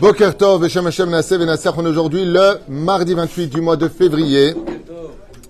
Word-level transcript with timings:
Boker 0.00 0.36
Tov, 0.36 0.62
Veshem 0.62 0.86
Hashem 0.86 1.08
Venasech, 1.08 1.72
on 1.76 1.84
est 1.84 1.88
aujourd'hui 1.88 2.24
le 2.24 2.58
mardi 2.68 3.14
28 3.14 3.48
du 3.48 3.60
mois 3.60 3.76
de 3.76 3.88
février. 3.88 4.54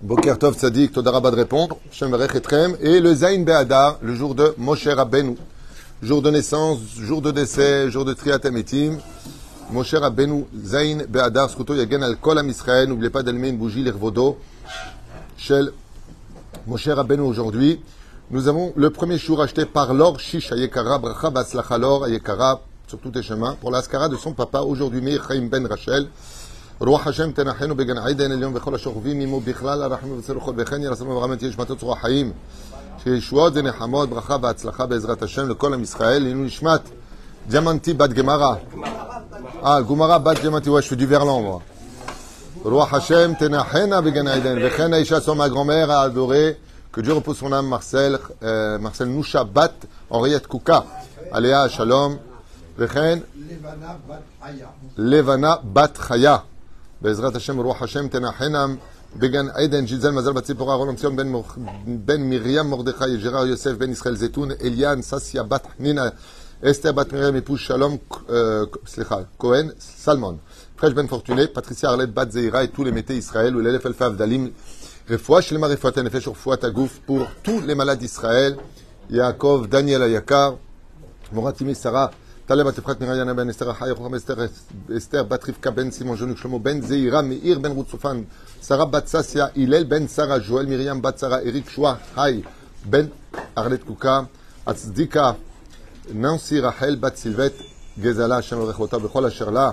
Boker 0.02 0.38
Tov 0.38 0.54
Tzadik, 0.54 0.92
Todarabad 0.92 1.34
répondre, 1.34 1.76
Shem 1.90 2.16
et 2.80 3.00
le 3.00 3.14
Zain 3.14 3.42
Be'adar, 3.42 3.98
le 4.00 4.14
jour 4.14 4.34
de 4.34 4.54
Moshe 4.56 4.86
Rabbeinu. 4.86 5.36
Jour 6.02 6.22
de 6.22 6.30
naissance, 6.30 6.78
jour 6.98 7.20
de 7.20 7.30
décès, 7.30 7.90
jour 7.90 8.04
de 8.04 8.14
Triat 8.14 8.40
Ametim. 8.44 8.98
Moshe 9.70 9.94
Rabbeinu, 9.94 10.46
Zain 10.64 11.04
Be'adar, 11.08 11.50
Skuto 11.50 11.74
Yagen 11.74 12.02
al 12.02 12.16
Kol 12.16 12.38
Am 12.38 12.48
Israël, 12.48 12.88
n'oubliez 12.88 13.10
pas 13.10 13.22
d'allumer 13.22 13.48
une 13.48 13.58
bougie, 13.58 13.82
l'Irvodo, 13.82 14.38
Shel 15.36 15.72
Moshe 16.66 16.88
Rabbeinu 16.88 17.22
aujourd'hui. 17.22 17.80
Nous 18.31 18.47
avons 18.47 18.73
le 18.75 18.89
premier 18.89 19.17
jour 19.17 19.41
acheté 19.41 19.65
par 19.65 19.93
Lor 19.93 20.19
Shish 20.19 20.51
Ayekara, 20.51 20.97
Bracha 20.97 21.29
Baslacha 21.29 21.77
Lor 21.77 22.05
Ayekara, 22.05 22.61
sur 22.87 22.99
tous 22.99 23.11
tes 23.11 23.21
chemins, 23.21 23.55
pour 23.59 23.71
l'ascara 23.71 24.09
de 24.09 24.15
son 24.15 24.33
papa, 24.33 24.59
aujourd'hui 24.61 25.01
Meir 25.01 25.23
Chaim 25.27 25.47
Ben 25.49 25.65
Rachel. 25.65 26.07
רוח 26.79 27.07
השם 27.07 27.31
תנחנו 27.31 27.75
בגן 27.75 27.97
עדן 27.97 28.31
עליון 28.31 28.51
וכל 28.55 28.75
השוכבים 28.75 29.19
עמו 29.19 29.39
בכלל 29.39 29.83
הרחמים 29.83 30.19
וצלוחות 30.19 30.55
וכן 30.57 30.81
ירסמו 30.81 31.09
ורמת 31.09 31.43
יש 31.43 31.57
מתות 31.57 31.79
צרוח 31.79 32.01
חיים 32.01 32.31
שישועות 33.03 33.53
ונחמות 33.55 34.09
ברכה 34.09 34.37
והצלחה 34.41 34.85
בעזרת 34.85 35.23
השם 35.23 35.49
לכל 35.49 35.73
עם 35.73 35.83
ישראל 35.83 36.23
לעילוי 36.23 36.45
נשמת 36.45 36.89
diamanti 37.49 37.93
bat 37.93 38.11
gemara 38.13 38.59
ah 39.63 39.81
gumara 39.81 40.19
bat 40.19 40.35
diamanti 40.41 40.69
ouais 40.69 40.81
je 40.81 40.87
fais 40.87 40.95
du 40.95 41.05
verlan 41.05 41.41
moi 41.41 41.61
רוח 42.65 42.93
השם 42.93 43.31
תנחנה 43.39 44.01
בגן 44.01 44.27
עדן 44.27 44.57
וכן 44.61 44.93
האישה 44.93 45.17
son 45.17 45.35
ma 45.35 45.49
grand-mère 45.49 45.91
a 45.91 46.01
adoré 46.01 46.53
que 46.92 47.02
Dieu 47.02 47.12
repose 47.12 47.36
son 47.38 47.52
âme, 47.52 47.68
Marcel, 47.68 48.18
euh, 48.42 48.78
Marcel 48.78 49.08
Noucha 49.08 49.44
Bat, 49.44 49.74
Henriette 50.08 50.46
Kouka, 50.46 50.86
Aléa 51.30 51.68
Shalom, 51.68 52.18
Vechen, 52.78 53.22
Levana 54.96 55.60
Bat 55.62 55.92
Chaya, 56.08 56.44
Bezrat 57.02 57.32
Hashem, 57.34 57.60
Roi 57.60 57.76
Hashem, 57.78 58.08
Tenachenam, 58.08 58.78
Began 59.14 59.50
Eden, 59.58 59.86
Gisèle 59.86 60.12
Mazal 60.12 60.32
Batsipora, 60.32 60.76
Roland 60.76 60.96
Sion, 60.96 61.12
Ben, 61.12 61.30
ben 61.86 62.22
Myriam 62.22 62.68
Mordechai, 62.68 63.18
Gérard 63.18 63.46
Yosef, 63.46 63.76
Ben 63.76 63.90
Israël 63.90 64.16
Zetoun, 64.16 64.54
Eliane, 64.60 65.02
Sassia 65.02 65.44
Bat 65.44 65.62
Nina, 65.78 66.12
Esther 66.62 66.94
Bat 66.94 67.12
Myriam, 67.12 67.36
épouse 67.36 67.60
Shalom, 67.60 67.98
euh, 68.30 68.64
Cohen, 69.36 69.72
Salmon, 69.78 70.38
Fresh 70.76 70.94
Ben 70.94 71.06
Fortuné, 71.06 71.48
Patricia 71.48 71.90
Arlette 71.90 72.12
Bat 72.12 72.30
Zeira 72.30 72.64
et 72.64 72.68
tous 72.68 72.84
les 72.84 72.92
métiers 72.92 73.16
Israël, 73.16 73.54
ou 73.56 73.60
l'élève 73.60 73.84
Elfav 73.84 74.16
Dalim, 74.16 74.50
רפואה 75.09 75.41
שלמה, 75.41 75.67
רפואת 75.67 75.97
הנפש 75.97 76.27
ורפואת 76.27 76.63
הגוף, 76.63 76.99
pour 77.07 77.47
tous 77.47 77.61
les 77.67 77.75
malades 77.75 78.03
d'Israël, 78.03 78.53
יעקב, 79.09 79.63
דניאל 79.69 80.01
היקר, 80.01 80.53
מורת 81.31 81.61
אמי 81.61 81.75
שרה, 81.75 82.07
טליה 82.45 82.63
בת 82.63 82.77
אפרת 82.77 83.01
מריאנה 83.01 83.33
בן 83.33 83.49
אסתר 83.49 83.69
החי, 83.69 83.91
רוחם 83.91 84.15
אסתר, 84.15 84.35
אסתר 84.97 85.23
בת 85.23 85.49
רבקה 85.49 85.71
בן 85.71 85.91
סימון 85.91 86.17
ז'וניק 86.17 86.37
שלמה 86.37 86.59
בן 86.59 86.81
זעירה 86.81 87.21
מאיר 87.21 87.59
בן 87.59 87.71
רות 87.71 87.87
צופן, 87.87 88.21
שרה 88.67 88.85
בת 88.85 89.07
ססיה, 89.07 89.47
הלל 89.55 89.83
בן 89.83 90.07
שרה, 90.07 90.39
ז'ואל 90.39 90.65
מרים 90.65 91.01
בת 91.01 91.19
שרה, 91.19 91.39
אריק 91.39 91.69
שועה, 91.69 91.95
חי 92.15 92.41
בן 92.85 93.05
ארלט 93.57 93.83
קוקה, 93.83 94.21
הצדיקה, 94.67 95.31
ננסי 96.13 96.59
רחל 96.59 96.95
בת 96.99 97.15
סילבט, 97.15 97.53
גזלה 97.99 98.37
השם 98.37 98.57
יברך 98.57 98.79
אותה 98.79 98.99
בכל 98.99 99.25
אשר 99.25 99.49
לה, 99.49 99.71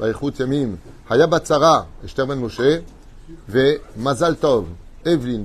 באיכות 0.00 0.40
ימים, 0.40 0.76
היה 1.10 1.26
בת 1.26 1.46
שרה, 1.46 1.82
אשתר 2.04 2.26
בן 2.26 2.38
משה, 2.38 2.78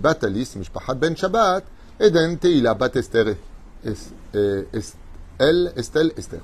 Batalis, 0.00 0.56
Ben 0.96 1.14
Eden 2.00 2.38
Teila 2.38 2.76
Estelle, 5.76 6.12
Esther. 6.16 6.40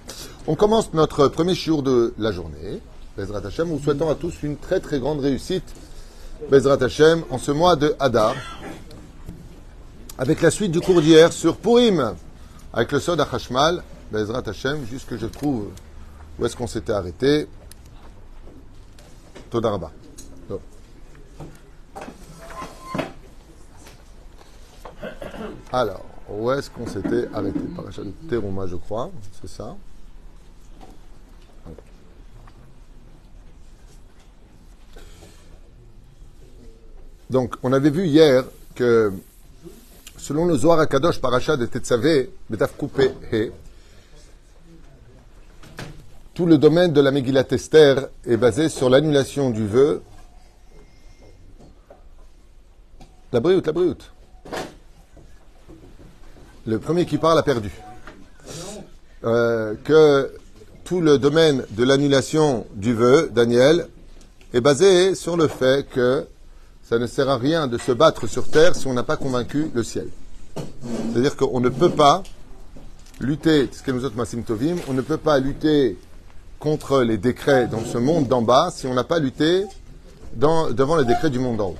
On 0.47 0.55
commence 0.55 0.93
notre 0.95 1.29
premier 1.29 1.55
jour 1.55 1.83
de 1.83 2.15
la 2.19 2.33
journée. 2.33 2.81
Bezrat 3.17 3.47
Hashem, 3.47 3.69
nous 3.69 3.79
souhaitons 3.79 4.11
à 4.11 4.15
tous 4.15 4.43
une 4.43 4.57
très 4.57 4.81
très 4.81 4.99
grande 4.99 5.21
réussite, 5.21 5.65
Bezrat 6.51 6.83
Hashem, 6.83 7.25
en 7.31 7.39
ce 7.39 7.51
mois 7.51 7.77
de 7.77 7.95
Hadar, 7.99 8.35
avec 10.19 10.43
la 10.43 10.51
suite 10.51 10.73
du 10.73 10.81
cours 10.81 11.01
d'hier 11.01 11.33
sur 11.33 11.57
Purim, 11.57 12.15
avec 12.73 12.93
le 12.93 13.01
Sod 13.01 13.21
Hashmal, 13.21 13.83
Bezrat 14.13 14.43
Hashem, 14.47 14.87
juste 14.87 15.09
que 15.09 15.17
je 15.17 15.27
trouve 15.27 15.69
où 16.39 16.47
est-ce 16.47 16.57
qu'on 16.57 16.67
s'était 16.67 16.93
arrêté. 16.93 17.47
Todaraba. 19.51 19.91
Alors, 25.79 26.07
où 26.31 26.51
est-ce 26.53 26.71
qu'on 26.71 26.87
s'était 26.87 27.29
arrêté? 27.35 27.61
Parachat 27.77 28.03
de 28.03 28.13
Teruma, 28.31 28.67
je 28.67 28.77
crois, 28.77 29.11
c'est 29.39 29.47
ça. 29.47 29.77
Donc, 37.29 37.57
on 37.63 37.75
avait 37.75 37.91
vu 37.91 38.07
hier 38.07 38.45
que, 38.75 39.13
selon 40.17 40.47
le 40.47 40.57
Zohar 40.57 40.81
Akadosh 40.81 41.21
Parachat 41.21 41.59
de 41.59 41.67
Tetzavé, 41.67 42.31
Betaf 42.49 42.73
tout 46.33 46.47
le 46.47 46.57
domaine 46.57 46.95
de 46.95 47.03
la 47.03 47.11
Megillat 47.11 47.49
Esther 47.51 48.09
est 48.25 48.39
basé 48.39 48.71
sur 48.71 48.89
l'annulation 48.89 49.51
du 49.51 49.67
vœu. 49.67 50.03
La 53.31 53.41
brioute, 53.41 53.67
la 53.67 53.73
brioute. 53.75 54.11
Le 56.67 56.81
premier 56.81 57.07
qui 57.07 57.17
parle 57.17 57.39
a 57.39 57.45
perdu. 57.45 57.71
Euh, 59.23 59.75
que 59.85 60.33
tout 60.83 61.01
le 61.01 61.17
domaine 61.17 61.65
de 61.71 61.85
l'annulation 61.85 62.67
du 62.75 62.93
vœu, 62.93 63.31
Daniel, 63.33 63.87
est 64.53 64.61
basé 64.61 65.15
sur 65.15 65.37
le 65.37 65.47
fait 65.47 65.89
que 65.89 66.27
ça 66.83 66.99
ne 66.99 67.07
sert 67.07 67.29
à 67.29 67.37
rien 67.37 67.69
de 67.69 67.79
se 67.79 67.93
battre 67.93 68.27
sur 68.27 68.49
terre 68.49 68.75
si 68.75 68.89
on 68.89 68.95
n'a 68.95 69.05
pas 69.05 69.17
convaincu 69.17 69.71
le 69.75 69.85
ciel. 69.85 70.09
C'est-à-dire 71.13 71.37
qu'on 71.37 71.61
ne 71.61 71.69
peut 71.69 71.91
pas 71.91 72.25
lutter, 73.21 73.69
ce 73.71 73.83
que 73.83 73.93
nous 73.93 74.05
autres 74.05 74.17
Massim 74.17 74.43
Tovim, 74.43 74.77
on 74.89 74.93
ne 74.93 75.03
peut 75.03 75.19
pas 75.19 75.39
lutter 75.39 75.97
contre 76.59 77.03
les 77.03 77.17
décrets 77.17 77.69
dans 77.69 77.85
ce 77.85 77.99
monde 77.99 78.27
d'en 78.27 78.43
bas 78.43 78.71
si 78.75 78.89
on 78.89 78.95
n'a 78.95 79.05
pas 79.05 79.21
lutté 79.21 79.65
devant 80.35 80.97
les 80.97 81.05
décrets 81.05 81.31
du 81.31 81.39
monde 81.39 81.59
d'en 81.59 81.69
haut. 81.69 81.79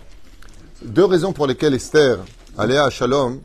Deux 0.85 1.05
raisons 1.07 1.33
pour 1.33 1.49
lesquelles 1.49 1.75
Esther, 1.75 2.19
Aléa 2.57 2.89
Shalom, 2.89 3.41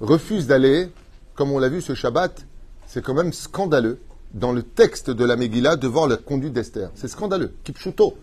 refuse 0.00 0.46
d'aller, 0.46 0.88
comme 1.34 1.52
on 1.52 1.58
l'a 1.58 1.68
vu 1.68 1.80
ce 1.80 1.94
Shabbat, 1.94 2.46
c'est 2.86 3.04
quand 3.04 3.14
même 3.14 3.32
scandaleux, 3.32 3.98
dans 4.32 4.52
le 4.52 4.62
texte 4.62 5.10
de 5.10 5.24
la 5.24 5.36
Megillah, 5.36 5.76
devant 5.76 6.06
la 6.06 6.16
conduite 6.16 6.52
d'Esther. 6.52 6.90
C'est 6.94 7.08
scandaleux. 7.08 7.52
Kipchuto, 7.64 8.16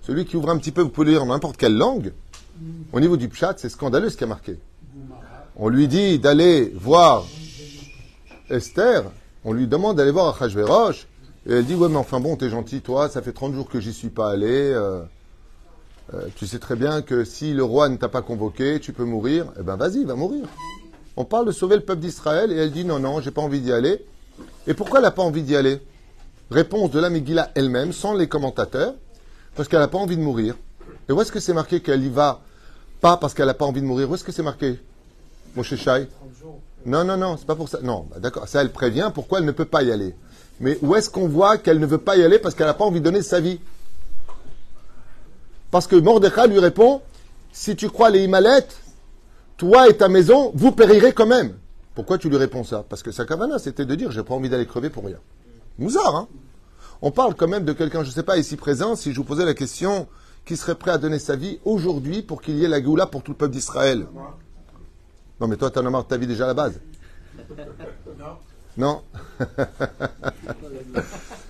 celui 0.00 0.24
qui 0.24 0.36
ouvre 0.36 0.50
un 0.50 0.58
petit 0.58 0.72
peu, 0.72 0.82
vous 0.82 0.88
pouvez 0.88 1.12
lire 1.12 1.20
dans 1.20 1.32
n'importe 1.32 1.56
quelle 1.56 1.76
langue, 1.76 2.12
au 2.92 3.00
niveau 3.00 3.16
du 3.16 3.28
Pshat, 3.28 3.54
c'est 3.56 3.68
scandaleux 3.68 4.10
ce 4.10 4.16
qui 4.16 4.24
a 4.24 4.26
marqué. 4.26 4.58
On 5.56 5.68
lui 5.68 5.88
dit 5.88 6.18
d'aller 6.18 6.72
voir 6.74 7.26
Esther, 8.50 9.04
on 9.44 9.52
lui 9.52 9.66
demande 9.66 9.96
d'aller 9.96 10.10
voir 10.10 10.34
Achashverosh, 10.34 11.06
et 11.46 11.54
elle 11.54 11.64
dit, 11.64 11.74
ouais, 11.74 11.88
mais 11.88 11.96
enfin 11.96 12.20
bon, 12.20 12.36
t'es 12.36 12.50
gentil, 12.50 12.80
toi, 12.80 13.08
ça 13.08 13.22
fait 13.22 13.32
30 13.32 13.54
jours 13.54 13.68
que 13.68 13.80
j'y 13.80 13.92
suis 13.92 14.10
pas 14.10 14.30
allé, 14.30 14.46
euh, 14.48 15.02
euh, 16.14 16.26
tu 16.36 16.46
sais 16.46 16.58
très 16.58 16.76
bien 16.76 17.02
que 17.02 17.24
si 17.24 17.52
le 17.52 17.64
roi 17.64 17.88
ne 17.88 17.96
t'a 17.96 18.08
pas 18.08 18.22
convoqué, 18.22 18.80
tu 18.80 18.92
peux 18.92 19.04
mourir, 19.04 19.46
eh 19.58 19.62
ben 19.62 19.76
vas-y, 19.76 20.04
va 20.04 20.14
mourir. 20.14 20.46
On 21.16 21.24
parle 21.24 21.46
de 21.46 21.52
sauver 21.52 21.76
le 21.76 21.82
peuple 21.82 22.00
d'Israël 22.00 22.52
et 22.52 22.56
elle 22.56 22.72
dit 22.72 22.84
non, 22.84 22.98
non, 22.98 23.20
j'ai 23.20 23.30
pas 23.30 23.42
envie 23.42 23.60
d'y 23.60 23.72
aller. 23.72 24.04
Et 24.66 24.74
pourquoi 24.74 24.98
elle 24.98 25.04
n'a 25.04 25.10
pas 25.10 25.22
envie 25.22 25.42
d'y 25.42 25.56
aller? 25.56 25.80
Réponse 26.50 26.90
de 26.90 27.00
la 27.00 27.10
Megillah 27.10 27.50
elle-même, 27.54 27.92
sans 27.92 28.14
les 28.14 28.28
commentateurs, 28.28 28.94
parce 29.54 29.68
qu'elle 29.68 29.80
n'a 29.80 29.88
pas 29.88 29.98
envie 29.98 30.16
de 30.16 30.22
mourir. 30.22 30.56
Et 31.08 31.12
où 31.12 31.20
est-ce 31.20 31.32
que 31.32 31.40
c'est 31.40 31.54
marqué 31.54 31.80
qu'elle 31.80 32.02
y 32.04 32.08
va? 32.08 32.40
Pas 33.00 33.16
parce 33.16 33.34
qu'elle 33.34 33.46
n'a 33.46 33.54
pas 33.54 33.64
envie 33.64 33.80
de 33.80 33.86
mourir 33.86 34.08
Où 34.08 34.14
est-ce 34.14 34.22
que 34.22 34.30
c'est 34.30 34.44
marqué 34.44 34.78
Moshe 35.56 35.74
Shai? 35.74 36.08
Non, 36.86 37.04
non, 37.04 37.16
non, 37.16 37.36
c'est 37.36 37.46
pas 37.46 37.56
pour 37.56 37.68
ça. 37.68 37.78
Non, 37.82 38.06
bah 38.10 38.18
d'accord, 38.18 38.48
ça 38.48 38.60
elle 38.60 38.70
prévient 38.70 39.10
pourquoi 39.14 39.38
elle 39.38 39.44
ne 39.44 39.52
peut 39.52 39.64
pas 39.64 39.82
y 39.82 39.92
aller. 39.92 40.14
Mais 40.60 40.78
où 40.82 40.94
est-ce 40.94 41.10
qu'on 41.10 41.28
voit 41.28 41.58
qu'elle 41.58 41.78
ne 41.78 41.86
veut 41.86 41.98
pas 41.98 42.16
y 42.16 42.22
aller 42.22 42.38
parce 42.38 42.54
qu'elle 42.54 42.66
n'a 42.66 42.74
pas 42.74 42.84
envie 42.84 43.00
de 43.00 43.04
donner 43.04 43.22
sa 43.22 43.40
vie? 43.40 43.60
Parce 45.70 45.86
que 45.86 45.96
Mordechai 45.96 46.48
lui 46.48 46.58
répond 46.58 47.00
si 47.52 47.76
tu 47.76 47.88
crois 47.88 48.10
les 48.10 48.24
Himalètes, 48.24 48.76
toi 49.62 49.88
et 49.88 49.96
ta 49.96 50.08
maison, 50.08 50.50
vous 50.56 50.72
périrez 50.72 51.12
quand 51.12 51.26
même. 51.26 51.54
Pourquoi 51.94 52.18
tu 52.18 52.28
lui 52.28 52.36
réponds 52.36 52.64
ça? 52.64 52.84
Parce 52.88 53.00
que 53.00 53.12
sa 53.12 53.24
kavana, 53.24 53.60
c'était 53.60 53.84
de 53.84 53.94
dire, 53.94 54.10
j'ai 54.10 54.24
pas 54.24 54.34
envie 54.34 54.48
d'aller 54.48 54.66
crever 54.66 54.90
pour 54.90 55.04
rien. 55.04 55.18
Mouzard, 55.78 56.16
hein 56.16 56.26
On 57.00 57.12
parle 57.12 57.36
quand 57.36 57.46
même 57.46 57.64
de 57.64 57.72
quelqu'un, 57.72 58.02
je 58.02 58.08
ne 58.08 58.12
sais 58.12 58.24
pas, 58.24 58.38
ici 58.38 58.56
présent, 58.56 58.96
si 58.96 59.12
je 59.12 59.18
vous 59.18 59.24
posais 59.24 59.44
la 59.44 59.54
question, 59.54 60.08
qui 60.44 60.56
serait 60.56 60.74
prêt 60.74 60.90
à 60.90 60.98
donner 60.98 61.20
sa 61.20 61.36
vie 61.36 61.60
aujourd'hui 61.64 62.22
pour 62.22 62.42
qu'il 62.42 62.56
y 62.56 62.64
ait 62.64 62.68
la 62.68 62.80
Géoula 62.80 63.06
pour 63.06 63.22
tout 63.22 63.30
le 63.30 63.36
peuple 63.36 63.52
d'Israël? 63.52 64.04
Non, 65.40 65.46
mais 65.46 65.56
toi, 65.56 65.70
t'en 65.70 65.86
as 65.86 65.90
marre 65.90 66.02
de 66.02 66.08
ta 66.08 66.16
vie 66.16 66.26
déjà 66.26 66.42
à 66.42 66.48
la 66.48 66.54
base? 66.54 66.80
Non. 68.76 69.02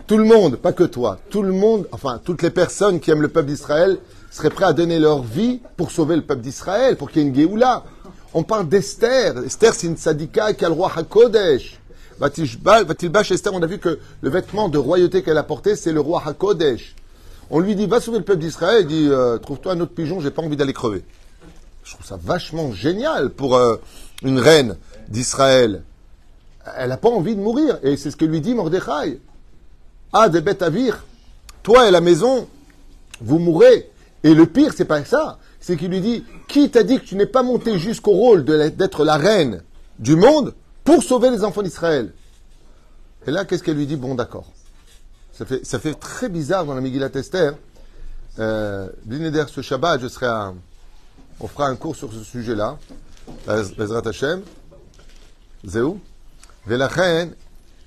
tout 0.06 0.19
le 0.19 0.25
monde, 0.25 0.56
pas 0.56 0.75
que 0.75 0.85
toi, 0.85 1.17
tout 1.31 1.43
le 1.43 1.53
monde, 1.53 1.88
enfin, 1.93 2.20
toutes 2.23 2.43
les 2.43 2.50
personnes 2.50 3.00
qui 3.00 3.11
aiment 3.11 3.23
le 3.23 3.29
peuple 3.29 3.49
d'Israël 3.49 3.97
seraient 4.31 4.50
prêts 4.50 4.67
à 4.67 4.75
donner 4.75 4.99
leur 4.99 5.23
vie 5.23 5.62
pour 5.79 5.91
sauver 5.91 6.17
le 6.17 6.23
peuple 6.23 6.43
d'Israël, 6.43 6.99
pour 6.99 7.11
qu'il 7.11 7.23
y 7.23 7.25
ait 7.25 7.29
une 7.29 7.35
Géoula. 7.35 7.85
On 8.34 8.43
parle 8.43 8.69
d'Esther. 8.69 9.37
Esther, 9.44 9.75
c'est 9.75 9.87
une 9.87 9.96
sadika 9.96 10.55
qui 10.55 10.64
a 10.64 10.69
le 10.69 10.75
roi 10.75 10.90
HaKodesh. 10.94 11.79
Batilbash 12.19 13.31
Esther, 13.31 13.52
on 13.52 13.62
a 13.62 13.67
vu 13.67 13.79
que 13.79 13.99
le 14.20 14.31
vêtement 14.31 14.69
de 14.69 14.79
royauté 14.79 15.23
qu'elle 15.23 15.38
a 15.38 15.43
porté, 15.43 15.76
c'est 15.76 15.93
le 15.93 16.00
roi 16.00 16.23
HaKodesh. 16.25 16.94
On 17.50 17.61
lui 17.61 17.76
dit, 17.76 17.87
va 17.87 18.00
sauver 18.00 18.19
le 18.19 18.25
peuple 18.25 18.40
d'Israël. 18.40 18.82
Il 18.82 18.87
dit, 18.87 19.08
euh, 19.11 19.37
trouve-toi 19.38 19.73
un 19.73 19.81
autre 19.81 19.93
pigeon, 19.93 20.20
j'ai 20.20 20.31
pas 20.31 20.40
envie 20.40 20.56
d'aller 20.56 20.73
crever. 20.73 21.05
Je 21.84 21.93
trouve 21.93 22.06
ça 22.06 22.19
vachement 22.23 22.73
génial 22.73 23.31
pour 23.31 23.56
euh, 23.56 23.76
une 24.23 24.38
reine 24.38 24.76
d'Israël. 25.08 25.82
Elle 26.76 26.88
n'a 26.88 26.96
pas 26.96 27.11
envie 27.11 27.37
de 27.37 27.40
mourir. 27.40 27.79
Et 27.82 27.96
c'est 27.96 28.11
ce 28.11 28.17
que 28.17 28.25
lui 28.25 28.40
dit 28.40 28.55
Mordechai. 28.55 29.20
Ah, 30.12 30.29
des 30.29 30.40
bêtes 30.40 30.62
à 30.62 30.70
vire. 30.70 31.05
Toi 31.62 31.88
et 31.88 31.90
la 31.90 32.00
maison, 32.00 32.49
vous 33.20 33.38
mourrez. 33.38 33.90
Et 34.25 34.34
le 34.34 34.46
pire, 34.46 34.73
c'est 34.75 34.84
pas 34.84 35.05
ça. 35.05 35.38
C'est 35.62 35.76
qu'il 35.76 35.91
lui 35.91 36.00
dit, 36.00 36.25
qui 36.49 36.70
t'a 36.70 36.82
dit 36.82 36.99
que 36.99 37.05
tu 37.05 37.14
n'es 37.14 37.25
pas 37.25 37.43
monté 37.43 37.79
jusqu'au 37.79 38.11
rôle 38.11 38.44
d'être 38.44 39.05
la 39.05 39.17
reine 39.17 39.62
du 39.99 40.17
monde 40.17 40.55
pour 40.82 41.03
sauver 41.03 41.31
les 41.31 41.44
enfants 41.44 41.62
d'Israël? 41.62 42.12
Et 43.26 43.31
là, 43.31 43.44
qu'est-ce 43.44 43.62
qu'elle 43.62 43.76
lui 43.76 43.87
dit? 43.87 43.97
Bon, 43.97 44.17
d'accord. 44.17 44.50
Ça 45.32 45.47
fait, 45.47 45.64
ça 45.64 45.79
fait 45.79 45.94
très 45.94 46.29
bizarre 46.29 46.67
dans 46.67 46.75
la 46.75 46.81
Megillat 46.81 47.11
Esther. 47.14 47.55
Euh, 48.41 48.88
ce 49.47 49.62
Shabbat, 49.62 50.00
je 50.00 50.09
serai 50.09 50.26
à, 50.26 50.53
on 51.38 51.47
fera 51.47 51.69
un 51.69 51.76
cours 51.76 51.94
sur 51.94 52.12
ce 52.12 52.25
sujet-là. 52.25 52.76
Bezrat 53.47 54.06
Hashem. 54.06 54.43
Zéou. 55.65 56.00
Velachen. 56.67 57.35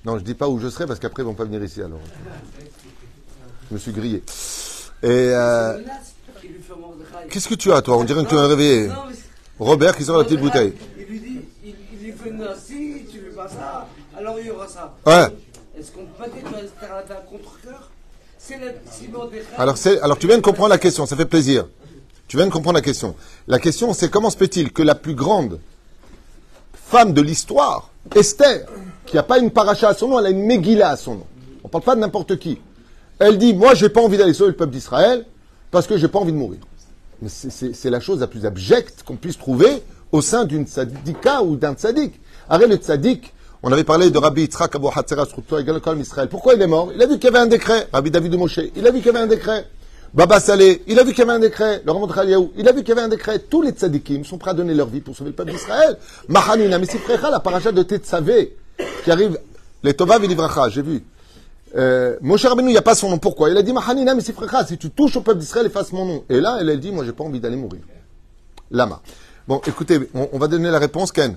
Non, 0.06 0.18
je 0.18 0.24
dis 0.24 0.34
pas 0.34 0.48
où 0.48 0.58
je 0.58 0.68
serai 0.68 0.86
parce 0.86 0.98
qu'après 0.98 1.22
ils 1.22 1.26
vont 1.26 1.34
pas 1.34 1.44
venir 1.44 1.62
ici 1.62 1.82
alors. 1.82 2.00
Je 3.68 3.74
me 3.74 3.78
suis 3.78 3.92
grillé. 3.92 4.22
Et 5.02 5.30
euh, 5.34 5.78
qu'est-ce 7.30 7.48
que 7.48 7.54
tu 7.54 7.72
as 7.72 7.82
toi 7.82 7.96
On 7.96 8.04
dirait 8.04 8.24
que 8.24 8.28
tu 8.28 8.36
as 8.36 8.46
réveillé. 8.46 8.88
Robert 9.58 9.96
qui 9.96 10.04
sort 10.04 10.18
la 10.18 10.24
petite 10.24 10.40
bouteille. 10.40 10.74
Il 10.98 11.04
lui 11.06 11.20
dit, 11.20 11.40
il, 11.64 11.74
il 11.92 12.06
lui 12.06 12.12
fait 12.12 12.32
si 12.58 13.06
tu 13.10 13.20
veux 13.20 13.32
pas 13.32 13.48
ça, 13.48 13.86
alors 14.16 14.38
il 14.38 14.46
y 14.46 14.50
aura 14.50 14.68
ça. 14.68 14.94
Ouais. 15.06 15.28
Est-ce 15.78 15.92
qu'on 15.92 16.04
peut 16.04 16.24
pas 16.24 16.28
dire 16.28 16.42
que 16.42 17.12
un 17.12 17.16
contre-cœur? 17.30 17.90
C'est 18.38 18.58
la 18.58 18.72
alors, 19.58 19.76
alors 20.02 20.18
tu 20.18 20.26
viens 20.26 20.36
de 20.36 20.42
comprendre 20.42 20.68
la 20.68 20.78
question, 20.78 21.04
ça 21.06 21.16
fait 21.16 21.26
plaisir. 21.26 21.66
Tu 22.28 22.36
viens 22.36 22.46
de 22.46 22.52
comprendre 22.52 22.76
la 22.76 22.82
question. 22.82 23.14
La 23.46 23.58
question, 23.58 23.92
c'est 23.92 24.10
comment 24.10 24.30
se 24.30 24.36
peut-il 24.36 24.72
que 24.72 24.82
la 24.82 24.94
plus 24.94 25.14
grande 25.14 25.58
femme 26.74 27.12
de 27.12 27.20
l'histoire, 27.20 27.90
Esther, 28.14 28.66
qui 29.04 29.16
n'a 29.16 29.22
pas 29.22 29.38
une 29.38 29.50
paracha 29.50 29.88
à 29.88 29.94
son 29.94 30.08
nom, 30.08 30.18
elle 30.18 30.26
a 30.26 30.30
une 30.30 30.44
Megillah 30.44 30.90
à 30.90 30.96
son 30.96 31.14
nom. 31.14 31.26
On 31.64 31.68
ne 31.68 31.70
parle 31.72 31.84
pas 31.84 31.94
de 31.94 32.00
n'importe 32.00 32.38
qui. 32.38 32.60
Elle 33.18 33.38
dit, 33.38 33.54
moi, 33.54 33.74
j'ai 33.74 33.88
pas 33.88 34.00
envie 34.00 34.16
d'aller 34.16 34.34
sauver 34.34 34.50
le 34.50 34.56
peuple 34.56 34.72
d'Israël 34.72 35.24
parce 35.70 35.86
que 35.86 35.96
j'ai 35.96 36.08
pas 36.08 36.18
envie 36.18 36.32
de 36.32 36.38
mourir. 36.38 36.60
C'est 37.28 37.90
la 37.90 38.00
chose 38.00 38.20
la 38.20 38.26
plus 38.26 38.44
abjecte 38.44 39.02
qu'on 39.02 39.16
puisse 39.16 39.38
trouver 39.38 39.82
au 40.12 40.20
sein 40.20 40.44
d'une 40.44 40.66
tzadika 40.66 41.42
ou 41.42 41.56
d'un 41.56 41.74
tzadik. 41.74 42.20
Arrête 42.48 42.68
le 42.68 42.76
tzadik, 42.76 43.32
on 43.62 43.72
avait 43.72 43.84
parlé 43.84 44.10
de 44.10 44.18
Rabbi 44.18 44.42
Yitzhak 44.42 44.74
Abu 44.76 44.86
Hatzera 44.94 45.26
Israël. 45.98 46.28
Pourquoi 46.28 46.54
il 46.54 46.62
est 46.62 46.66
mort? 46.66 46.92
Il 46.94 47.02
a 47.02 47.06
vu 47.06 47.14
qu'il 47.14 47.24
y 47.24 47.28
avait 47.28 47.38
un 47.38 47.46
décret. 47.46 47.88
Rabbi 47.92 48.10
David 48.10 48.32
de 48.32 48.36
Moshe, 48.36 48.60
il 48.76 48.86
a 48.86 48.90
vu 48.90 48.98
qu'il 48.98 49.06
y 49.06 49.10
avait 49.10 49.20
un 49.20 49.26
décret. 49.26 49.66
Baba 50.14 50.40
Saleh, 50.40 50.82
il 50.86 50.98
a 50.98 51.04
vu 51.04 51.10
qu'il 51.10 51.18
y 51.18 51.22
avait 51.22 51.32
un 51.32 51.38
décret. 51.40 51.82
Le 51.84 51.92
Rav 51.92 52.50
il 52.56 52.68
a 52.68 52.72
vu 52.72 52.80
qu'il 52.80 52.90
y 52.90 52.92
avait 52.92 53.02
un 53.02 53.08
décret. 53.08 53.38
Tous 53.40 53.62
les 53.62 53.70
tzadikim 53.70 54.24
sont 54.24 54.38
prêts 54.38 54.52
à 54.52 54.54
donner 54.54 54.74
leur 54.74 54.88
vie 54.88 55.00
pour 55.00 55.16
sauver 55.16 55.30
le 55.30 55.36
peuple 55.36 55.52
d'Israël. 55.52 55.96
Mahanina, 56.28 56.78
mais 56.78 56.86
la 57.30 57.40
paracha 57.40 57.72
de 57.72 57.82
Tetzavé, 57.82 58.56
qui 59.04 59.10
arrive, 59.10 59.38
les 59.82 59.94
Tova 59.94 60.18
Vilivracha, 60.18 60.68
j'ai 60.68 60.82
vu. 60.82 61.02
Euh, 61.76 62.16
Moshe 62.22 62.44
Rabbeinu, 62.44 62.68
il 62.68 62.72
n'y 62.72 62.78
a 62.78 62.82
pas 62.82 62.94
son 62.94 63.10
nom. 63.10 63.18
Pourquoi? 63.18 63.50
Il 63.50 63.56
a 63.56 63.62
dit 63.62 63.72
Mahanina, 63.72 64.14
mais 64.14 64.22
si 64.22 64.32
tu 64.78 64.90
touches 64.90 65.16
au 65.16 65.20
peuple 65.20 65.38
d'Israël, 65.40 65.66
efface 65.66 65.92
mon 65.92 66.04
nom. 66.04 66.24
Et 66.28 66.40
là, 66.40 66.56
elle, 66.60 66.70
a 66.70 66.76
dit, 66.76 66.90
moi, 66.90 67.04
j'ai 67.04 67.12
pas 67.12 67.24
envie 67.24 67.40
d'aller 67.40 67.56
mourir. 67.56 67.82
Lama. 68.70 69.02
Bon, 69.46 69.60
écoutez, 69.66 70.00
on, 70.14 70.38
va 70.38 70.48
donner 70.48 70.70
la 70.70 70.78
réponse, 70.78 71.12
Ken. 71.12 71.36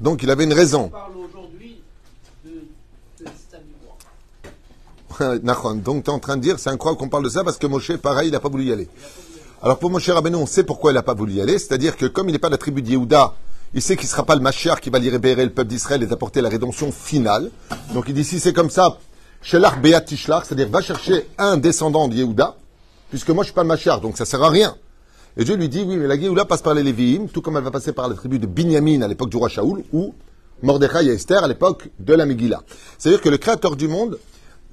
Donc 0.00 0.22
il 0.22 0.30
avait 0.30 0.44
une 0.44 0.52
raison. 0.52 0.90
Donc 5.76 6.04
tu 6.04 6.10
es 6.10 6.12
en 6.12 6.18
train 6.18 6.36
de 6.36 6.42
dire, 6.42 6.58
c'est 6.58 6.70
incroyable 6.70 6.98
qu'on 6.98 7.08
parle 7.08 7.24
de 7.24 7.28
ça 7.28 7.44
parce 7.44 7.58
que 7.58 7.66
Moshe, 7.68 7.96
pareil, 7.96 8.28
il 8.28 8.32
n'a 8.32 8.40
pas 8.40 8.48
voulu 8.48 8.64
y 8.64 8.72
aller. 8.72 8.88
Alors 9.64 9.78
pour 9.78 9.88
Moshe 9.88 10.10
Rabbeinu, 10.10 10.36
on 10.36 10.44
sait 10.44 10.62
pourquoi 10.62 10.90
il 10.90 10.94
n'a 10.94 11.02
pas 11.02 11.14
voulu 11.14 11.32
y 11.32 11.40
aller. 11.40 11.58
C'est-à-dire 11.58 11.96
que 11.96 12.04
comme 12.04 12.28
il 12.28 12.32
n'est 12.32 12.38
pas 12.38 12.48
de 12.48 12.52
la 12.52 12.58
tribu 12.58 12.82
de 12.82 12.98
il 13.72 13.80
sait 13.80 13.96
qu'il 13.96 14.04
ne 14.04 14.10
sera 14.10 14.22
pas 14.22 14.34
le 14.34 14.42
Mashiach 14.42 14.78
qui 14.78 14.90
va 14.90 14.98
libérer 14.98 15.42
le 15.42 15.50
peuple 15.50 15.70
d'Israël 15.70 16.02
et 16.02 16.12
apporter 16.12 16.42
la 16.42 16.50
rédemption 16.50 16.92
finale. 16.92 17.50
Donc 17.94 18.04
il 18.08 18.14
dit, 18.14 18.24
si 18.24 18.40
c'est 18.40 18.52
comme 18.52 18.68
ça, 18.68 18.98
Shelach 19.40 19.80
Beat 19.80 20.06
c'est-à-dire 20.06 20.68
va 20.68 20.82
chercher 20.82 21.30
un 21.38 21.56
descendant 21.56 22.08
de 22.08 22.14
Yehuda, 22.14 22.56
puisque 23.08 23.30
moi 23.30 23.42
je 23.42 23.46
suis 23.46 23.54
pas 23.54 23.62
le 23.62 23.68
Mashiach, 23.68 24.02
donc 24.02 24.18
ça 24.18 24.26
sert 24.26 24.42
à 24.42 24.50
rien. 24.50 24.76
Et 25.38 25.44
Dieu 25.44 25.56
lui 25.56 25.70
dit, 25.70 25.82
oui, 25.82 25.96
mais 25.96 26.08
la 26.08 26.20
Géoula 26.20 26.44
passe 26.44 26.60
par 26.60 26.74
les 26.74 26.82
Lévi'im, 26.82 27.28
tout 27.28 27.40
comme 27.40 27.56
elle 27.56 27.64
va 27.64 27.70
passer 27.70 27.94
par 27.94 28.06
la 28.06 28.14
tribu 28.16 28.38
de 28.38 28.46
Binyamin 28.46 29.00
à 29.00 29.08
l'époque 29.08 29.30
du 29.30 29.38
roi 29.38 29.48
Shaoul, 29.48 29.82
ou 29.94 30.14
Mordechai 30.62 31.06
et 31.06 31.14
Esther 31.14 31.42
à 31.42 31.48
l'époque 31.48 31.88
de 31.98 32.12
la 32.12 32.26
Megillah. 32.26 32.62
C'est-à-dire 32.98 33.22
que 33.22 33.30
le 33.30 33.38
créateur 33.38 33.76
du 33.76 33.88
monde, 33.88 34.18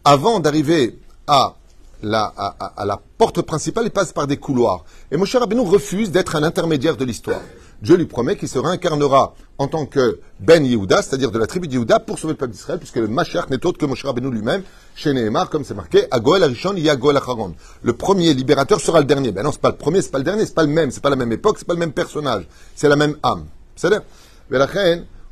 avant 0.03 0.41
d'arriver 0.41 0.99
à 1.27 1.55
la, 2.01 2.23
à, 2.25 2.85
la 2.85 2.99
porte 3.17 3.41
principale, 3.41 3.85
il 3.85 3.91
passe 3.91 4.13
par 4.13 4.27
des 4.27 4.37
couloirs. 4.37 4.83
Et 5.11 5.17
Moshe 5.17 5.35
Rabbeinu 5.35 5.61
refuse 5.61 6.11
d'être 6.11 6.35
un 6.35 6.43
intermédiaire 6.43 6.97
de 6.97 7.05
l'histoire. 7.05 7.41
Dieu 7.81 7.95
lui 7.95 8.05
promet 8.05 8.35
qu'il 8.35 8.47
se 8.47 8.59
réincarnera 8.59 9.33
en 9.57 9.67
tant 9.67 9.85
que 9.85 10.19
Ben 10.39 10.63
Yehuda, 10.65 11.01
c'est-à-dire 11.01 11.31
de 11.31 11.39
la 11.39 11.47
tribu 11.47 11.67
de 11.67 11.83
pour 12.05 12.19
sauver 12.19 12.33
le 12.33 12.37
peuple 12.37 12.53
d'Israël, 12.53 12.79
puisque 12.79 12.97
le 12.97 13.07
Mashiach 13.07 13.49
n'est 13.49 13.65
autre 13.65 13.79
que 13.79 13.85
Moshe 13.85 14.03
Rabbeinu 14.03 14.29
lui-même, 14.31 14.61
chez 14.95 15.13
Nehemar, 15.13 15.49
comme 15.49 15.63
c'est 15.63 15.73
marqué, 15.73 16.05
Agoel 16.11 16.43
Arishon, 16.43 16.75
Yagoel 16.75 17.17
Acharon. 17.17 17.55
Le 17.81 17.93
premier 17.93 18.33
libérateur 18.33 18.79
sera 18.79 18.99
le 18.99 19.05
dernier. 19.05 19.31
Ben 19.31 19.43
non, 19.43 19.51
c'est 19.51 19.61
pas 19.61 19.71
le 19.71 19.77
premier, 19.77 20.01
c'est 20.01 20.11
pas 20.11 20.19
le 20.19 20.23
dernier, 20.23 20.45
c'est 20.45 20.53
pas 20.53 20.63
le 20.63 20.69
même, 20.69 20.91
c'est 20.91 21.01
pas 21.01 21.09
la 21.09 21.15
même 21.15 21.31
époque, 21.31 21.57
c'est 21.57 21.67
pas 21.67 21.73
le 21.73 21.79
même 21.79 21.93
personnage, 21.93 22.47
c'est 22.75 22.89
la 22.89 22.95
même 22.95 23.15
âme. 23.23 23.45
C'est-à-dire, 23.75 24.01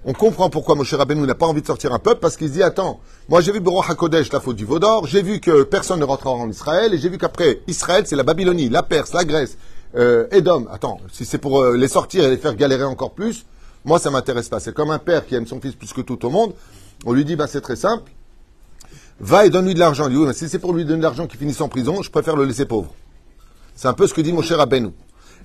on 0.06 0.14
comprend 0.14 0.50
pourquoi 0.50 0.76
Moshe 0.76 0.94
Rabbeinu 0.94 1.26
n'a 1.28 1.36
pas 1.36 1.46
envie 1.46 1.62
de 1.62 1.68
sortir 1.68 1.94
un 1.94 2.00
peuple, 2.00 2.22
parce 2.22 2.38
qu'il 2.38 2.48
se 2.48 2.54
dit, 2.54 2.64
attends, 2.64 3.00
moi 3.28 3.42
j'ai 3.42 3.52
vu 3.52 3.60
Baruch 3.60 3.90
HaKodesh, 3.90 4.32
la 4.32 4.40
faute 4.40 4.56
du 4.56 4.66
Vaudor, 4.66 5.08
j'ai 5.08 5.22
vu 5.22 5.40
que 5.40 5.64
personne 5.64 6.00
ne 6.00 6.06
rentrera 6.06 6.32
en 6.32 6.50
Israël, 6.50 6.94
et 6.94 6.98
j'ai 6.98 7.10
vu 7.10 7.18
qu'après, 7.18 7.62
Israël, 7.68 8.04
c'est 8.06 8.16
la 8.16 8.24
Babylonie, 8.24 8.70
la 8.70 8.84
Perse, 8.84 9.14
la 9.14 9.26
Grèce, 9.26 9.58
euh, 9.96 10.28
Edom, 10.32 10.68
attends, 10.72 11.00
si 11.12 11.26
c'est 11.26 11.38
pour 11.38 11.62
euh, 11.62 11.76
les 11.76 11.88
sortir 11.88 12.24
et 12.24 12.30
les 12.30 12.38
faire 12.38 12.56
galérer 12.56 12.84
encore 12.84 13.12
plus, 13.12 13.46
moi 13.86 14.00
ça 14.00 14.12
m'intéresse 14.12 14.50
pas. 14.50 14.60
C'est 14.60 14.74
comme 14.74 14.92
un 14.92 15.00
père 15.00 15.26
qui 15.26 15.36
aime 15.36 15.48
son 15.48 15.60
fils 15.60 15.74
plus 15.74 15.94
que 15.94 16.02
tout 16.02 16.26
au 16.26 16.30
monde. 16.30 16.54
On 17.06 17.14
lui 17.14 17.26
dit, 17.26 17.36
bah 17.36 17.48
c'est 17.48 17.62
très 17.62 17.76
simple, 17.76 18.12
va 19.20 19.46
et 19.46 19.50
donne-lui 19.50 19.74
de 19.74 19.80
l'argent. 19.80 20.08
Si 20.34 20.48
c'est 20.48 20.60
pour 20.60 20.74
lui 20.74 20.86
donner 20.86 21.00
de 21.00 21.04
l'argent 21.04 21.28
qui 21.28 21.38
finisse 21.38 21.60
en 21.62 21.70
prison, 21.70 22.02
je 22.02 22.10
préfère 22.10 22.36
le 22.36 22.46
laisser 22.46 22.66
pauvre. 22.66 22.94
C'est 23.76 23.88
un 23.88 23.94
peu 23.94 24.08
ce 24.08 24.14
que 24.14 24.22
dit 24.22 24.34
mon 24.34 24.42
cher 24.42 24.60
Abenou. 24.60 24.94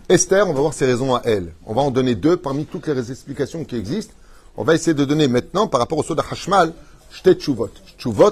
Esther, 0.08 0.48
on 0.48 0.52
va 0.52 0.60
voir 0.60 0.74
ses 0.74 0.86
raisons 0.86 1.14
à 1.14 1.22
elle. 1.24 1.54
On 1.64 1.72
va 1.72 1.82
en 1.82 1.90
donner 1.90 2.14
deux 2.14 2.36
parmi 2.36 2.66
toutes 2.66 2.86
les 2.88 3.10
explications 3.10 3.64
qui 3.64 3.76
existent. 3.76 4.12
On 4.56 4.62
va 4.62 4.74
essayer 4.74 4.94
de 4.94 5.04
donner 5.04 5.26
maintenant, 5.26 5.66
par 5.66 5.80
rapport 5.80 5.98
au 5.98 6.02
Soda 6.04 6.22
Hashmal, 6.30 6.72
Shte 7.10 7.38
Tshuvot. 7.38 7.70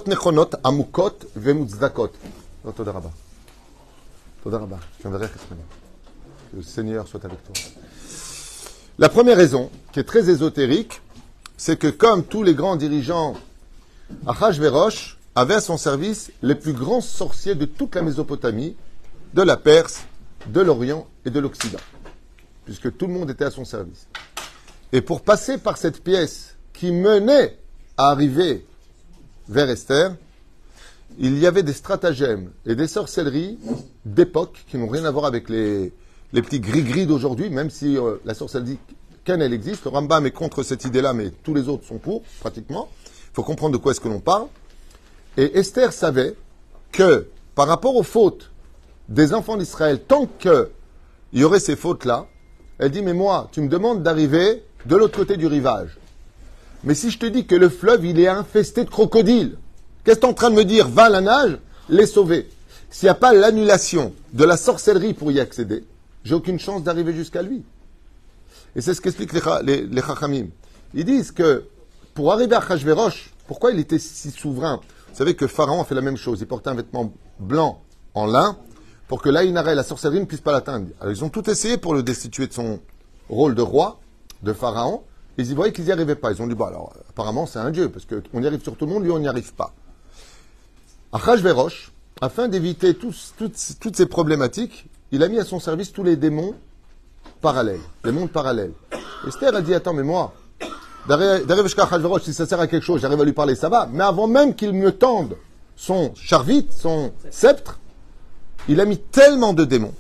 Nechonot 0.07 0.51
amukot 0.63 1.19
vemuzdakot. 1.35 2.13
Toda 2.77 2.93
rabba. 2.93 3.11
Toda 4.43 4.59
rabba. 4.59 4.79
Que 5.03 6.57
le 6.57 6.63
Seigneur 6.63 7.09
soit 7.09 7.25
avec 7.25 7.43
toi. 7.43 7.55
La 8.99 9.09
première 9.09 9.37
raison, 9.37 9.71
qui 9.93 10.01
est 10.01 10.05
très 10.05 10.31
ésotérique, 10.31 11.01
c'est 11.57 11.79
que 11.79 11.89
comme 11.89 12.25
tous 12.25 12.43
les 12.43 12.55
grands 12.55 12.77
dirigeants, 12.77 13.35
Achashverosh 14.27 15.19
avait 15.35 15.55
à 15.55 15.61
son 15.61 15.77
service 15.77 16.31
les 16.43 16.55
plus 16.55 16.73
grands 16.73 17.01
sorciers 17.01 17.55
de 17.55 17.65
toute 17.65 17.95
la 17.95 18.03
Mésopotamie, 18.03 18.77
de 19.35 19.43
la 19.43 19.57
Perse, 19.57 20.03
de 20.47 20.61
l'Orient 20.61 21.07
et 21.25 21.31
de 21.31 21.41
l'Occident, 21.41 21.79
puisque 22.65 22.97
tout 22.97 23.07
le 23.07 23.15
monde 23.15 23.31
était 23.31 23.45
à 23.45 23.51
son 23.51 23.65
service. 23.65 24.07
Et 24.93 25.01
pour 25.01 25.23
passer 25.23 25.59
par 25.59 25.79
cette 25.79 26.03
pièce 26.03 26.57
qui 26.73 26.93
menait 26.93 27.59
à 27.97 28.11
arriver 28.11 28.67
vers 29.49 29.69
Esther, 29.71 30.15
il 31.19 31.39
y 31.39 31.47
avait 31.47 31.63
des 31.63 31.73
stratagèmes 31.73 32.51
et 32.67 32.75
des 32.75 32.87
sorcelleries 32.87 33.59
d'époque 34.05 34.65
qui 34.69 34.79
n'ont 34.79 34.89
rien 34.89 35.05
à 35.05 35.11
voir 35.11 35.27
avec 35.27 35.49
les, 35.49 35.93
les 36.33 36.43
petits 36.43 36.61
gris-gris 36.61 37.07
d'aujourd'hui, 37.07 37.51
même 37.51 37.71
si 37.71 37.97
euh, 37.99 38.17
la 38.25 38.35
sorcellerie 38.35 38.79
elle 39.27 39.53
existe. 39.53 39.85
Rambam 39.85 40.27
est 40.27 40.33
contre 40.33 40.63
cette 40.63 40.85
idée-là, 40.85 41.13
mais 41.13 41.31
tous 41.31 41.55
les 41.55 41.69
autres 41.69 41.87
sont 41.87 41.99
pour, 41.99 42.23
pratiquement. 42.41 42.89
Il 43.05 43.35
faut 43.35 43.43
comprendre 43.43 43.73
de 43.73 43.79
quoi 43.79 43.93
est-ce 43.93 44.01
que 44.01 44.09
l'on 44.09 44.21
parle. 44.21 44.47
Et 45.37 45.59
Esther 45.59 45.93
savait 45.93 46.35
que, 46.91 47.29
par 47.55 47.69
rapport 47.69 47.97
aux 47.97 48.03
fautes 48.03 48.51
des 49.09 49.33
enfants 49.33 49.57
d'Israël, 49.57 50.01
tant 50.01 50.27
qu'il 50.39 50.69
y 51.33 51.45
aurait 51.45 51.61
ces 51.61 51.77
fautes-là, 51.77 52.27
elle 52.79 52.91
dit, 52.91 53.03
mais 53.03 53.15
moi, 53.15 53.49
tu 53.53 53.61
me 53.61 53.69
demandes 53.69 54.03
d'arriver 54.03 54.65
de 54.87 54.97
l'autre 54.97 55.17
côté 55.17 55.37
du 55.37 55.47
rivage. 55.47 55.99
Mais 56.85 56.95
si 56.95 57.11
je 57.11 57.19
te 57.19 57.27
dis 57.27 57.47
que 57.47 57.55
le 57.55 57.69
fleuve, 57.69 58.05
il 58.05 58.19
est 58.19 58.29
infesté 58.29 58.85
de 58.85 58.91
crocodiles, 58.91 59.57
qu'est-ce 60.05 60.17
que 60.17 60.21
tu 60.21 60.27
es 60.27 60.31
en 60.31 60.35
train 60.35 60.51
de 60.51 60.57
me 60.57 60.65
dire? 60.65 60.89
Va 60.89 61.09
la 61.09 61.21
nage, 61.21 61.59
les 61.89 62.07
sauver. 62.07 62.49
S'il 62.91 63.07
n'y 63.07 63.11
a 63.11 63.15
pas 63.15 63.33
l'annulation 63.33 64.13
de 64.33 64.45
la 64.45 64.57
sorcellerie 64.57 65.15
pour 65.15 65.31
y 65.31 65.41
accéder, 65.41 65.85
j'ai 66.25 66.35
aucune 66.35 66.59
chance 66.59 66.83
d'arriver 66.83 67.13
jusqu'à 67.13 67.43
lui. 67.43 67.63
Et 68.75 68.81
c'est 68.81 68.95
ce 68.95 69.01
qu'expliquent 69.01 69.33
les, 69.33 70.03
Chachamim. 70.03 70.47
Ils 70.95 71.05
disent 71.05 71.31
que 71.31 71.65
pour 72.15 72.33
arriver 72.33 72.55
à 72.55 72.61
Chashverosh, 72.61 73.33
pourquoi 73.47 73.73
il 73.73 73.79
était 73.79 73.99
si 73.99 74.31
souverain? 74.31 74.81
Vous 75.11 75.19
savez 75.19 75.35
que 75.35 75.47
Pharaon 75.47 75.83
a 75.83 75.85
fait 75.85 75.95
la 75.95 76.01
même 76.01 76.17
chose. 76.17 76.41
Il 76.41 76.47
portait 76.47 76.71
un 76.71 76.75
vêtement 76.75 77.13
blanc 77.39 77.83
en 78.15 78.27
lin 78.27 78.57
pour 79.09 79.21
que 79.21 79.29
l'Aïnara 79.29 79.73
et 79.73 79.75
la 79.75 79.83
sorcellerie 79.83 80.21
ne 80.21 80.25
puissent 80.25 80.41
pas 80.41 80.53
l'atteindre. 80.53 80.89
Alors 81.01 81.13
ils 81.13 81.25
ont 81.25 81.29
tout 81.29 81.49
essayé 81.51 81.77
pour 81.77 81.95
le 81.95 82.03
destituer 82.03 82.47
de 82.47 82.53
son 82.53 82.81
rôle 83.29 83.55
de 83.55 83.63
roi, 83.63 84.01
de 84.43 84.53
pharaon. 84.53 85.03
Ils 85.39 85.51
y 85.51 85.55
voyaient 85.55 85.73
qu'ils 85.73 85.85
n'y 85.85 85.93
arrivaient 85.93 86.15
pas. 86.15 86.33
Ils 86.33 86.43
ont 86.43 86.47
dit, 86.47 86.55
bon 86.55 86.67
alors, 86.67 86.93
apparemment 87.09 87.47
c'est 87.47 87.59
un 87.59 87.71
dieu, 87.71 87.89
parce 87.91 88.05
qu'on 88.05 88.43
y 88.43 88.47
arrive 88.47 88.63
sur 88.63 88.77
tout 88.77 88.87
le 88.87 88.93
monde, 88.93 89.05
lui 89.05 89.11
on 89.11 89.19
n'y 89.19 89.29
arrive 89.29 89.55
pas. 89.55 89.73
Achashverosh, 91.13 91.93
afin 92.21 92.49
d'éviter 92.49 92.95
toutes, 92.95 93.95
ces 93.97 94.07
problématiques, 94.07 94.89
il 95.11 95.23
a 95.23 95.29
mis 95.29 95.39
à 95.39 95.45
son 95.45 95.61
service 95.61 95.93
tous 95.93 96.03
les 96.03 96.17
démons 96.17 96.55
parallèles, 97.41 97.81
les 98.05 98.13
mondes 98.13 98.31
parallèles. 98.31 98.73
Esther 99.27 99.55
a 99.55 99.61
dit, 99.61 99.75
attends, 99.75 99.93
mais 99.93 100.03
moi, 100.03 100.33
si 102.23 102.33
ça 102.33 102.47
sert 102.47 102.61
à 102.61 102.67
quelque 102.67 102.85
chose, 102.85 103.01
j'arrive 103.01 103.21
à 103.21 103.25
lui 103.25 103.33
parler, 103.33 103.55
ça 103.55 103.69
va. 103.69 103.89
Mais 103.91 104.05
avant 104.05 104.27
même 104.27 104.55
qu'il 104.55 104.73
me 104.73 104.93
tende 104.93 105.37
son 105.75 106.15
charvit, 106.15 106.67
son 106.71 107.13
sceptre, 107.31 107.79
il 108.69 108.81
a 108.81 108.85
mis 108.85 108.99
tellement 108.99 109.53
de 109.53 109.65
démons. 109.65 109.95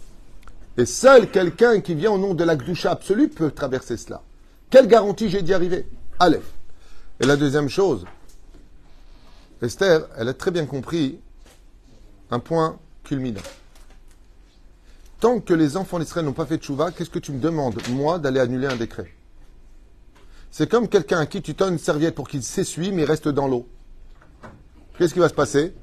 Et 0.77 0.87
seul 0.87 1.29
quelqu'un 1.31 1.81
qui 1.81 1.95
vient 1.95 2.13
au 2.13 2.19
nom 2.19 2.35
de 2.35 2.45
la 2.45 2.57
absolue 2.85 3.29
peut 3.29 3.51
traverser 3.51 3.97
cela. 3.97 4.23
Quelle 4.73 4.87
garantie 4.87 5.29
j'ai 5.29 5.43
d'y 5.43 5.53
arriver? 5.53 5.87
Aleph. 6.19 6.51
Et 7.21 7.27
la 7.27 7.37
deuxième 7.37 7.69
chose, 7.69 8.07
Esther, 9.61 10.09
elle 10.17 10.29
a 10.29 10.33
très 10.33 10.51
bien 10.51 10.65
compris 10.65 11.21
un 12.31 12.39
point 12.39 12.79
culminant. 13.05 13.43
Tant 15.21 15.41
que 15.41 15.53
les 15.53 15.77
enfants 15.77 15.99
d'Israël 15.99 16.25
n'ont 16.25 16.33
pas 16.33 16.47
fait 16.47 16.57
de 16.57 16.63
chouva, 16.63 16.91
qu'est-ce 16.91 17.11
que 17.11 17.19
tu 17.19 17.33
me 17.33 17.39
demandes, 17.39 17.79
moi, 17.91 18.19
d'aller 18.19 18.41
annuler 18.41 18.67
un 18.67 18.77
décret? 18.77 19.13
C'est 20.51 20.71
comme 20.71 20.89
quelqu'un 20.89 21.19
à 21.19 21.27
qui 21.27 21.43
tu 21.43 21.53
donnes 21.53 21.75
une 21.75 21.79
serviette 21.79 22.15
pour 22.15 22.27
qu'il 22.27 22.43
s'essuie, 22.43 22.93
mais 22.93 23.05
reste 23.05 23.29
dans 23.29 23.49
l'eau. 23.49 23.69
Qu'est-ce 24.97 25.13
qui 25.13 25.21
va 25.21 25.29
se 25.29 25.35
passer? 25.35 25.75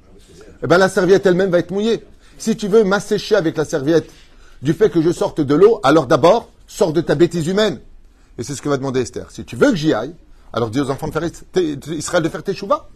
Eh 0.64 0.68
bien, 0.68 0.80
la 0.80 0.90
serviette 0.90 1.28
elle-même 1.28 1.52
va 1.52 1.60
être 1.60 1.70
mouillée. 1.70 2.04
Si 2.40 2.58
tu 2.58 2.68
veux 2.68 2.84
m'assécher 2.84 3.36
avec 3.36 3.56
la 3.56 3.66
serviette 3.66 4.10
du 4.64 4.74
fait 4.74 4.90
que 4.90 5.04
je 5.04 5.12
sorte 5.12 5.42
de 5.42 5.54
l'eau, 5.54 5.80
alors 5.84 6.08
d'abord, 6.08 6.50
sors 6.66 6.92
de 6.92 7.02
ta 7.02 7.14
bêtise 7.14 7.46
humaine. 7.48 7.80
Et 8.40 8.44
c'est 8.44 8.56
ce 8.56 8.62
que 8.62 8.70
va 8.70 8.78
demander 8.78 9.02
Esther. 9.02 9.30
Si 9.32 9.44
tu 9.44 9.58
veux 9.58 9.70
que 9.70 9.76
j'y 9.76 9.94
aille, 9.94 10.16
alors 10.54 10.70
dis 10.70 10.80
aux 10.80 10.90
enfants 10.90 11.10
de 11.10 11.12
faire 11.12 11.30
Israël 11.92 12.24
de 12.24 12.30
faire 12.30 12.42
tes 12.42 12.54
chouvas. 12.54 12.88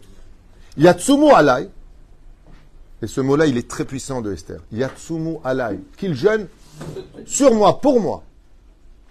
Yatsumu 0.78 1.32
alai. 1.32 1.68
Et 3.02 3.06
ce 3.06 3.20
mot-là, 3.20 3.44
il 3.44 3.58
est 3.58 3.68
très 3.68 3.84
puissant 3.84 4.22
de 4.22 4.32
Esther. 4.32 4.60
Yatsumu 4.72 5.36
alai. 5.44 5.80
Qu'il 5.98 6.14
jeûne 6.14 6.48
sur 7.26 7.52
moi, 7.52 7.78
pour 7.78 8.00
moi. 8.00 8.22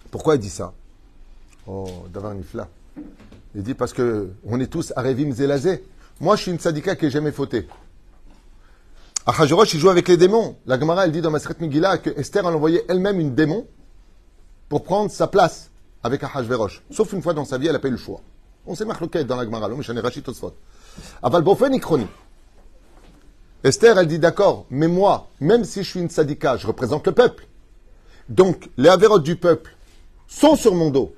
Pourquoi 0.09 0.33
il 0.33 0.39
dit 0.39 0.49
ça? 0.49 0.73
Oh, 1.67 1.87
Davar 2.11 2.33
Nifla. 2.33 2.67
Il 3.53 3.61
dit 3.61 3.75
parce 3.75 3.93
que 3.93 4.31
on 4.43 4.59
est 4.59 4.65
tous 4.65 4.91
Arevim 4.95 5.31
Zelazé. 5.33 5.83
Moi, 6.19 6.35
je 6.35 6.41
suis 6.41 6.51
une 6.51 6.59
sadika 6.59 6.95
qui 6.95 7.05
n'est 7.05 7.11
jamais 7.11 7.31
fauté. 7.31 7.67
Achashverosh, 9.27 9.75
il 9.75 9.79
joue 9.79 9.89
avec 9.89 10.07
les 10.07 10.17
démons. 10.17 10.55
La 10.65 10.79
Gemara, 10.79 11.05
elle 11.05 11.11
dit 11.11 11.21
dans 11.21 11.29
Masret 11.29 11.57
Megillah 11.59 11.99
que 11.99 12.09
Esther, 12.09 12.43
elle 12.47 12.55
envoyait 12.55 12.85
elle-même 12.89 13.19
une 13.19 13.35
démon 13.35 13.67
pour 14.67 14.83
prendre 14.83 15.11
sa 15.11 15.27
place 15.27 15.69
avec 16.03 16.24
Achashverosh. 16.24 16.83
Sauf 16.91 17.13
une 17.13 17.22
fois 17.22 17.33
dans 17.33 17.45
sa 17.45 17.57
vie, 17.57 17.67
elle 17.67 17.74
n'a 17.74 17.79
pas 17.79 17.88
eu 17.88 17.91
le 17.91 17.98
choix. 17.98 18.22
On 18.65 18.75
s'est 18.75 18.86
marqué 18.86 19.24
dans 19.24 19.36
la 19.36 19.45
Gemara, 19.45 19.67
l'homme 19.67 19.81
Rachid 19.81 20.24
Tosfot. 20.24 20.53
Aval 21.22 21.43
Ikroni. 21.74 22.07
Esther, 23.63 23.98
elle 23.98 24.07
dit 24.07 24.19
d'accord, 24.19 24.65
mais 24.69 24.88
moi, 24.89 25.29
même 25.39 25.63
si 25.63 25.83
je 25.83 25.89
suis 25.89 26.00
une 26.00 26.10
sadika, 26.10 26.57
je 26.57 26.67
représente 26.67 27.07
le 27.07 27.13
peuple. 27.13 27.48
Donc, 28.27 28.69
les 28.77 28.89
avérotes 28.89 29.24
du 29.24 29.38
peuple 29.38 29.75
sont 30.27 30.55
sur 30.55 30.75
mon 30.75 30.89
dos. 30.89 31.13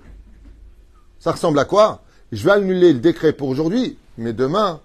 Ça 1.20 1.32
ressemble 1.32 1.58
à 1.58 1.66
quoi? 1.66 2.04
Je 2.32 2.44
vais 2.44 2.52
annuler 2.52 2.94
le 2.94 3.00
décret 3.00 3.34
pour 3.34 3.50
aujourd'hui, 3.50 3.98
mais 4.18 4.34
demain, 4.34 4.80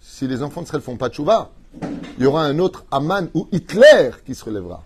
si 0.00 0.26
les 0.26 0.42
enfants 0.42 0.62
d'Israël 0.62 0.80
ne 0.80 0.84
font 0.84 0.96
pas 0.96 1.08
de 1.08 1.14
chouva, 1.14 1.50
il 1.82 2.24
y 2.24 2.26
aura 2.26 2.44
un 2.44 2.58
autre 2.58 2.84
Aman 2.90 3.28
ou 3.34 3.48
Hitler 3.52 4.10
qui 4.24 4.34
se 4.34 4.44
relèvera. 4.44 4.82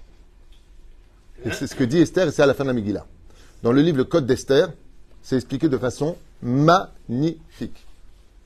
Et 1.44 1.50
c'est 1.50 1.66
ce 1.66 1.75
que 1.75 1.85
dit 1.85 1.99
Esther, 1.99 2.28
et 2.28 2.30
c'est 2.30 2.42
à 2.42 2.47
la 2.47 2.54
fin 2.54 2.64
de 2.64 2.68
la 2.68 2.75
Megillah. 2.75 3.06
Dans 3.62 3.73
le 3.73 3.81
livre 3.81 3.99
Le 3.99 4.04
Code 4.04 4.26
d'Esther, 4.26 4.71
c'est 5.23 5.37
expliqué 5.37 5.69
de 5.69 5.78
façon 5.78 6.16
magnifique. 6.42 7.87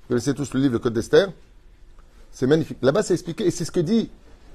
Vous 0.03 0.09
connaissez 0.09 0.35
tous 0.35 0.53
le 0.53 0.61
livre 0.61 0.75
Le 0.75 0.79
Code 0.79 0.93
d'Esther? 0.93 1.29
C'est 2.33 2.47
magnifique. 2.47 2.77
Là-bas, 2.83 3.03
c'est 3.03 3.15
expliqué, 3.15 3.47
et 3.47 3.51
c'est 3.51 3.65
ce 3.65 3.71
que 3.71 3.81
dit 3.81 4.11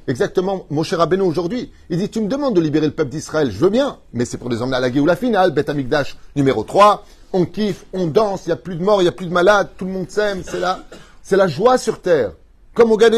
exactement 0.08 0.68
mon 0.70 0.84
cher 0.84 1.00
Rabbeinu 1.00 1.24
aujourd'hui. 1.24 1.72
Il 1.90 1.98
dit, 1.98 2.10
tu 2.10 2.22
me 2.22 2.28
demandes 2.28 2.56
de 2.56 2.62
libérer 2.62 2.86
le 2.86 2.92
peuple 2.94 3.10
d'Israël, 3.10 3.50
je 3.50 3.58
veux 3.58 3.72
bien, 3.72 3.98
mais 4.14 4.24
c'est 4.26 4.38
pour 4.38 4.50
les 4.50 4.62
emmener 4.62 4.78
à 4.78 4.80
la 4.80 4.92
Géoula 4.92 5.16
finale, 5.16 5.52
Beth 5.52 5.70
Amikdash 5.70 6.16
numéro 6.36 6.64
3, 6.64 7.06
on 7.34 7.46
kiffe, 7.46 7.86
on 7.92 8.06
danse, 8.06 8.46
il 8.46 8.50
n'y 8.50 8.54
a 8.54 8.58
plus 8.58 8.76
de 8.76 8.84
morts, 8.84 9.02
il 9.02 9.06
n'y 9.06 9.10
a 9.10 9.14
plus 9.14 9.26
de 9.26 9.34
malades, 9.34 9.70
tout 9.78 9.86
le 9.86 9.92
monde 9.92 10.12
s'aime, 10.12 10.44
c'est 10.44 10.60
la, 10.60 10.86
c'est 11.24 11.38
la 11.38 11.48
joie 11.48 11.80
sur 11.80 12.02
terre. 12.02 12.34
Comme 12.76 12.92
au 12.92 12.98
Gan 12.98 13.10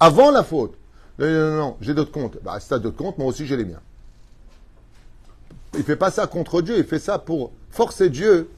avant 0.00 0.32
la 0.32 0.42
faute. 0.42 0.74
Non, 1.18 1.26
non, 1.26 1.50
non, 1.50 1.56
non, 1.56 1.76
j'ai 1.80 1.94
d'autres 1.94 2.12
comptes. 2.12 2.38
Bah, 2.42 2.58
si 2.58 2.68
d'autres 2.68 2.96
comptes, 2.96 3.18
moi 3.18 3.28
aussi 3.28 3.46
j'ai 3.46 3.56
les 3.56 3.64
miens. 3.64 3.80
Il 5.76 5.84
fait 5.84 5.96
pas 5.96 6.10
ça 6.10 6.26
contre 6.26 6.62
Dieu, 6.62 6.78
il 6.78 6.84
fait 6.84 6.98
ça 6.98 7.18
pour 7.18 7.52
forcer 7.70 8.08
Dieu 8.08 8.48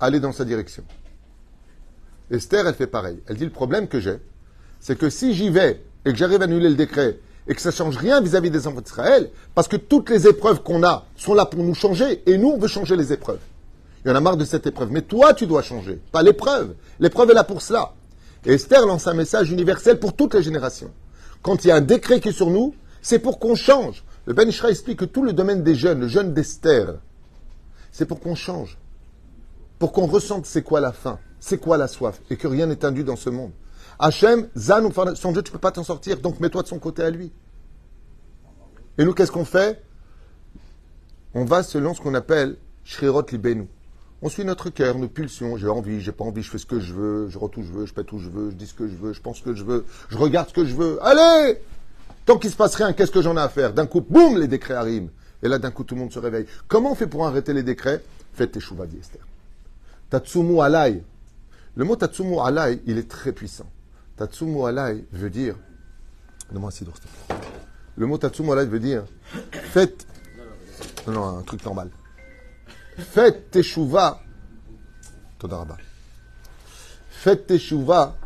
à 0.00 0.06
aller 0.06 0.20
dans 0.20 0.32
sa 0.32 0.44
direction. 0.44 0.82
Esther, 2.30 2.66
elle 2.66 2.74
fait 2.74 2.86
pareil. 2.86 3.20
Elle 3.26 3.36
dit 3.36 3.44
le 3.44 3.50
problème 3.50 3.86
que 3.86 4.00
j'ai, 4.00 4.18
c'est 4.80 4.98
que 4.98 5.10
si 5.10 5.34
j'y 5.34 5.50
vais 5.50 5.82
et 6.04 6.12
que 6.12 6.16
j'arrive 6.16 6.40
à 6.40 6.44
annuler 6.44 6.68
le 6.68 6.74
décret 6.74 7.18
et 7.46 7.54
que 7.54 7.60
ça 7.60 7.70
change 7.70 7.96
rien 7.96 8.20
vis-à-vis 8.20 8.50
des 8.50 8.66
enfants 8.66 8.80
d'Israël, 8.80 9.30
parce 9.54 9.68
que 9.68 9.76
toutes 9.76 10.10
les 10.10 10.26
épreuves 10.26 10.62
qu'on 10.62 10.82
a 10.82 11.06
sont 11.16 11.34
là 11.34 11.46
pour 11.46 11.62
nous 11.62 11.74
changer 11.74 12.22
et 12.26 12.38
nous 12.38 12.48
on 12.48 12.58
veut 12.58 12.68
changer 12.68 12.96
les 12.96 13.12
épreuves. 13.12 13.38
Il 14.04 14.08
y 14.08 14.12
en 14.12 14.16
a 14.16 14.20
marre 14.20 14.36
de 14.36 14.44
cette 14.44 14.66
épreuve, 14.66 14.90
mais 14.90 15.02
toi 15.02 15.34
tu 15.34 15.46
dois 15.46 15.62
changer, 15.62 16.00
pas 16.12 16.22
l'épreuve. 16.22 16.74
L'épreuve 16.98 17.30
est 17.30 17.34
là 17.34 17.44
pour 17.44 17.62
cela. 17.62 17.92
Et 18.44 18.54
Esther 18.54 18.86
lance 18.86 19.06
un 19.06 19.14
message 19.14 19.50
universel 19.50 19.98
pour 19.98 20.14
toutes 20.14 20.34
les 20.34 20.42
générations. 20.42 20.90
Quand 21.42 21.64
il 21.64 21.68
y 21.68 21.70
a 21.70 21.76
un 21.76 21.80
décret 21.80 22.20
qui 22.20 22.28
est 22.28 22.32
sur 22.32 22.50
nous, 22.50 22.74
c'est 23.02 23.18
pour 23.18 23.38
qu'on 23.38 23.54
change. 23.54 24.04
Le 24.26 24.34
Ben 24.34 24.48
Ishra 24.48 24.70
explique 24.70 24.98
que 24.98 25.04
tout 25.04 25.22
le 25.22 25.32
domaine 25.32 25.62
des 25.62 25.74
jeunes, 25.74 26.00
le 26.00 26.08
jeune 26.08 26.34
d'Esther, 26.34 26.96
c'est 27.92 28.06
pour 28.06 28.20
qu'on 28.20 28.34
change. 28.34 28.76
Pour 29.78 29.92
qu'on 29.92 30.06
ressente 30.06 30.46
c'est 30.46 30.62
quoi 30.62 30.80
la 30.80 30.92
faim, 30.92 31.18
c'est 31.38 31.58
quoi 31.58 31.76
la 31.76 31.86
soif, 31.86 32.20
et 32.30 32.36
que 32.36 32.48
rien 32.48 32.66
n'est 32.66 32.84
induit 32.84 33.04
dans 33.04 33.16
ce 33.16 33.30
monde. 33.30 33.52
Hachem, 33.98 34.48
Zan, 34.56 34.90
son 35.14 35.32
Dieu, 35.32 35.42
tu 35.42 35.50
ne 35.50 35.52
peux 35.52 35.58
pas 35.58 35.70
t'en 35.70 35.84
sortir, 35.84 36.18
donc 36.18 36.40
mets-toi 36.40 36.62
de 36.62 36.68
son 36.68 36.78
côté 36.78 37.02
à 37.02 37.10
lui. 37.10 37.32
Et 38.98 39.04
nous, 39.04 39.14
qu'est-ce 39.14 39.32
qu'on 39.32 39.44
fait? 39.44 39.82
On 41.34 41.44
va 41.44 41.62
selon 41.62 41.94
ce 41.94 42.00
qu'on 42.00 42.14
appelle 42.14 42.56
Shrirot 42.84 43.26
Libenu. 43.30 43.68
On 44.22 44.30
suit 44.30 44.44
notre 44.44 44.70
cœur, 44.70 44.98
nos 44.98 45.08
pulsions. 45.08 45.58
J'ai 45.58 45.68
envie, 45.68 46.00
j'ai 46.00 46.12
pas 46.12 46.24
envie, 46.24 46.42
je 46.42 46.50
fais 46.50 46.58
ce 46.58 46.66
que 46.66 46.80
je 46.80 46.94
veux, 46.94 47.28
je 47.28 47.38
retourne 47.38 47.66
où 47.66 47.68
je 47.68 47.72
veux, 47.72 47.86
je 47.86 47.92
pète 47.92 48.10
où 48.12 48.18
je 48.18 48.30
veux, 48.30 48.50
je 48.50 48.56
dis 48.56 48.66
ce 48.66 48.74
que 48.74 48.88
je 48.88 48.96
veux, 48.96 49.12
je 49.12 49.20
pense 49.20 49.38
ce 49.38 49.42
que 49.42 49.54
je 49.54 49.62
veux, 49.62 49.84
je 50.08 50.16
regarde 50.16 50.48
ce 50.48 50.54
que 50.54 50.64
je 50.64 50.74
veux. 50.74 50.98
Allez 51.02 51.58
Tant 52.26 52.38
qu'il 52.38 52.50
se 52.50 52.56
passe 52.56 52.74
rien, 52.74 52.92
qu'est-ce 52.92 53.12
que 53.12 53.22
j'en 53.22 53.36
ai 53.36 53.40
à 53.40 53.48
faire? 53.48 53.72
D'un 53.72 53.86
coup, 53.86 54.00
boum, 54.00 54.36
les 54.36 54.48
décrets 54.48 54.74
arrivent. 54.74 55.10
Et 55.42 55.48
là, 55.48 55.58
d'un 55.58 55.70
coup, 55.70 55.84
tout 55.84 55.94
le 55.94 56.00
monde 56.00 56.12
se 56.12 56.18
réveille. 56.18 56.46
Comment 56.66 56.92
on 56.92 56.94
fait 56.96 57.06
pour 57.06 57.24
arrêter 57.26 57.52
les 57.52 57.62
décrets? 57.62 58.02
Faites 58.34 58.52
tes 58.52 58.60
chouvas, 58.60 58.86
dit 58.86 58.98
Esther. 58.98 59.22
Tatsumu 60.10 60.60
alai. 60.60 61.02
Le 61.76 61.84
mot 61.84 61.94
Tatsumu 61.94 62.38
alai, 62.40 62.82
il 62.86 62.98
est 62.98 63.08
très 63.08 63.32
puissant. 63.32 63.66
Tatsumu 64.16 64.66
alai 64.66 65.04
veut 65.12 65.30
dire. 65.30 65.56
Donne-moi 66.50 66.70
un. 66.70 67.34
Le 67.96 68.06
mot 68.06 68.18
Tatsumu 68.18 68.52
alai 68.52 68.66
veut 68.66 68.80
dire 68.80 69.04
faites. 69.50 70.06
Non, 71.06 71.12
non, 71.12 71.38
un 71.38 71.42
truc 71.42 71.64
normal. 71.64 71.90
Faites 72.98 73.50
tes 73.50 73.62
chouvas. 73.62 74.20
Todaraba. 75.38 75.76
Faites 77.08 77.46
tes 77.46 77.58
chouvas 77.58 78.16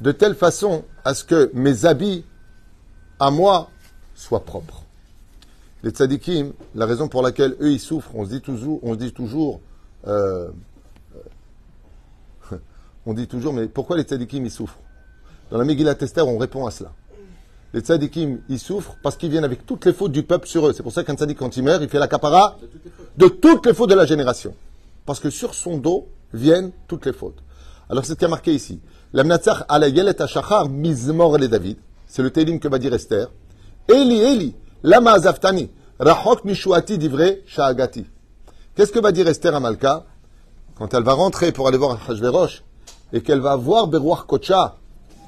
de 0.00 0.12
telle 0.12 0.34
façon 0.34 0.84
à 1.04 1.14
ce 1.14 1.24
que 1.24 1.50
mes 1.54 1.84
habits 1.84 2.24
à 3.18 3.30
moi 3.30 3.70
soient 4.14 4.44
propres. 4.44 4.82
Les 5.82 5.90
tzadikim, 5.90 6.52
la 6.74 6.86
raison 6.86 7.08
pour 7.08 7.22
laquelle 7.22 7.56
eux 7.60 7.70
ils 7.70 7.80
souffrent, 7.80 8.10
on 8.14 8.24
se 8.24 8.30
dit 8.30 8.40
toujours, 8.40 8.80
on 8.82 8.94
se 8.94 8.98
dit 8.98 9.12
toujours, 9.12 9.60
euh, 10.06 10.50
on 13.06 13.14
dit 13.14 13.28
toujours, 13.28 13.52
mais 13.52 13.66
pourquoi 13.66 13.96
les 13.96 14.02
tzadikim 14.02 14.44
ils 14.44 14.50
souffrent? 14.50 14.78
Dans 15.50 15.58
la 15.58 15.64
Megillah 15.64 15.94
Esther, 16.00 16.26
on 16.26 16.36
répond 16.36 16.66
à 16.66 16.70
cela. 16.70 16.92
Les 17.72 17.80
tzadikim 17.80 18.40
ils 18.48 18.58
souffrent 18.58 18.96
parce 19.02 19.16
qu'ils 19.16 19.30
viennent 19.30 19.44
avec 19.44 19.66
toutes 19.66 19.84
les 19.86 19.92
fautes 19.92 20.12
du 20.12 20.22
peuple 20.22 20.48
sur 20.48 20.66
eux. 20.66 20.72
C'est 20.72 20.82
pour 20.82 20.92
ça 20.92 21.04
qu'un 21.04 21.14
tzadik 21.14 21.38
quand 21.38 21.56
il 21.56 21.62
meurt, 21.62 21.82
il 21.82 21.88
fait 21.88 21.98
la 21.98 22.08
capara 22.08 22.56
de 23.16 23.28
toutes 23.28 23.66
les 23.66 23.74
fautes 23.74 23.90
de 23.90 23.94
la 23.94 24.06
génération, 24.06 24.54
parce 25.06 25.20
que 25.20 25.30
sur 25.30 25.54
son 25.54 25.76
dos 25.76 26.08
viennent 26.32 26.72
toutes 26.88 27.06
les 27.06 27.12
fautes. 27.12 27.38
Alors 27.88 28.04
c'est 28.04 28.12
ce 28.12 28.18
qui 28.18 28.24
a 28.24 28.28
marqué 28.28 28.52
ici. 28.52 28.80
L'amnatzach 29.12 29.64
ala 29.68 29.88
yelet 29.88 30.16
mizmor 30.68 31.38
le 31.38 31.48
David. 31.48 31.76
C'est 32.08 32.22
le 32.22 32.30
télim 32.30 32.58
que 32.58 32.68
va 32.68 32.78
dire 32.78 32.94
Esther. 32.94 33.30
Eli, 33.86 34.20
Eli, 34.20 34.56
lama 34.82 35.12
azaftani, 35.12 35.70
rachok 36.00 36.44
mishuati 36.44 36.96
divrei 36.96 37.42
sha'agati. 37.46 38.06
Qu'est-ce 38.74 38.92
que 38.92 38.98
va 38.98 39.12
dire 39.12 39.28
Esther 39.28 39.54
à 39.54 39.60
Malka 39.60 40.06
quand 40.74 40.94
elle 40.94 41.02
va 41.02 41.12
rentrer 41.12 41.52
pour 41.52 41.68
aller 41.68 41.76
voir 41.76 41.98
Hashverosh 42.08 42.62
et 43.12 43.20
qu'elle 43.20 43.40
va 43.40 43.56
voir 43.56 43.88
Berouach 43.88 44.22
Kocha, 44.26 44.76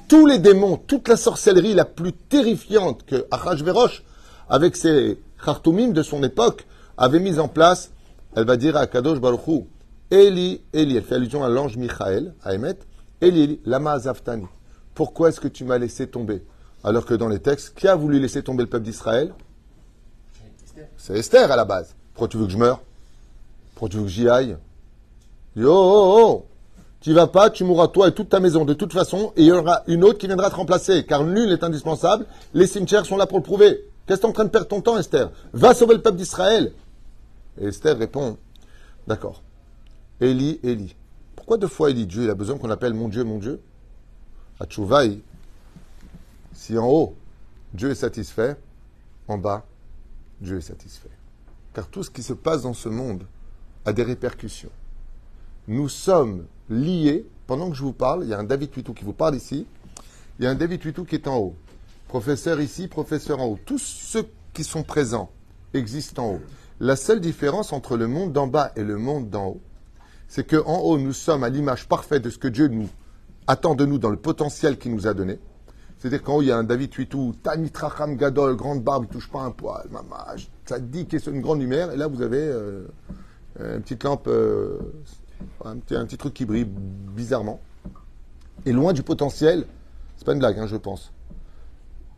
tous 0.07 0.25
les 0.25 0.39
démons, 0.39 0.77
toute 0.77 1.07
la 1.07 1.17
sorcellerie 1.17 1.73
la 1.73 1.85
plus 1.85 2.13
terrifiante 2.13 3.03
que 3.05 3.27
Achashverosh, 3.29 4.03
avec 4.49 4.75
ses 4.75 5.19
khartoumim 5.43 5.89
de 5.89 6.01
son 6.01 6.23
époque, 6.23 6.65
avait 6.97 7.19
mise 7.19 7.39
en 7.39 7.47
place, 7.47 7.91
elle 8.35 8.45
va 8.45 8.57
dire 8.57 8.75
à 8.75 8.87
Kadosh 8.87 9.19
Baruchou, 9.19 9.67
Eli, 10.09 10.61
Eli, 10.73 10.97
elle 10.97 11.03
fait 11.03 11.15
allusion 11.15 11.43
à 11.43 11.49
l'ange 11.49 11.77
Michael, 11.77 12.33
à 12.43 12.55
Emet, 12.55 12.77
Eli, 13.21 13.43
Eli, 13.43 13.61
lama 13.65 13.91
azaftani. 13.91 14.47
Pourquoi 14.95 15.29
est-ce 15.29 15.39
que 15.39 15.47
tu 15.47 15.63
m'as 15.63 15.77
laissé 15.77 16.07
tomber 16.07 16.43
Alors 16.83 17.05
que 17.05 17.13
dans 17.13 17.27
les 17.27 17.39
textes, 17.39 17.73
qui 17.75 17.87
a 17.87 17.95
voulu 17.95 18.19
laisser 18.19 18.43
tomber 18.43 18.63
le 18.63 18.69
peuple 18.69 18.85
d'Israël? 18.85 19.33
C'est 20.97 21.17
Esther 21.17 21.51
à 21.51 21.55
la 21.55 21.65
base. 21.65 21.95
Pourquoi 22.13 22.27
tu 22.27 22.37
veux 22.37 22.45
que 22.45 22.51
je 22.51 22.57
meure? 22.57 22.81
Pourquoi 23.73 23.89
tu 23.89 23.97
veux 23.97 24.03
que 24.03 24.09
j'y 24.09 24.27
aille? 24.29 24.57
Yo, 25.55 25.71
oh, 25.71 25.73
oh, 25.73 26.19
oh. 26.19 26.45
Tu 27.01 27.13
vas 27.13 27.27
pas, 27.27 27.49
tu 27.49 27.63
mourras 27.63 27.87
toi 27.87 28.07
et 28.07 28.13
toute 28.13 28.29
ta 28.29 28.39
maison 28.39 28.63
de 28.63 28.75
toute 28.75 28.93
façon, 28.93 29.33
et 29.35 29.41
il 29.41 29.47
y 29.47 29.51
aura 29.51 29.81
une 29.87 30.03
autre 30.03 30.19
qui 30.19 30.27
viendra 30.27 30.51
te 30.51 30.55
remplacer, 30.55 31.03
car 31.03 31.23
nul 31.23 31.49
n'est 31.49 31.63
indispensable. 31.63 32.27
Les 32.53 32.67
cimetières 32.67 33.07
sont 33.07 33.17
là 33.17 33.25
pour 33.25 33.39
le 33.39 33.43
prouver. 33.43 33.85
Qu'est-ce 34.05 34.21
que 34.21 34.21
tu 34.21 34.27
es 34.27 34.29
en 34.29 34.33
train 34.33 34.45
de 34.45 34.49
perdre 34.49 34.67
ton 34.67 34.81
temps, 34.81 34.97
Esther? 34.99 35.31
Va 35.51 35.73
sauver 35.73 35.95
le 35.95 36.01
peuple 36.01 36.17
d'Israël. 36.17 36.73
Et 37.59 37.67
Esther 37.67 37.97
répond, 37.97 38.37
d'accord. 39.07 39.41
Élie, 40.19 40.59
Élie. 40.61 40.95
Pourquoi 41.35 41.57
deux 41.57 41.67
fois 41.67 41.89
Élie 41.89 42.05
Dieu, 42.05 42.23
il 42.23 42.29
a 42.29 42.35
besoin 42.35 42.59
qu'on 42.59 42.69
appelle 42.69 42.93
mon 42.93 43.09
Dieu, 43.09 43.23
mon 43.23 43.39
Dieu? 43.39 43.61
À 44.59 44.65
Tchouvaï, 44.65 45.23
si 46.53 46.77
en 46.77 46.87
haut, 46.87 47.15
Dieu 47.73 47.91
est 47.91 47.95
satisfait, 47.95 48.57
en 49.27 49.37
bas, 49.37 49.65
Dieu 50.41 50.57
est 50.57 50.61
satisfait. 50.61 51.09
Car 51.73 51.87
tout 51.87 52.03
ce 52.03 52.09
qui 52.09 52.23
se 52.23 52.33
passe 52.33 52.63
dans 52.63 52.73
ce 52.73 52.89
monde 52.89 53.23
a 53.85 53.93
des 53.93 54.03
répercussions. 54.03 54.71
Nous 55.67 55.89
sommes 55.89 56.45
liés, 56.69 57.25
pendant 57.47 57.69
que 57.69 57.75
je 57.75 57.83
vous 57.83 57.93
parle, 57.93 58.23
il 58.23 58.29
y 58.29 58.33
a 58.33 58.39
un 58.39 58.43
David 58.43 58.71
Tuitou 58.71 58.93
qui 58.93 59.05
vous 59.05 59.13
parle 59.13 59.35
ici, 59.35 59.67
il 60.39 60.45
y 60.45 60.47
a 60.47 60.51
un 60.51 60.55
David 60.55 60.81
Tuitou 60.81 61.05
qui 61.05 61.15
est 61.15 61.27
en 61.27 61.37
haut. 61.37 61.55
Professeur 62.07 62.59
ici, 62.59 62.87
professeur 62.87 63.39
en 63.39 63.45
haut. 63.45 63.59
Tous 63.65 63.77
ceux 63.77 64.25
qui 64.53 64.63
sont 64.63 64.83
présents 64.83 65.29
existent 65.73 66.25
en 66.25 66.29
haut. 66.33 66.41
La 66.79 66.95
seule 66.95 67.21
différence 67.21 67.73
entre 67.73 67.95
le 67.95 68.07
monde 68.07 68.33
d'en 68.33 68.47
bas 68.47 68.71
et 68.75 68.83
le 68.83 68.97
monde 68.97 69.29
d'en 69.29 69.49
haut, 69.49 69.61
c'est 70.27 70.49
qu'en 70.49 70.79
haut, 70.79 70.97
nous 70.97 71.13
sommes 71.13 71.43
à 71.43 71.49
l'image 71.49 71.87
parfaite 71.87 72.23
de 72.23 72.29
ce 72.29 72.37
que 72.37 72.47
Dieu 72.47 72.67
nous 72.67 72.89
attend 73.47 73.75
de 73.75 73.85
nous 73.85 73.97
dans 73.97 74.09
le 74.09 74.17
potentiel 74.17 74.77
qu'il 74.77 74.93
nous 74.93 75.07
a 75.07 75.13
donné. 75.13 75.39
C'est-à-dire 76.01 76.23
qu'en 76.23 76.37
haut, 76.37 76.41
il 76.41 76.47
y 76.47 76.51
a 76.51 76.57
un 76.57 76.63
David 76.63 76.89
Tuitou, 76.89 77.35
Tanitracham 77.43 78.15
Gadol, 78.15 78.55
grande 78.55 78.81
barbe, 78.81 79.05
il 79.07 79.13
touche 79.13 79.29
pas 79.29 79.41
un 79.41 79.51
poil, 79.51 79.85
mamage, 79.91 80.49
ça 80.65 80.79
dit 80.79 81.05
qu'il 81.05 81.19
est 81.19 81.27
une 81.27 81.41
grande 81.41 81.61
lumière, 81.61 81.91
et 81.91 81.95
là, 81.95 82.07
vous 82.07 82.23
avez 82.23 82.41
euh, 82.41 82.87
une 83.59 83.81
petite 83.83 84.03
lampe, 84.03 84.25
euh, 84.27 84.79
un, 85.63 85.77
petit, 85.77 85.95
un, 85.95 86.07
petit, 86.07 86.17
truc 86.17 86.33
qui 86.33 86.45
brille 86.45 86.65
bizarrement. 86.65 87.61
Et 88.65 88.71
loin 88.71 88.93
du 88.93 89.03
potentiel, 89.03 89.67
c'est 90.17 90.25
pas 90.25 90.33
une 90.33 90.39
blague, 90.39 90.57
hein, 90.57 90.65
je 90.65 90.75
pense, 90.75 91.13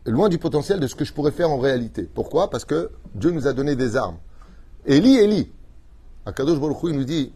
loin 0.06 0.30
du 0.30 0.38
potentiel 0.38 0.80
de 0.80 0.86
ce 0.86 0.94
que 0.94 1.04
je 1.04 1.12
pourrais 1.12 1.32
faire 1.32 1.50
en 1.50 1.58
réalité. 1.58 2.04
Pourquoi? 2.04 2.48
Parce 2.48 2.64
que 2.64 2.90
Dieu 3.14 3.32
nous 3.32 3.46
a 3.46 3.52
donné 3.52 3.76
des 3.76 3.96
armes. 3.96 4.16
Eli, 4.86 5.18
Eli, 5.18 5.52
Akadosh 6.24 6.58
Baruch 6.58 6.78
il 6.84 6.96
nous 6.96 7.04
dit, 7.04 7.34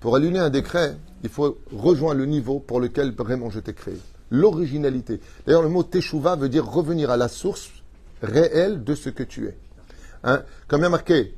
pour 0.00 0.16
allumer 0.16 0.38
un 0.38 0.48
décret, 0.48 0.96
il 1.22 1.28
faut 1.28 1.58
rejoindre 1.70 2.20
le 2.20 2.26
niveau 2.26 2.58
pour 2.58 2.80
lequel 2.80 3.12
vraiment 3.12 3.50
je 3.50 3.60
t'ai 3.60 3.74
créé 3.74 3.98
l'originalité. 4.30 5.20
D'ailleurs, 5.46 5.62
le 5.62 5.68
mot 5.68 5.82
teshuva 5.82 6.36
veut 6.36 6.48
dire 6.48 6.66
revenir 6.66 7.10
à 7.10 7.16
la 7.16 7.28
source 7.28 7.70
réelle 8.22 8.84
de 8.84 8.94
ce 8.94 9.08
que 9.10 9.22
tu 9.22 9.46
es. 9.46 9.56
Hein? 10.24 10.42
Comme 10.68 10.80
il 10.80 10.84
y 10.84 10.86
a 10.86 10.90
marqué, 10.90 11.34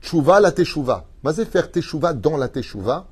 tchouva 0.00 0.40
la 0.40 0.52
teshuva. 0.52 1.06
Vas-y 1.22 1.44
faire 1.44 1.70
teshuva 1.70 2.14
dans 2.14 2.36
la 2.36 2.48
teshuva. 2.48 3.08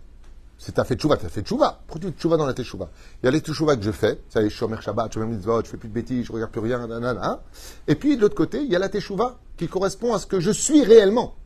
C'est 0.61 0.73
t'as 0.73 0.85
fait 0.85 0.97
tchouva, 0.97 1.16
t'as 1.16 1.28
fait 1.28 1.42
tchouva. 1.42 1.82
Pourquoi 1.87 2.11
tu 2.11 2.18
tchouva 2.18 2.37
dans 2.37 2.47
la 2.47 2.54
teshuva? 2.54 2.90
Il 3.23 3.26
y 3.26 3.28
a 3.28 3.30
les 3.30 3.40
teshuva 3.40 3.76
que 3.76 3.82
je 3.82 3.92
fais. 3.92 4.20
Ça 4.28 4.42
y 4.42 4.47
est, 4.47 4.50
je 4.50 4.56
suis 4.56 4.64
Omer 4.64 4.82
Shabbat, 4.82 5.14
fais 5.14 5.25
mitzvot, 5.25 5.62
je 5.64 5.70
fais 5.70 5.76
plus 5.76 5.88
de 5.88 5.94
bêtises, 5.94 6.26
je 6.26 6.32
regarde 6.32 6.50
plus 6.50 6.61
rien, 6.61 6.85
nanana. 6.87 7.42
Et 7.87 7.94
puis, 7.94 8.16
de 8.16 8.23
l'autre 8.23 8.35
côté, 8.35 8.62
il 8.62 8.70
y 8.70 8.75
a 8.75 8.78
la 8.80 8.88
teshuva 8.88 9.38
qui 9.56 9.68
correspond 9.68 10.14
à 10.14 10.18
ce 10.18 10.26
que 10.26 10.40
je 10.40 10.50
suis 10.50 10.82
réellement. 10.82 11.37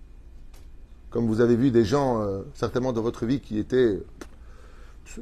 Comme 1.10 1.26
vous 1.26 1.42
avez 1.42 1.56
vu 1.56 1.70
des 1.70 1.84
gens, 1.84 2.22
euh, 2.22 2.42
certainement 2.54 2.94
dans 2.94 3.02
votre 3.02 3.26
vie, 3.26 3.40
qui 3.40 3.58
étaient 3.58 4.00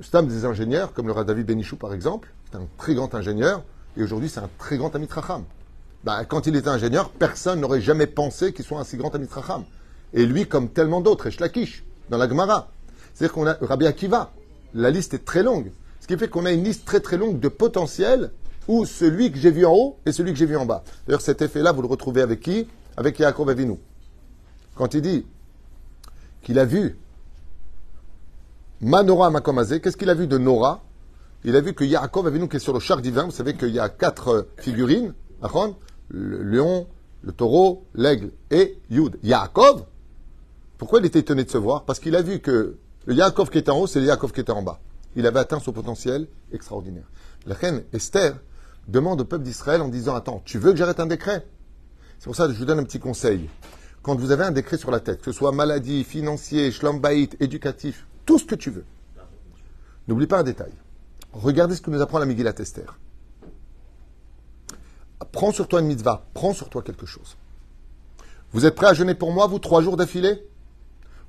Stam 0.03 0.29
des 0.29 0.45
ingénieurs, 0.45 0.93
comme 0.93 1.07
le 1.07 1.13
rat 1.13 1.25
David 1.25 1.47
Benichou 1.47 1.77
par 1.77 1.93
exemple, 1.93 2.33
c'est 2.51 2.59
un 2.59 2.67
très 2.79 2.95
grand 2.95 3.15
ingénieur, 3.15 3.63
et 3.97 4.03
aujourd'hui 4.03 4.29
c'est 4.29 4.41
un 4.41 4.51
très 4.59 4.77
grand 4.77 4.95
Amitracham. 4.95 5.45
Bah, 6.05 6.25
quand 6.25 6.47
il 6.47 6.57
était 6.57 6.69
ingénieur, 6.69 7.11
personne 7.11 7.61
n'aurait 7.61 7.81
jamais 7.81 8.07
pensé 8.07 8.53
qu'il 8.53 8.65
soit 8.65 8.81
un 8.81 8.85
si 8.85 8.97
grand 8.97 9.15
Amitracham. 9.15 9.65
Et 10.15 10.25
lui, 10.25 10.47
comme 10.47 10.71
tellement 10.71 11.01
d'autres, 11.01 11.27
et 11.27 11.31
Shlakish, 11.31 11.85
dans 12.09 12.19
la 12.19 12.29
Gemara. 12.29 12.71
C'est-à-dire 13.15 13.35
qu'on 13.35 13.47
a 13.47 13.55
Rabbi 13.61 13.87
Akiva, 13.87 14.33
la 14.75 14.91
liste 14.91 15.15
est 15.15 15.25
très 15.25 15.43
longue. 15.43 15.71
Ce 16.01 16.07
qui 16.07 16.17
fait 16.17 16.29
qu'on 16.29 16.47
a 16.47 16.53
une 16.53 16.65
liste 16.65 16.85
très 16.85 17.01
très 17.01 17.17
longue 17.17 17.39
de 17.39 17.49
potentiels 17.49 18.33
où 18.67 18.85
celui 18.85 19.31
que 19.31 19.39
j'ai 19.39 19.51
vu 19.51 19.67
en 19.67 19.73
haut 19.73 19.99
et 20.07 20.13
celui 20.13 20.33
que 20.33 20.39
j'ai 20.39 20.47
vu 20.47 20.57
en 20.57 20.65
bas. 20.65 20.83
D'ailleurs, 21.07 21.21
cet 21.21 21.43
effet-là, 21.43 21.73
vous 21.73 21.83
le 21.83 21.89
retrouvez 21.89 22.23
avec 22.23 22.41
qui? 22.41 22.67
Avec 22.97 23.19
Yaakov 23.19 23.49
Avinu. 23.49 23.77
Quand 24.75 24.95
il 24.95 25.03
dit 25.03 25.27
qu'il 26.43 26.59
a 26.59 26.65
vu 26.65 26.97
Manora 28.81 29.31
Makomazé, 29.31 29.81
qu'est-ce 29.81 29.97
qu'il 29.97 30.11
a 30.11 30.15
vu 30.15 30.27
de 30.27 30.39
Nora? 30.39 30.83
Il 31.45 31.57
a 31.57 31.61
vu 31.61 31.73
que 31.73 31.85
Yaakov 31.85 32.27
avait 32.27 32.39
nous 32.39 32.49
qui 32.49 32.57
est 32.57 32.61
sur 32.61 32.75
le 32.75 32.81
char 32.81 33.01
divin. 33.01 33.25
Vous 33.25 33.31
savez 33.31 33.55
qu'il 33.55 33.71
y 33.71 33.79
a 33.79 33.89
quatre 33.89 34.29
euh, 34.29 34.43
figurines, 34.59 35.15
le 36.09 36.43
lion, 36.43 36.87
le 37.23 37.33
taureau, 37.33 37.87
l'aigle 37.95 38.31
et 38.51 38.79
Yud. 38.91 39.19
Yaakov, 39.23 39.85
pourquoi 40.77 41.01
il 41.01 41.07
était 41.07 41.21
étonné 41.21 41.45
de 41.45 41.51
se 41.51 41.59
voir? 41.59 41.85
Parce 41.85 41.99
qu'il 41.99 42.15
a 42.15 42.23
vu 42.23 42.41
que 42.41 42.77
le 43.07 43.15
Yaakov 43.15 43.49
qui 43.51 43.59
était 43.59 43.71
en 43.71 43.81
haut, 43.81 43.87
c'est 43.87 44.01
le 44.01 44.07
Yaakov 44.07 44.33
qui 44.33 44.41
était 44.41 44.53
en 44.53 44.63
bas. 44.63 44.81
Il 45.17 45.27
avait 45.27 45.41
atteint 45.41 45.61
son 45.61 45.73
potentiel 45.73 46.27
extraordinaire. 46.53 47.11
La 47.47 47.55
reine 47.55 47.85
Esther 47.93 48.35
demande 48.87 49.23
au 49.23 49.25
peuple 49.25 49.45
d'Israël 49.45 49.81
en 49.81 49.89
disant 49.89 50.15
Attends, 50.15 50.43
tu 50.45 50.59
veux 50.59 50.73
que 50.73 50.79
j'arrête 50.79 51.01
un 51.01 51.07
décret? 51.07 51.47
C'est 52.19 52.27
pour 52.27 52.37
ça 52.37 52.47
que 52.47 52.53
je 52.53 52.59
vous 52.59 52.67
donne 52.67 52.81
un 52.81 52.85
petit 52.85 53.01
conseil. 53.01 53.49
Quand 54.03 54.15
vous 54.15 54.31
avez 54.31 54.45
un 54.45 54.51
décret 54.51 54.77
sur 54.77 54.91
la 54.91 55.01
tête, 55.01 55.21
que 55.21 55.33
ce 55.33 55.39
soit 55.39 55.53
maladie, 55.53 56.05
financier, 56.05 56.71
shlambaït, 56.71 57.37
éducatif, 57.41 58.07
tout 58.27 58.39
ce 58.39 58.45
que 58.45 58.55
tu 58.55 58.71
veux. 58.71 58.85
N'oublie 60.07 60.27
pas 60.27 60.41
un 60.41 60.43
détail. 60.43 60.73
Regardez 61.33 61.77
ce 61.77 61.81
que 61.81 61.91
nous 61.91 62.01
apprend 62.01 62.19
la 62.19 62.27
Megillat 62.27 62.55
Esther. 62.59 62.99
Prends 65.33 65.53
sur 65.53 65.69
toi 65.69 65.81
une 65.81 65.87
mitzvah, 65.87 66.27
prends 66.35 66.55
sur 66.55 66.69
toi 66.69 66.83
quelque 66.83 67.07
chose. 67.07 67.37
Vous 68.53 68.67
êtes 68.67 68.75
prêt 68.75 68.89
à 68.89 68.95
jeûner 68.95 69.15
pour 69.15 69.33
moi, 69.33 69.47
vous, 69.47 69.61
trois 69.61 69.81
jours 69.81 69.97
d'affilée? 69.97 70.43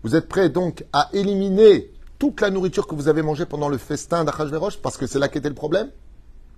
Vous 0.04 0.16
êtes 0.16 0.28
prêt 0.28 0.50
donc 0.50 0.86
à 0.92 1.10
éliminer 1.14 1.92
toute 2.18 2.42
la 2.42 2.50
nourriture 2.50 2.88
que 2.88 2.96
vous 2.96 3.08
avez 3.08 3.22
mangée 3.22 3.46
pendant 3.46 3.70
le 3.70 3.78
festin 3.78 4.24
d'Achashverosh, 4.24 4.78
parce 4.78 4.98
que 4.98 5.06
c'est 5.06 5.20
là 5.20 5.28
qu'était 5.28 5.50
le 5.50 5.56
problème? 5.56 5.92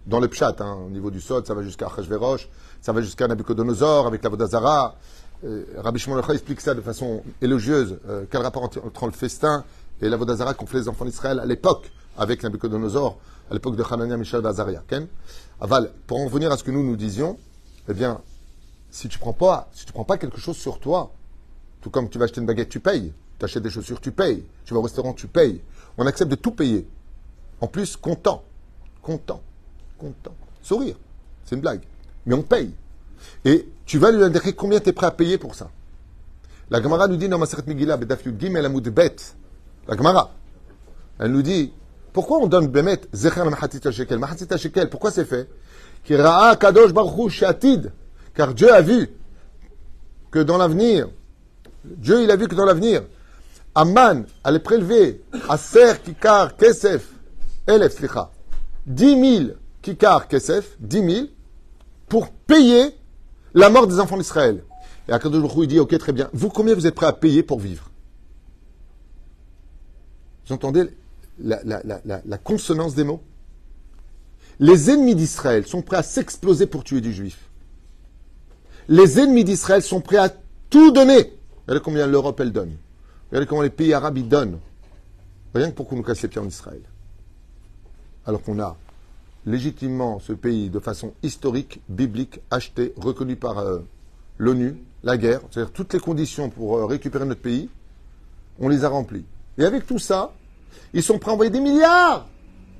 Dans 0.06 0.19
le 0.19 0.27
pshat, 0.29 0.56
hein, 0.60 0.77
au 0.86 0.89
niveau 0.89 1.12
du 1.12 1.19
sod, 1.19 1.45
ça 1.45 1.53
va 1.53 1.63
jusqu'à 1.63 1.88
Achashverosh, 1.88 2.47
ça 2.82 2.93
va 2.93 3.01
jusqu'à 3.01 3.27
Nabucodonosor, 3.27 4.08
avec 4.08 4.23
la 4.23 4.29
Vodazara. 4.29 4.95
Euh, 5.43 5.65
Rabbi 5.77 5.99
Shimon 5.99 6.21
explique 6.21 6.62
ça 6.62 6.73
de 6.73 6.82
façon 6.82 7.23
élogieuse. 7.41 7.97
Euh, 8.08 8.23
quel 8.29 8.41
rapport 8.41 8.63
entre 8.63 9.06
le 9.06 9.12
festin 9.12 9.65
et 10.01 10.10
la 10.10 10.17
Vodazara 10.17 10.53
qu'ont 10.53 10.65
fait 10.65 10.77
les 10.77 10.89
enfants 10.89 11.06
d'Israël 11.06 11.39
à 11.39 11.45
l'époque 11.45 11.91
avec 12.17 12.43
Nabucodonosor, 12.43 13.17
à 13.49 13.53
l'époque 13.53 13.75
de 13.75 13.84
Hanania, 13.84 14.17
Michel, 14.17 14.41
Vazaria. 14.41 14.84
Aval, 15.62 15.91
pour 16.08 16.19
en 16.19 16.25
revenir 16.25 16.51
à 16.51 16.58
ce 16.58 16.63
que 16.63 16.71
nous 16.71 16.84
nous 16.84 16.95
disions, 16.95 17.38
eh 17.89 17.93
bien, 17.93 18.21
si 18.91 19.08
tu 19.08 19.19
prends 19.19 19.34
pas, 19.34 19.69
si 19.73 19.86
tu 19.86 19.93
prends 19.93 20.03
pas 20.03 20.17
quelque 20.17 20.39
chose 20.39 20.58
sur 20.58 20.79
toi, 20.79 21.12
tout 21.82 21.89
comme 21.89 22.10
tu 22.10 22.17
vas 22.17 22.25
acheter 22.25 22.41
une 22.41 22.47
baguette, 22.47 22.69
tu 22.69 22.79
payes. 22.79 23.12
Tu 23.39 23.45
achètes 23.45 23.63
des 23.63 23.69
chaussures, 23.69 23.99
tu 23.99 24.12
payes. 24.12 24.43
Tu 24.65 24.73
vas 24.73 24.79
au 24.79 24.84
restaurant, 24.84 25.13
tu 25.13 25.27
payes. 25.27 25.62
On 25.97 26.06
accepte 26.06 26.32
de 26.32 26.36
tout 26.36 26.51
payer. 26.51 26.88
En 27.60 27.67
plus, 27.67 27.97
content. 27.97 28.43
Content. 29.01 29.41
Content. 29.97 30.36
Sourire. 30.62 30.95
C'est 31.43 31.56
une 31.56 31.62
blague. 31.62 31.82
Mais 32.25 32.36
on 32.36 32.41
paye. 32.41 32.73
Et 33.43 33.67
tu 33.86 33.97
vas 33.97 34.12
lui 34.12 34.23
indiquer 34.23 34.53
combien 34.53 34.79
tu 34.79 34.89
es 34.89 34.93
prêt 34.93 35.08
à 35.08 35.12
payer 35.12 35.38
pour 35.38 35.56
ça. 35.56 35.69
La 36.69 36.82
Gemara 36.82 37.08
nous 37.08 37.17
dit 37.17 37.27
dans 37.27 37.38
Maseret 37.38 37.63
Megillah, 37.67 37.97
Bedaf 37.97 38.23
Gimel 38.39 38.65
Amud 38.65 38.88
Bet, 38.89 39.15
la 39.88 39.98
Gemara, 39.98 40.32
elle 41.19 41.32
nous 41.32 41.41
dit, 41.41 41.74
pourquoi 42.12 42.39
on 42.39 42.48
donne 42.48 42.67
Bemet 42.67 43.02
Zecher 43.12 43.43
Mahatita 43.43 43.91
Shekel? 43.91 44.19
Mahatita 44.19 44.58
Shekel, 44.58 44.89
pourquoi 44.89 45.12
c'est 45.12 45.26
fait? 45.26 45.50
Kadosh 46.06 46.91
Shatid, 47.30 47.91
car 48.34 48.54
Dieu 48.54 48.72
a 48.72 48.82
vu 48.82 49.10
que 50.32 50.39
dans 50.39 50.58
l'avenir, 50.58 51.10
Dieu 51.84 52.24
il 52.24 52.32
a 52.32 52.36
vu 52.36 52.48
que 52.48 52.56
dans 52.56 52.65
l'avenir, 52.65 53.04
Amman 53.76 54.26
allait 54.43 54.60
prélever 54.60 55.24
Aser 55.50 55.93
Kikar 56.04 56.56
Kesef, 56.56 57.10
Elef 57.67 57.96
Slicha, 57.96 58.32
10 58.86 59.38
000 59.46 59.50
Kikar 59.82 60.28
Kesef, 60.28 60.76
10 60.80 61.12
000, 61.13 61.28
pour 62.08 62.30
payer 62.30 62.96
la 63.54 63.69
mort 63.69 63.88
des 63.88 64.00
enfants 64.00 64.17
d'Israël. 64.17 64.63
Et 65.08 65.12
Akadosh 65.12 65.41
Baruch 65.41 65.58
il 65.63 65.67
dit, 65.67 65.80
ok, 65.80 65.98
très 65.98 66.12
bien, 66.12 66.30
vous 66.34 66.50
combien 66.50 66.76
vous 66.76 66.86
êtes 66.86 66.96
prêt 66.96 67.08
à 67.08 67.13
payer 67.13 67.43
pour 67.43 67.60
vivre? 67.60 67.89
Vous 70.47 70.53
entendez 70.53 70.89
la, 71.39 72.38
consonance 72.38 72.95
des 72.95 73.03
mots 73.03 73.21
Les 74.60 74.89
ennemis 74.89 75.15
d'Israël 75.15 75.65
sont 75.65 75.82
prêts 75.82 75.97
à 75.97 76.03
s'exploser 76.03 76.67
pour 76.67 76.84
tuer 76.84 77.01
du 77.01 77.13
juif. 77.13 77.49
Les 78.88 79.19
ennemis 79.19 79.43
d'Israël 79.43 79.82
sont 79.82 80.01
prêts 80.01 80.17
à 80.17 80.29
tout 80.69 80.91
donner. 80.91 81.34
Regardez 81.67 81.84
combien 81.84 82.08
l'Europe, 82.08 82.39
elle 82.39 82.51
donne. 82.51 82.75
Regardez 83.29 83.47
comment 83.47 83.62
les 83.62 83.69
pays 83.69 83.93
arabes, 83.93 84.17
ils 84.17 84.27
donnent. 84.27 84.60
Rien 85.53 85.69
que 85.69 85.75
pour 85.75 85.88
qu'on 85.88 85.95
nous 85.95 86.03
casse 86.03 86.21
les 86.21 86.27
pieds 86.27 86.41
en 86.41 86.47
Israël. 86.47 86.82
Alors 88.25 88.41
qu'on 88.41 88.60
a 88.60 88.75
légitimement 89.45 90.19
ce 90.19 90.34
pays 90.34 90.69
de 90.69 90.79
façon 90.79 91.13
historique, 91.23 91.82
biblique, 91.89 92.41
acheté, 92.49 92.93
reconnu 92.97 93.36
par 93.36 93.60
euh, 93.60 93.79
l'ONU, 94.38 94.77
la 95.03 95.17
guerre, 95.17 95.41
c'est-à-dire 95.51 95.73
toutes 95.73 95.93
les 95.93 95.99
conditions 95.99 96.49
pour 96.49 96.77
euh, 96.77 96.86
récupérer 96.86 97.25
notre 97.25 97.41
pays, 97.41 97.69
on 98.60 98.69
les 98.69 98.86
a 98.86 98.89
remplies. 98.89 99.25
Et 99.57 99.65
avec 99.65 99.85
tout 99.85 99.99
ça, 99.99 100.33
ils 100.93 101.03
sont 101.03 101.19
prêts 101.19 101.31
à 101.31 101.33
envoyer 101.33 101.51
des 101.51 101.59
milliards. 101.59 102.27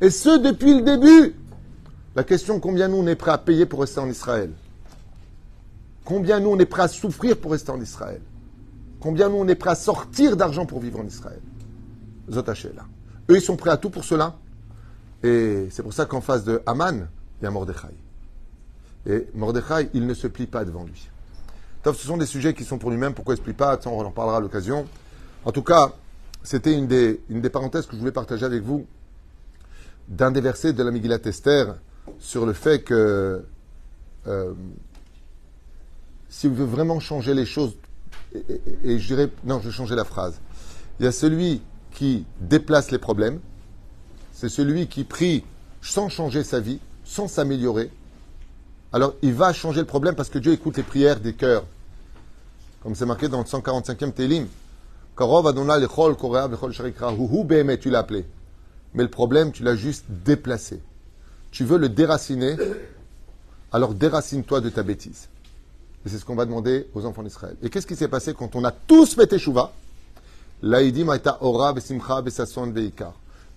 Et 0.02 0.10
ce, 0.10 0.38
depuis 0.38 0.76
le 0.76 0.82
début. 0.82 1.36
La 2.16 2.24
question, 2.24 2.60
combien 2.60 2.88
nous 2.88 2.98
on 2.98 3.08
est 3.08 3.16
prêt 3.16 3.32
à 3.32 3.38
payer 3.38 3.66
pour 3.66 3.82
rester 3.82 4.00
en 4.00 4.10
Israël? 4.10 4.52
Combien 6.06 6.40
nous 6.40 6.50
on 6.50 6.60
est 6.60 6.66
prêt 6.66 6.84
à 6.84 6.88
souffrir 6.88 7.38
pour 7.38 7.52
rester 7.52 7.72
en 7.72 7.80
Israël? 7.80 8.22
Combien 9.00 9.30
nous 9.30 9.38
on 9.38 9.48
est 9.48 9.56
prêt 9.56 9.72
à 9.72 9.76
sortir 9.76 10.38
d'argent 10.38 10.66
pour 10.66 10.80
vivre 10.80 11.00
en 11.00 11.06
Israël? 11.06 11.42
Eux, 12.30 13.36
ils 13.36 13.42
sont 13.42 13.56
prêts 13.56 13.72
à 13.72 13.78
tout 13.78 13.90
pour 13.90 14.04
cela. 14.04 14.36
Et 15.24 15.68
c'est 15.72 15.84
pour 15.84 15.94
ça 15.94 16.06
qu'en 16.06 16.22
face 16.22 16.44
de 16.44 16.62
Haman, 16.66 17.08
il 17.42 17.44
y 17.44 17.48
a 17.48 17.52
Mordechai. 17.52 17.88
Et 19.06 19.28
Mordechai, 19.34 19.90
il 19.94 20.06
ne 20.06 20.14
se 20.14 20.28
plie 20.28 20.48
pas 20.48 20.66
devant 20.66 20.84
lui. 20.84 21.10
ce 21.84 21.94
sont 21.94 22.18
des 22.18 22.26
sujets 22.26 22.54
qui 22.54 22.64
sont 22.64 22.78
pour 22.78 22.92
lui-même. 22.92 23.14
Pourquoi 23.14 23.34
il 23.34 23.38
ne 23.38 23.42
se 23.42 23.44
plie 23.44 23.54
pas? 23.54 23.80
On 23.86 24.06
en 24.06 24.12
parlera 24.12 24.38
à 24.38 24.40
l'occasion. 24.40 24.86
En 25.46 25.52
tout 25.52 25.64
cas, 25.64 25.94
c'était 26.44 26.74
une 26.74 26.88
des, 26.88 27.50
parenthèses 27.50 27.86
que 27.86 27.94
je 27.94 28.00
voulais 28.00 28.12
partager 28.12 28.46
avec 28.46 28.62
vous 28.62 28.86
d'un 30.10 30.32
des 30.32 30.42
versets 30.42 30.74
de 30.74 30.84
la 30.84 30.92
Megillat 30.92 31.20
Esther 31.24 31.76
sur 32.20 32.46
le 32.46 32.54
fait 32.54 32.84
que 32.84 33.46
euh, 34.28 34.54
si 36.30 36.48
vous 36.48 36.56
voulez 36.56 36.68
vraiment 36.68 37.00
changer 37.00 37.34
les 37.34 37.46
choses, 37.46 37.76
et, 38.36 39.00
je 39.00 39.08
dirais, 39.08 39.30
non, 39.46 39.60
je 39.60 39.68
vais 39.68 39.74
changer 39.74 39.96
la 39.96 40.04
phrase. 40.04 40.40
Il 41.00 41.06
y 41.06 41.08
a 41.08 41.12
celui 41.12 41.62
qui 41.92 42.26
déplace 42.40 42.92
les 42.92 42.98
problèmes, 42.98 43.40
c'est 44.32 44.50
celui 44.50 44.88
qui 44.88 45.04
prie 45.04 45.46
sans 45.82 46.10
changer 46.10 46.44
sa 46.44 46.60
vie, 46.60 46.80
sans 47.06 47.28
s'améliorer. 47.28 47.92
Alors 48.92 49.16
il 49.22 49.34
va 49.34 49.54
changer 49.54 49.80
le 49.80 49.86
problème 49.86 50.16
parce 50.16 50.30
que 50.30 50.40
Dieu 50.40 50.52
écoute 50.52 50.78
les 50.78 50.84
prières 50.84 51.20
des 51.20 51.34
cœurs. 51.34 51.66
Comme 52.82 52.96
c'est 52.96 53.06
marqué 53.06 53.30
dans 53.30 53.40
le 53.40 53.46
145e 53.46 54.12
Télim. 54.12 54.48
Tu 55.16 55.24
l'as 57.90 58.00
appelé. 58.00 58.26
Mais 58.94 59.04
le 59.04 59.10
problème, 59.10 59.52
tu 59.52 59.64
l'as 59.64 59.76
juste 59.76 60.06
déplacé. 60.10 60.82
Tu 61.52 61.66
veux 61.66 61.78
le 61.78 61.90
déraciner, 61.90 62.56
alors 63.72 63.94
déracine-toi 63.94 64.62
de 64.62 64.70
ta 64.70 64.84
bêtise. 64.84 65.28
Et 66.06 66.10
c'est 66.10 66.18
ce 66.18 66.26
qu'on 66.26 66.36
va 66.36 66.46
demander 66.46 66.88
aux 66.94 67.06
enfants 67.06 67.24
d'Israël. 67.24 67.56
Et 67.62 67.70
qu'est-ce 67.70 67.88
qui 67.88 67.96
s'est 67.96 68.08
passé 68.08 68.34
quand 68.34 68.56
on 68.56 68.64
a 68.64 68.72
tous 68.72 69.16
fait 69.16 69.28
Teshuvah 69.28 69.74
Dans 70.62 70.80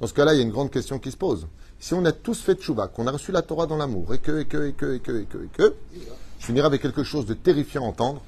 ce 0.06 0.14
cas-là, 0.14 0.34
il 0.34 0.36
y 0.36 0.40
a 0.40 0.42
une 0.42 0.50
grande 0.50 0.70
question 0.70 0.98
qui 0.98 1.10
se 1.10 1.16
pose. 1.16 1.46
Si 1.78 1.94
on 1.94 2.04
a 2.04 2.12
tous 2.12 2.40
fait 2.40 2.54
Teshuvah, 2.54 2.88
qu'on 2.88 3.06
a 3.06 3.12
reçu 3.12 3.32
la 3.32 3.42
Torah 3.42 3.66
dans 3.66 3.76
l'amour, 3.76 4.14
et 4.14 4.18
que, 4.18 4.40
et 4.40 4.44
que, 4.44 4.68
et 4.68 4.72
que, 4.72 4.94
et 4.94 5.00
que, 5.00 5.12
et 5.12 5.24
que, 5.24 5.38
et 5.38 5.48
que, 5.52 5.74
je 6.38 6.46
finirai 6.46 6.66
avec 6.66 6.82
quelque 6.82 7.02
chose 7.02 7.26
de 7.26 7.34
terrifiant 7.34 7.84
à 7.84 7.88
entendre, 7.88 8.22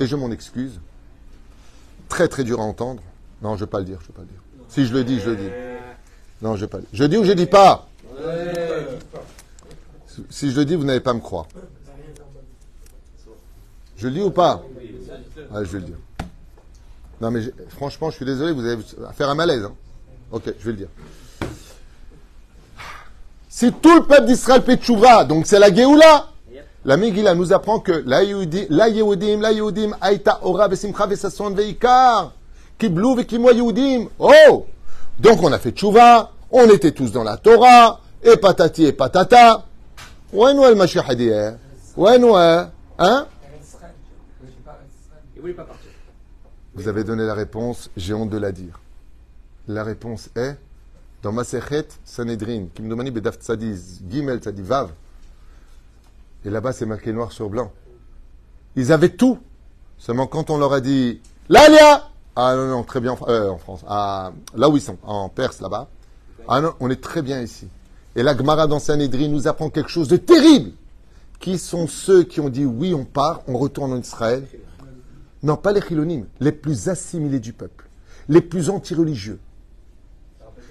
et 0.00 0.06
je 0.06 0.16
m'en 0.16 0.30
excuse. 0.30 0.80
Très, 2.08 2.28
très 2.28 2.44
dur 2.44 2.60
à 2.60 2.64
entendre. 2.64 3.02
Non, 3.42 3.50
je 3.56 3.60
ne 3.62 3.66
vais 3.66 3.70
pas 3.70 3.78
le 3.80 3.84
dire, 3.84 3.98
je 4.02 4.06
vais 4.08 4.12
pas 4.12 4.22
le 4.22 4.28
dire. 4.28 4.40
Si 4.68 4.86
je 4.86 4.92
le 4.94 5.04
dis, 5.04 5.20
je 5.20 5.30
le 5.30 5.36
dis. 5.36 5.48
Non, 6.42 6.56
je 6.56 6.62
vais 6.62 6.68
pas. 6.68 6.78
Je 6.92 7.04
dis 7.04 7.16
ou 7.16 7.24
je 7.24 7.32
dis 7.32 7.46
pas? 7.46 7.88
Si 10.30 10.50
je 10.50 10.56
le 10.58 10.64
dis, 10.64 10.76
vous 10.76 10.84
n'allez 10.84 11.00
pas 11.00 11.14
me 11.14 11.20
croire. 11.20 11.46
Je 13.96 14.08
le 14.08 14.14
dis 14.14 14.20
ou 14.20 14.30
pas? 14.30 14.62
Ah, 15.52 15.64
Je 15.64 15.70
vais 15.70 15.78
le 15.80 15.84
dire. 15.86 15.96
Non, 17.20 17.30
mais 17.30 17.40
franchement, 17.68 18.10
je 18.10 18.16
suis 18.16 18.24
désolé, 18.24 18.52
vous 18.52 18.66
allez 18.66 18.82
faire 19.14 19.28
un 19.30 19.34
malaise. 19.34 19.64
Hein. 19.64 19.72
Ok, 20.30 20.42
je 20.58 20.64
vais 20.64 20.72
le 20.72 20.76
dire. 20.78 20.88
Si 23.48 23.72
tout 23.72 23.94
le 23.94 24.04
peuple 24.04 24.26
d'Israël 24.26 24.62
fait 24.62 24.80
donc 25.28 25.46
c'est 25.46 25.60
la 25.60 25.72
Géoula. 25.72 26.28
La 26.84 26.98
Megillah 26.98 27.34
nous 27.34 27.52
apprend 27.52 27.80
que 27.80 27.92
la 28.04 28.22
Yehudim, 28.22 28.66
la 28.68 28.88
Yehudim, 28.88 29.96
Aïta, 30.00 30.40
Ora, 30.42 30.68
Vesimcha, 30.68 31.06
Vesasson, 31.06 31.50
Veikar, 31.50 32.32
Kiblou, 32.78 33.16
Yehudim. 33.18 34.08
Oh! 34.18 34.66
Donc 35.18 35.42
on 35.42 35.52
a 35.52 35.58
fait 35.58 35.70
tchouva, 35.70 36.30
on 36.50 36.68
était 36.68 36.92
tous 36.92 37.10
dans 37.10 37.24
la 37.24 37.38
Torah, 37.38 38.00
et 38.22 38.36
patati 38.36 38.84
et 38.84 38.92
patata. 38.92 39.64
Où 40.32 40.46
est 40.46 40.52
le 40.52 40.74
Mashiach 40.74 41.06
Où 41.96 42.08
est 42.08 42.20
Hein? 42.98 43.26
Vous 46.74 46.88
avez 46.88 47.04
donné 47.04 47.24
la 47.24 47.34
réponse, 47.34 47.90
j'ai 47.96 48.14
honte 48.14 48.30
de 48.30 48.38
la 48.38 48.50
dire. 48.50 48.80
La 49.68 49.84
réponse 49.84 50.28
est 50.36 50.56
dans 51.22 51.32
Masechet 51.32 51.86
Sanhedrin, 52.04 52.66
Kimdomani 52.74 53.10
Bedaf 53.10 53.36
Tzadiz, 53.36 54.02
Gimel 54.08 54.40
Tzadiz 54.40 54.64
Vav. 54.66 54.90
Et 56.44 56.50
là-bas, 56.50 56.72
c'est 56.72 56.86
marqué 56.86 57.12
noir 57.12 57.32
sur 57.32 57.48
blanc. 57.48 57.72
Ils 58.76 58.92
avaient 58.92 59.10
tout. 59.10 59.38
Seulement 59.98 60.26
quand 60.26 60.50
on 60.50 60.58
leur 60.58 60.72
a 60.72 60.80
dit 60.80 61.20
L'Alia 61.48 62.08
Ah 62.36 62.54
non, 62.56 62.66
non, 62.66 62.82
très 62.82 63.00
bien 63.00 63.16
euh, 63.28 63.50
en 63.50 63.58
France. 63.58 63.84
Ah, 63.88 64.32
là 64.54 64.68
où 64.68 64.76
ils 64.76 64.82
sont, 64.82 64.98
en 65.02 65.28
Perse, 65.28 65.60
là-bas. 65.60 65.88
Ah 66.48 66.60
non, 66.60 66.74
on 66.80 66.90
est 66.90 67.00
très 67.00 67.22
bien 67.22 67.40
ici. 67.40 67.68
Et 68.16 68.22
la 68.22 68.36
Gemara 68.36 68.66
dans 68.66 68.78
Sanhedrin 68.78 69.28
nous 69.28 69.48
apprend 69.48 69.70
quelque 69.70 69.90
chose 69.90 70.08
de 70.08 70.16
terrible. 70.16 70.72
Qui 71.40 71.58
sont 71.58 71.86
ceux 71.86 72.22
qui 72.24 72.40
ont 72.40 72.48
dit 72.48 72.64
oui, 72.64 72.94
on 72.94 73.04
part, 73.04 73.42
on 73.48 73.58
retourne 73.58 73.92
en 73.92 73.98
Israël 73.98 74.46
non, 75.44 75.58
pas 75.58 75.72
les 75.72 75.82
chilonim, 75.82 76.24
les 76.40 76.52
plus 76.52 76.88
assimilés 76.88 77.38
du 77.38 77.52
peuple, 77.52 77.86
les 78.30 78.40
plus 78.40 78.70
anti-religieux. 78.70 79.38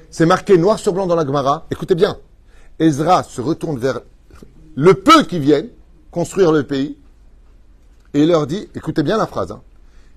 C'est 0.09 0.25
marqué 0.25 0.57
noir 0.57 0.79
sur 0.79 0.93
blanc 0.93 1.05
dans 1.05 1.15
la 1.15 1.27
Gemara. 1.27 1.67
Écoutez 1.69 1.93
bien. 1.93 2.17
Ezra 2.79 3.21
se 3.21 3.39
retourne 3.39 3.77
vers 3.77 4.01
le 4.75 4.93
peu 4.93 5.23
qui 5.23 5.39
viennent 5.39 5.69
construire 6.11 6.51
le 6.51 6.63
pays 6.63 6.97
et 8.13 8.23
il 8.23 8.29
leur 8.29 8.45
dit, 8.47 8.69
écoutez 8.75 9.03
bien 9.03 9.17
la 9.17 9.25
phrase, 9.25 9.51
hein. 9.51 9.61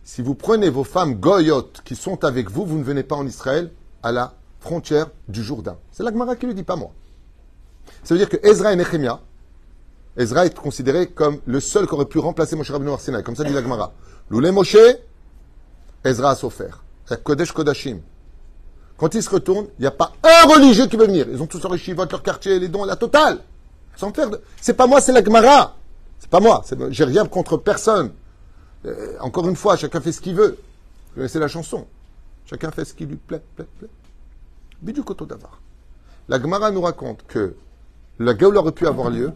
si 0.05 0.21
vous 0.21 0.35
prenez 0.35 0.69
vos 0.69 0.85
femmes 0.85 1.15
goyotes 1.15 1.83
qui 1.85 1.97
sont 1.97 2.25
avec 2.25 2.51
vous, 2.51 2.67
vous 2.67 2.79
ne 2.79 2.85
venez 2.85 3.03
pas 3.03 3.17
en 3.17 3.27
Israël 3.27 3.71
à 4.03 4.13
la 4.13 4.35
frontière 4.61 5.09
du 5.29 5.43
Jourdain. 5.43 5.77
C'est 5.93 6.03
la 6.03 6.11
Gemara 6.11 6.37
qui 6.37 6.47
le 6.47 6.55
dit, 6.55 6.63
pas 6.63 6.77
moi. 6.77 6.91
Ça 8.05 8.15
veut 8.15 8.19
dire 8.19 8.29
que 8.29 8.37
Ezra 8.47 8.73
et 8.73 8.77
Nehemiah, 8.77 9.21
Ezra 10.17 10.47
est 10.47 10.57
considéré 10.57 11.07
comme 11.07 11.39
le 11.47 11.61
seul 11.61 11.87
qui 11.87 11.95
aurait 11.95 12.07
pu 12.07 12.19
remplacer 12.19 12.57
Moshe 12.57 12.71
Rabbeinu 12.71 12.91
Arsena, 12.91 13.23
comme 13.23 13.37
ça 13.37 13.45
dit 13.45 13.53
la 13.53 13.63
Gemara. 13.63 13.93
Loulé 14.31 14.51
Moshe, 14.51 14.77
Ezra 16.05 16.31
a 16.31 16.35
souffert. 16.35 16.83
C'est 17.07 17.23
Kodesh 17.23 17.53
Kodashim. 17.53 18.01
Quand 18.97 19.15
ils 19.15 19.23
se 19.23 19.31
retournent, 19.31 19.69
il 19.79 19.83
n'y 19.83 19.87
a 19.87 19.91
pas 19.91 20.13
un 20.23 20.49
religieux 20.49 20.87
qui 20.87 20.97
veut 20.97 21.07
venir. 21.07 21.27
Ils 21.31 21.43
ont 21.43 21.47
tous 21.47 21.63
leur 21.63 21.77
chivot, 21.77 22.05
leur 22.11 22.23
quartier, 22.23 22.59
les 22.59 22.69
dons, 22.69 22.85
la 22.85 22.97
totale. 22.97 23.41
Sans 23.97 24.13
faire. 24.13 24.31
C'est 24.61 24.75
pas 24.75 24.87
moi, 24.87 25.01
c'est 25.01 25.13
la 25.13 25.25
Gemara. 25.25 25.77
C'est 26.19 26.31
pas 26.31 26.41
moi. 26.41 26.63
J'ai 26.91 27.05
rien 27.05 27.27
contre 27.27 27.57
personne. 27.57 28.13
Euh, 28.85 29.17
encore 29.21 29.49
une 29.49 29.57
fois, 29.57 29.77
chacun 29.77 30.01
fait 30.01 30.13
ce 30.13 30.21
qu'il 30.21 30.35
veut. 30.35 30.59
Vous 31.09 31.15
connaissez 31.17 31.39
la 31.39 31.49
chanson. 31.49 31.87
Chacun 32.45 32.71
fait 32.71 32.85
ce 32.85 32.95
qui 32.95 33.07
lui 33.07 33.17
plaît, 33.17 33.43
plaît, 33.57 33.67
plaît. 33.79 33.89
Bidu 34.81 35.03
Koto 35.03 35.27
Davar. 35.27 35.61
La 36.29 36.41
Gemara 36.41 36.71
nous 36.71 36.83
raconte 36.83 37.25
que 37.27 37.57
la 38.19 38.37
Géoula 38.37 38.61
aurait 38.61 38.73
pu 38.73 38.87
avoir 38.87 39.11
lieu. 39.11 39.33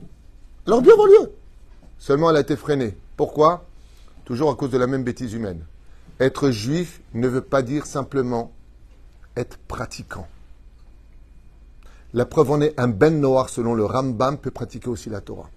Elle 0.66 0.72
aurait 0.72 0.82
pu 0.82 0.92
avoir 0.92 1.08
lieu. 1.08 1.32
Seulement, 1.98 2.30
elle 2.30 2.36
a 2.36 2.40
été 2.40 2.56
freinée. 2.56 2.96
Pourquoi? 3.16 3.64
Toujours 4.24 4.50
à 4.50 4.54
cause 4.54 4.70
de 4.70 4.78
la 4.78 4.86
même 4.86 5.04
bêtise 5.04 5.32
humaine. 5.32 5.64
Être 6.20 6.50
juif 6.50 7.00
ne 7.14 7.28
veut 7.28 7.40
pas 7.40 7.62
dire 7.62 7.86
simplement 7.86 8.52
être 9.36 9.58
pratiquant. 9.58 10.28
La 12.12 12.24
preuve 12.24 12.50
en 12.50 12.60
est, 12.60 12.78
un 12.78 12.88
ben 12.88 13.20
noir, 13.20 13.48
selon 13.48 13.74
le 13.74 13.84
Rambam, 13.84 14.36
peut 14.36 14.50
pratiquer 14.50 14.88
aussi 14.88 15.10
la 15.10 15.20
Torah. 15.20 15.48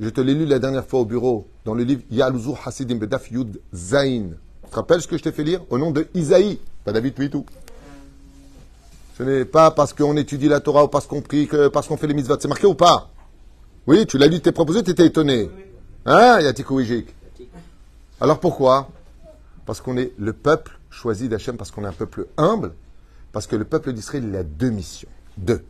Je 0.00 0.08
te 0.08 0.20
l'ai 0.20 0.34
lu 0.34 0.46
la 0.46 0.58
dernière 0.58 0.86
fois 0.86 1.00
au 1.00 1.04
bureau, 1.04 1.46
dans 1.64 1.74
le 1.74 1.84
livre 1.84 2.02
Yaluzu 2.10 2.52
Hasidim 2.64 2.96
Bedaf 2.96 3.30
Yud 3.30 3.60
Zain. 3.74 4.30
Tu 4.64 4.70
te 4.70 4.74
rappelles 4.74 5.02
ce 5.02 5.06
que 5.06 5.18
je 5.18 5.22
t'ai 5.22 5.32
fait 5.32 5.44
lire? 5.44 5.60
Au 5.70 5.78
nom 5.78 5.90
de 5.90 6.08
Isaïe, 6.14 6.58
pas 6.84 6.92
David 6.92 7.30
tout. 7.30 7.44
Ce 9.16 9.22
n'est 9.22 9.44
pas 9.44 9.70
parce 9.70 9.92
qu'on 9.92 10.16
étudie 10.16 10.48
la 10.48 10.60
Torah 10.60 10.84
ou 10.84 10.88
parce 10.88 11.06
qu'on 11.06 11.20
prie, 11.20 11.46
que 11.46 11.68
parce 11.68 11.86
qu'on 11.86 11.96
fait 11.96 12.08
les 12.08 12.14
mitzvot. 12.14 12.36
C'est 12.40 12.48
marqué 12.48 12.66
ou 12.66 12.74
pas? 12.74 13.10
Oui, 13.86 14.06
tu 14.06 14.18
l'as 14.18 14.26
lu, 14.26 14.40
t'es 14.40 14.50
proposé, 14.50 14.82
tu 14.82 14.90
étais 14.90 15.06
étonné. 15.06 15.50
Hein, 16.06 16.40
Yatikouijik 16.40 17.14
Alors 18.20 18.40
pourquoi? 18.40 18.88
Parce 19.66 19.80
qu'on 19.80 19.96
est 19.96 20.12
le 20.18 20.32
peuple 20.32 20.78
choisi 20.90 21.28
d'Hachem, 21.28 21.56
parce 21.56 21.70
qu'on 21.70 21.84
est 21.84 21.88
un 21.88 21.92
peuple 21.92 22.26
humble, 22.36 22.72
parce 23.34 23.48
que 23.48 23.56
le 23.56 23.64
peuple 23.64 23.92
d'Israël, 23.92 24.24
il 24.28 24.36
a 24.36 24.44
deux 24.44 24.70
missions. 24.70 25.08
Deux. 25.36 25.64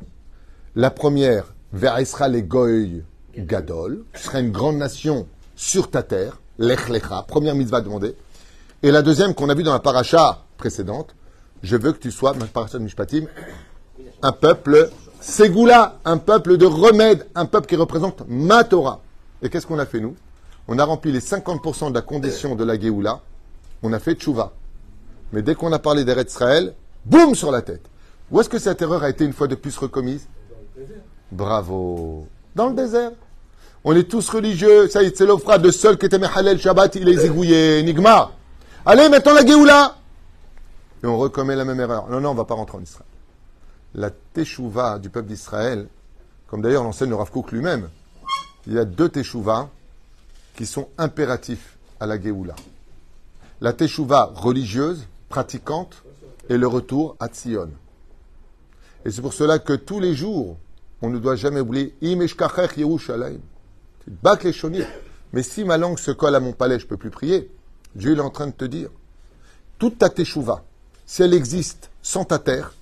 La 0.76 0.90
première, 0.90 1.54
vers 1.72 1.98
Israël 1.98 2.36
et 2.36 2.42
Goy 2.42 3.02
Gadol, 3.38 4.04
tu 4.12 4.22
seras 4.22 4.40
une 4.40 4.52
grande 4.52 4.76
nation 4.76 5.26
sur 5.56 5.90
ta 5.90 6.02
terre, 6.02 6.42
Lech 6.58 6.90
Lecha, 6.90 7.24
première 7.26 7.54
mitzvah 7.54 7.80
demandée. 7.80 8.16
Et 8.82 8.90
la 8.90 9.00
deuxième 9.00 9.34
qu'on 9.34 9.48
a 9.48 9.54
vue 9.54 9.62
dans 9.62 9.72
la 9.72 9.80
paracha 9.80 10.44
précédente, 10.58 11.16
je 11.62 11.76
veux 11.78 11.92
que 11.92 11.98
tu 11.98 12.10
sois, 12.10 12.34
ma 12.34 12.44
paracha 12.44 12.78
de 12.78 12.84
Mishpatim, 12.84 13.24
un 14.20 14.32
peuple 14.32 14.90
Ségoula, 15.20 16.00
un 16.04 16.18
peuple 16.18 16.58
de 16.58 16.66
remède, 16.66 17.26
un 17.34 17.46
peuple 17.46 17.66
qui 17.66 17.76
représente 17.76 18.24
ma 18.28 18.64
Torah. 18.64 19.00
Et 19.40 19.48
qu'est-ce 19.48 19.66
qu'on 19.66 19.78
a 19.78 19.86
fait 19.86 20.00
nous? 20.00 20.16
On 20.68 20.78
a 20.78 20.84
rempli 20.84 21.12
les 21.12 21.20
50% 21.20 21.88
de 21.88 21.94
la 21.94 22.02
condition 22.02 22.56
de 22.56 22.64
la 22.64 22.78
Géoula, 22.78 23.22
on 23.82 23.94
a 23.94 23.98
fait 23.98 24.16
tchouva. 24.16 24.52
Mais 25.32 25.40
dès 25.40 25.54
qu'on 25.54 25.72
a 25.72 25.78
parlé 25.78 26.04
d'Eretz 26.04 26.30
Israël, 26.30 26.74
boum 27.04 27.34
sur 27.34 27.50
la 27.50 27.62
tête. 27.62 27.82
Où 28.30 28.40
est-ce 28.40 28.48
que 28.48 28.58
cette 28.58 28.82
erreur 28.82 29.02
a 29.02 29.10
été 29.10 29.24
une 29.24 29.32
fois 29.32 29.46
de 29.46 29.54
plus 29.54 29.76
recommise? 29.76 30.26
Bravo. 31.30 32.26
Dans 32.54 32.68
le 32.68 32.74
désert. 32.74 33.12
On 33.84 33.94
est 33.94 34.04
tous 34.04 34.28
religieux. 34.30 34.88
Ça 34.88 35.02
y 35.02 35.06
est, 35.06 35.16
c'est 35.16 35.26
l'offre 35.26 35.58
de 35.58 35.70
seul 35.70 35.98
qui 35.98 36.06
était 36.06 36.18
Mehalel 36.18 36.58
Shabbat, 36.58 36.94
il 36.96 37.08
est 37.08 37.18
zigouillé. 37.18 37.82
Nigma. 37.82 38.32
Allez, 38.86 39.08
mettons 39.08 39.34
la 39.34 39.46
Géoula. 39.46 39.96
Et 41.02 41.06
on 41.06 41.18
recommet 41.18 41.54
la 41.54 41.64
même 41.64 41.80
erreur. 41.80 42.08
Non, 42.08 42.20
non, 42.20 42.30
on 42.30 42.32
ne 42.32 42.38
va 42.38 42.44
pas 42.44 42.54
rentrer 42.54 42.78
en 42.78 42.82
Israël. 42.82 43.06
La 43.94 44.10
teshuva 44.10 44.98
du 44.98 45.10
peuple 45.10 45.28
d'Israël, 45.28 45.86
comme 46.48 46.62
d'ailleurs 46.62 46.82
l'enseigne 46.82 47.10
le 47.10 47.16
Rav 47.16 47.30
lui-même, 47.52 47.88
il 48.66 48.72
y 48.72 48.78
a 48.78 48.84
deux 48.84 49.08
Teshuvah 49.08 49.68
qui 50.56 50.66
sont 50.66 50.88
impératifs 50.96 51.76
à 52.00 52.06
la 52.06 52.20
Géoula. 52.20 52.54
La 53.60 53.72
Teshuvah 53.72 54.32
religieuse, 54.34 55.06
pratiquante, 55.28 56.02
et 56.48 56.56
le 56.56 56.66
retour 56.66 57.16
à 57.20 57.28
Tzion. 57.28 57.70
Et 59.04 59.10
c'est 59.10 59.22
pour 59.22 59.34
cela 59.34 59.58
que 59.58 59.72
tous 59.72 60.00
les 60.00 60.14
jours, 60.14 60.56
on 61.02 61.10
ne 61.10 61.18
doit 61.18 61.36
jamais 61.36 61.60
oublier 61.60 61.94
les. 62.00 62.20
Mais 65.32 65.42
si 65.42 65.64
ma 65.64 65.78
langue 65.78 65.98
se 65.98 66.10
colle 66.10 66.34
à 66.34 66.40
mon 66.40 66.52
palais, 66.52 66.78
je 66.78 66.84
ne 66.84 66.88
peux 66.88 66.96
plus 66.96 67.10
prier. 67.10 67.50
Dieu 67.94 68.16
est 68.16 68.20
en 68.20 68.30
train 68.30 68.46
de 68.46 68.52
te 68.52 68.64
dire 68.64 68.90
toute 69.78 69.98
ta 69.98 70.08
Teshuvah, 70.08 70.64
si 71.04 71.22
elle 71.22 71.34
existe 71.34 71.90
sans 72.00 72.24
ta 72.24 72.38
terre, 72.38 72.74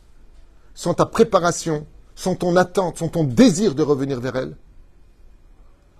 sans 0.74 0.94
ta 0.94 1.06
préparation, 1.06 1.86
sans 2.14 2.34
ton 2.34 2.56
attente, 2.56 2.98
sans 2.98 3.08
ton 3.08 3.24
désir 3.24 3.74
de 3.74 3.82
revenir 3.82 4.20
vers 4.20 4.36
elle, 4.36 4.56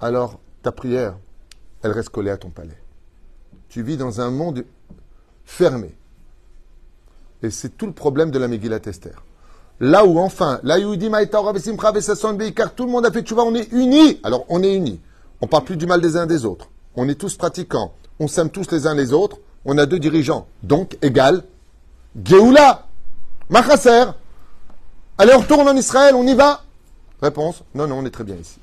alors 0.00 0.38
ta 0.62 0.72
prière, 0.72 1.16
elle 1.82 1.92
reste 1.92 2.10
collée 2.10 2.30
à 2.30 2.36
ton 2.36 2.50
palais. 2.50 2.78
Tu 3.68 3.82
vis 3.82 3.96
dans 3.96 4.20
un 4.20 4.30
monde 4.30 4.64
fermé. 5.44 5.94
Et 7.42 7.50
c'est 7.50 7.76
tout 7.76 7.86
le 7.86 7.92
problème 7.92 8.30
de 8.30 8.38
la 8.38 8.48
Megillat 8.48 8.80
Esther. 8.86 9.24
Là 9.80 10.04
où 10.06 10.18
enfin, 10.18 10.60
là 10.62 10.78
où 10.78 10.94
dit 10.94 11.10
car 12.54 12.74
tout 12.74 12.84
le 12.84 12.90
monde 12.90 13.06
a 13.06 13.10
fait 13.10 13.28
vois, 13.32 13.44
on 13.44 13.54
est 13.54 13.72
unis. 13.72 14.20
Alors 14.22 14.44
on 14.48 14.62
est 14.62 14.74
unis. 14.74 15.00
On 15.40 15.48
parle 15.48 15.64
plus 15.64 15.76
du 15.76 15.86
mal 15.86 16.00
des 16.00 16.16
uns 16.16 16.26
des 16.26 16.44
autres. 16.44 16.68
On 16.94 17.08
est 17.08 17.16
tous 17.16 17.36
pratiquants. 17.36 17.92
On 18.20 18.28
s'aime 18.28 18.50
tous 18.50 18.70
les 18.70 18.86
uns 18.86 18.94
les 18.94 19.12
autres. 19.12 19.38
On 19.64 19.76
a 19.78 19.86
deux 19.86 19.98
dirigeants. 19.98 20.46
Donc, 20.62 20.96
égal. 21.02 21.42
Géoula. 22.24 22.86
Machasser. 23.50 24.04
Allez, 25.18 25.34
on 25.34 25.40
retourne 25.40 25.68
en 25.68 25.76
Israël, 25.76 26.14
on 26.14 26.26
y 26.26 26.34
va. 26.34 26.62
Réponse. 27.20 27.62
Non, 27.74 27.86
non, 27.86 27.96
on 27.98 28.04
est 28.06 28.10
très 28.10 28.24
bien 28.24 28.36
ici. 28.36 28.58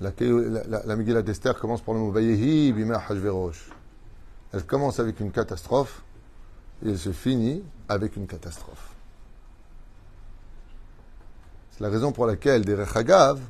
La, 0.00 0.10
la, 0.20 0.82
la, 0.84 0.96
Megillah 0.96 1.22
d'Esther 1.22 1.58
commence 1.58 1.80
par 1.80 1.94
le 1.94 2.00
mot 2.00 2.10
Vayehi 2.10 2.72
bima 2.72 3.00
Hashverosh. 3.08 3.70
Elle 4.54 4.64
commence 4.64 5.00
avec 5.00 5.18
une 5.18 5.32
catastrophe 5.32 6.04
et 6.84 6.90
elle 6.90 6.98
se 6.98 7.10
finit 7.10 7.64
avec 7.88 8.14
une 8.14 8.28
catastrophe. 8.28 8.94
C'est 11.72 11.82
la 11.82 11.90
raison 11.90 12.12
pour 12.12 12.24
laquelle 12.24 12.64
des 12.64 12.76
Rechagav, 12.76 13.40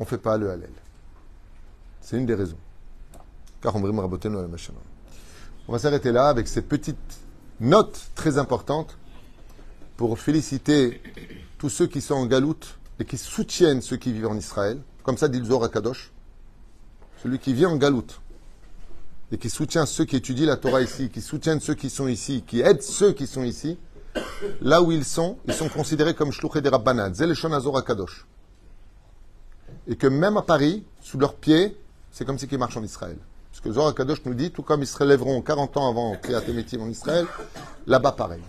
on 0.00 0.02
ne 0.02 0.08
fait 0.08 0.18
pas 0.18 0.36
le 0.36 0.50
Hallel. 0.50 0.72
C'est 2.00 2.16
une 2.16 2.26
des 2.26 2.34
raisons. 2.34 2.58
Car 3.62 3.76
on 3.76 3.84
On 5.68 5.72
va 5.72 5.78
s'arrêter 5.78 6.10
là 6.10 6.28
avec 6.28 6.48
ces 6.48 6.62
petites 6.62 7.20
notes 7.60 8.10
très 8.16 8.36
importantes 8.36 8.98
pour 9.96 10.18
féliciter 10.18 11.00
tous 11.56 11.68
ceux 11.68 11.86
qui 11.86 12.00
sont 12.00 12.14
en 12.14 12.26
galoute 12.26 12.80
et 12.98 13.04
qui 13.04 13.16
soutiennent 13.16 13.80
ceux 13.80 13.96
qui 13.96 14.12
vivent 14.12 14.26
en 14.26 14.36
Israël. 14.36 14.80
Comme 15.04 15.18
ça 15.18 15.28
dit 15.28 15.38
le 15.38 15.68
Kadosh. 15.68 16.10
Celui 17.22 17.38
qui 17.38 17.54
vit 17.54 17.66
en 17.66 17.76
galoute 17.76 18.20
et 19.30 19.38
qui 19.38 19.50
soutient 19.50 19.86
ceux 19.86 20.04
qui 20.04 20.16
étudient 20.16 20.46
la 20.46 20.56
Torah 20.56 20.80
ici, 20.80 21.10
qui 21.10 21.20
soutiennent 21.20 21.60
ceux 21.60 21.74
qui 21.74 21.90
sont 21.90 22.08
ici, 22.08 22.42
qui 22.46 22.60
aident 22.60 22.82
ceux 22.82 23.12
qui 23.12 23.26
sont 23.26 23.42
ici, 23.42 23.78
là 24.60 24.82
où 24.82 24.90
ils 24.90 25.04
sont, 25.04 25.38
ils 25.46 25.54
sont 25.54 25.68
considérés 25.68 26.14
comme 26.14 26.32
shluché 26.32 26.60
des 26.60 26.68
Rabbanan, 26.68 27.14
Zeleshon 27.14 27.52
Azor 27.52 27.84
Kadosh. 27.84 28.26
Et 29.86 29.96
que 29.96 30.06
même 30.06 30.36
à 30.36 30.42
Paris, 30.42 30.84
sous 31.00 31.18
leurs 31.18 31.34
pieds, 31.34 31.76
c'est 32.10 32.24
comme 32.24 32.38
si 32.38 32.46
ils 32.50 32.58
marchent 32.58 32.76
en 32.76 32.82
Israël. 32.82 33.18
Parce 33.50 33.60
que 33.60 33.72
Zohar 33.72 33.94
Kadosh 33.94 34.24
nous 34.24 34.34
dit, 34.34 34.50
tout 34.50 34.62
comme 34.62 34.82
ils 34.82 34.86
se 34.86 34.96
relèveront 34.96 35.42
40 35.42 35.76
ans 35.76 35.90
avant 35.90 36.16
Kriyat 36.16 36.42
Emetim 36.48 36.80
en 36.80 36.88
Israël, 36.88 37.26
là-bas 37.86 38.12
pareil. 38.12 38.42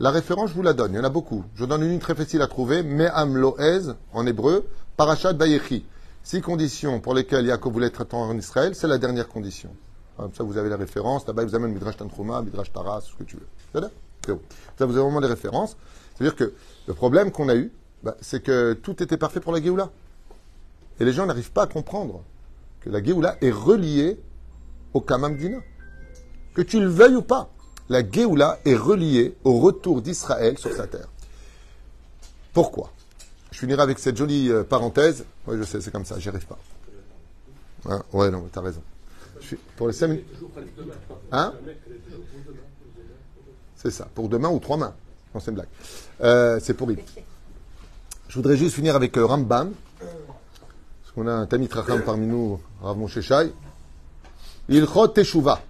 La 0.00 0.10
référence, 0.10 0.50
je 0.50 0.54
vous 0.54 0.62
la 0.62 0.74
donne, 0.74 0.92
il 0.92 0.96
y 0.96 1.00
en 1.00 1.04
a 1.04 1.08
beaucoup. 1.08 1.44
Je 1.54 1.64
donne 1.64 1.82
une 1.82 1.98
très 1.98 2.14
facile 2.14 2.40
à 2.40 2.46
trouver, 2.46 2.82
Me'am 2.82 3.36
Loez, 3.36 3.92
en 4.12 4.26
hébreu, 4.26 4.66
Parashat 4.96 5.32
Bayechi. 5.32 5.84
Six 6.22 6.40
conditions 6.40 7.00
pour 7.00 7.14
lesquelles 7.14 7.46
Yaakov 7.46 7.72
voulait 7.72 7.88
être 7.88 8.14
en 8.14 8.36
Israël, 8.36 8.74
c'est 8.74 8.86
la 8.86 8.98
dernière 8.98 9.28
condition. 9.28 9.70
Comme 10.18 10.34
ça, 10.34 10.42
vous 10.42 10.58
avez 10.58 10.68
la 10.68 10.76
référence. 10.76 11.26
Là-bas, 11.26 11.44
vous 11.44 11.54
amènent 11.54 11.72
Midrash 11.72 11.96
Tantruma, 11.96 12.42
Midrash 12.42 12.72
Taras, 12.72 13.02
ce 13.02 13.14
que 13.14 13.22
tu 13.22 13.36
veux. 13.36 13.80
Ça, 14.76 14.84
vous 14.84 14.94
avez 14.94 15.00
vraiment 15.00 15.20
les 15.20 15.28
références. 15.28 15.76
C'est-à-dire 16.14 16.34
que 16.34 16.52
le 16.88 16.94
problème 16.94 17.30
qu'on 17.30 17.48
a 17.48 17.54
eu, 17.54 17.72
bah, 18.02 18.16
c'est 18.20 18.42
que 18.42 18.72
tout 18.72 19.00
était 19.02 19.16
parfait 19.16 19.40
pour 19.40 19.52
la 19.52 19.62
Géoula. 19.62 19.90
Et 20.98 21.04
les 21.04 21.12
gens 21.12 21.24
n'arrivent 21.26 21.52
pas 21.52 21.62
à 21.62 21.66
comprendre 21.68 22.24
que 22.80 22.90
la 22.90 23.02
Géoula 23.02 23.36
est 23.40 23.52
reliée 23.52 24.20
au 24.92 25.00
Kamamdina. 25.00 25.58
Que 26.54 26.62
tu 26.62 26.80
le 26.80 26.88
veuilles 26.88 27.14
ou 27.14 27.22
pas, 27.22 27.50
la 27.88 28.08
Géoula 28.08 28.58
est 28.64 28.74
reliée 28.74 29.36
au 29.44 29.60
retour 29.60 30.02
d'Israël 30.02 30.58
sur 30.58 30.72
sa 30.72 30.88
terre. 30.88 31.08
Pourquoi? 32.52 32.90
Je 33.52 33.58
finirai 33.58 33.82
avec 33.82 34.00
cette 34.00 34.16
jolie 34.16 34.50
euh, 34.50 34.64
parenthèse. 34.64 35.24
Oui, 35.46 35.56
je 35.58 35.62
sais, 35.62 35.80
c'est 35.80 35.92
comme 35.92 36.04
ça, 36.04 36.18
j'y 36.18 36.28
arrive 36.28 36.46
pas. 36.46 36.58
Hein? 37.88 38.02
Ouais, 38.12 38.30
non, 38.30 38.48
t'as 38.50 38.60
raison. 38.60 38.82
Pour 39.76 39.88
les 39.88 39.92
cinq 39.92 40.08
minutes. 40.08 40.26
Hein 41.32 41.54
C'est 43.76 43.90
ça, 43.90 44.08
pour 44.14 44.28
demain 44.28 44.48
ou 44.48 44.58
trois 44.58 44.76
mains. 44.76 44.94
Non, 45.34 45.40
c'est 45.40 45.50
une 45.50 45.56
blague. 45.56 45.68
Euh, 46.20 46.58
c'est 46.62 46.74
pourri. 46.74 46.98
Je 48.28 48.34
voudrais 48.34 48.56
juste 48.56 48.74
finir 48.74 48.96
avec 48.96 49.16
euh, 49.16 49.24
Rambam. 49.24 49.72
Parce 49.98 51.12
qu'on 51.14 51.26
a 51.26 51.32
un 51.32 51.46
Tamit 51.46 51.68
Racham 51.70 52.02
parmi 52.02 52.26
nous, 52.26 52.60
Rav 52.82 52.96
Moshe 52.96 53.20
Shai. 53.20 53.52
Ilchot 54.68 55.08
Teshuva, 55.08 55.62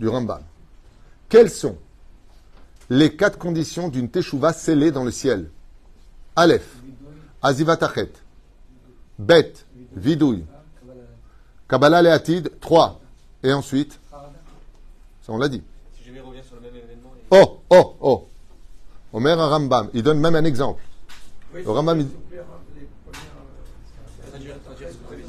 du 0.00 0.08
Rambam. 0.08 0.42
Quelles 1.28 1.50
sont 1.50 1.76
les 2.90 3.14
quatre 3.16 3.38
conditions 3.38 3.88
d'une 3.88 4.08
Teshuva 4.08 4.52
scellée 4.52 4.90
dans 4.90 5.04
le 5.04 5.10
ciel? 5.10 5.50
Aleph. 6.36 6.76
Azivatachet. 7.42 8.12
Bet, 9.18 9.52
vidouille. 9.94 10.44
Kabbalah 11.68 12.02
Leatid, 12.02 12.50
3. 12.60 13.00
Et 13.44 13.52
ensuite 13.52 14.00
Ça, 14.10 15.32
on 15.32 15.38
l'a 15.38 15.48
dit. 15.48 15.62
Si 15.94 16.02
je 16.04 16.20
revenir 16.20 16.42
sur 16.44 16.56
le 16.56 16.62
même 16.62 16.74
événement. 16.74 17.12
Oh, 17.30 17.60
oh, 17.70 17.96
oh. 18.00 18.28
Omer 19.12 19.38
Rambam, 19.38 19.90
il 19.94 20.02
donne 20.02 20.18
même 20.18 20.34
un 20.34 20.44
exemple. 20.44 20.82
Le 21.54 21.70
Rambam, 21.70 22.00
il... 22.00 22.08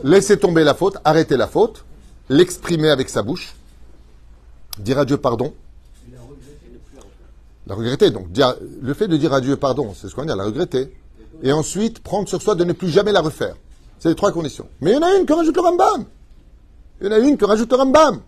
Laissez 0.03 0.37
tomber 0.37 0.63
la 0.63 0.73
faute, 0.73 0.97
arrêter 1.03 1.37
la 1.37 1.47
faute, 1.47 1.85
l'exprimer 2.29 2.89
avec 2.89 3.09
sa 3.09 3.21
bouche, 3.21 3.55
dire 4.79 4.97
à 4.97 5.05
Dieu 5.05 5.17
pardon. 5.17 5.53
La 7.67 7.75
regretter. 7.75 8.11
Donc, 8.11 8.27
le 8.81 8.93
fait 8.93 9.07
de 9.07 9.17
dire 9.17 9.33
à 9.33 9.41
Dieu 9.41 9.57
pardon, 9.57 9.93
c'est 9.93 10.07
ce 10.07 10.15
qu'on 10.15 10.23
dit, 10.23 10.29
la 10.29 10.43
regretter 10.43 10.91
et 11.43 11.51
ensuite 11.51 11.99
prendre 11.99 12.29
sur 12.29 12.41
soi 12.41 12.55
de 12.55 12.63
ne 12.63 12.73
plus 12.73 12.89
jamais 12.89 13.11
la 13.11 13.21
refaire. 13.21 13.55
C'est 13.99 14.09
les 14.09 14.15
trois 14.15 14.31
conditions. 14.31 14.67
Mais 14.81 14.91
il 14.91 14.93
y 14.95 14.97
en 14.97 15.01
a 15.01 15.15
une 15.15 15.25
que 15.25 15.33
rajoute 15.33 15.55
le 15.55 15.61
Rambam. 15.61 16.05
Il 17.01 17.07
y 17.07 17.09
en 17.09 17.11
a 17.11 17.19
une 17.19 17.37
que 17.37 17.45
rajoute 17.45 17.71
le 17.71 17.77
Rambam. 17.77 18.21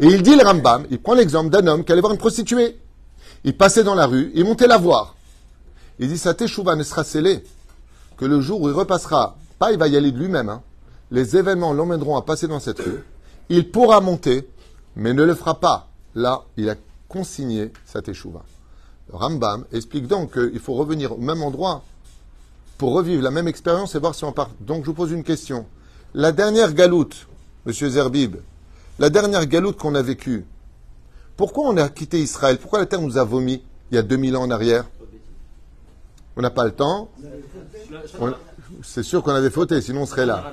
Et 0.00 0.06
il 0.06 0.22
dit 0.22 0.36
le 0.36 0.42
Rambam, 0.42 0.86
il 0.90 1.00
prend 1.00 1.14
l'exemple 1.14 1.50
d'un 1.50 1.66
homme 1.66 1.84
qui 1.84 1.92
allait 1.92 2.00
voir 2.00 2.12
une 2.12 2.18
prostituée. 2.18 2.78
Il 3.44 3.56
passait 3.56 3.84
dans 3.84 3.94
la 3.94 4.06
rue, 4.06 4.30
il 4.34 4.44
montait 4.44 4.66
la 4.66 4.78
voir. 4.78 5.14
Il 5.98 6.08
dit, 6.08 6.18
sa 6.18 6.34
teshuva 6.34 6.76
ne 6.76 6.82
sera 6.82 7.04
scellée 7.04 7.42
que 8.16 8.24
le 8.24 8.40
jour 8.40 8.60
où 8.60 8.68
il 8.68 8.74
repassera, 8.74 9.36
pas 9.58 9.72
il 9.72 9.78
va 9.78 9.88
y 9.88 9.96
aller 9.96 10.12
de 10.12 10.18
lui-même, 10.18 10.48
hein. 10.48 10.62
les 11.10 11.36
événements 11.36 11.72
l'emmèneront 11.72 12.16
à 12.16 12.22
passer 12.22 12.48
dans 12.48 12.60
cette 12.60 12.80
rue. 12.80 13.02
Il 13.48 13.70
pourra 13.70 14.00
monter, 14.00 14.48
mais 14.94 15.14
ne 15.14 15.22
le 15.22 15.34
fera 15.34 15.58
pas. 15.60 15.88
Là, 16.14 16.42
il 16.56 16.68
a 16.68 16.74
consigné 17.08 17.72
sa 17.84 18.02
teshuva. 18.02 18.42
Le 19.10 19.16
Rambam 19.16 19.64
explique 19.72 20.06
donc 20.06 20.32
qu'il 20.32 20.58
faut 20.58 20.74
revenir 20.74 21.12
au 21.12 21.18
même 21.18 21.42
endroit 21.42 21.82
pour 22.76 22.92
revivre 22.92 23.22
la 23.22 23.30
même 23.30 23.48
expérience 23.48 23.94
et 23.94 23.98
voir 23.98 24.14
si 24.14 24.24
on 24.24 24.32
part. 24.32 24.50
Donc 24.60 24.82
je 24.82 24.86
vous 24.86 24.94
pose 24.94 25.12
une 25.12 25.24
question. 25.24 25.66
La 26.14 26.32
dernière 26.32 26.74
galoute, 26.74 27.26
Monsieur 27.66 27.88
Zerbib, 27.88 28.36
la 29.00 29.10
dernière 29.10 29.44
galoute 29.44 29.76
qu'on 29.76 29.96
a 29.96 30.02
vécue, 30.02 30.46
pourquoi 31.36 31.66
on 31.66 31.76
a 31.76 31.88
quitté 31.88 32.20
Israël? 32.20 32.58
Pourquoi 32.58 32.78
la 32.78 32.86
terre 32.86 33.00
nous 33.00 33.18
a 33.18 33.24
vomi 33.24 33.60
il 33.90 33.96
y 33.96 33.98
a 33.98 34.02
2000 34.02 34.36
ans 34.36 34.42
en 34.42 34.50
arrière? 34.52 34.84
On 36.36 36.42
n'a 36.42 36.50
pas 36.50 36.64
le 36.64 36.70
temps. 36.70 37.08
C'est 38.84 39.02
sûr 39.02 39.20
qu'on 39.24 39.34
avait 39.34 39.50
fauté, 39.50 39.80
sinon 39.80 40.02
on 40.02 40.06
serait 40.06 40.26
là. 40.26 40.52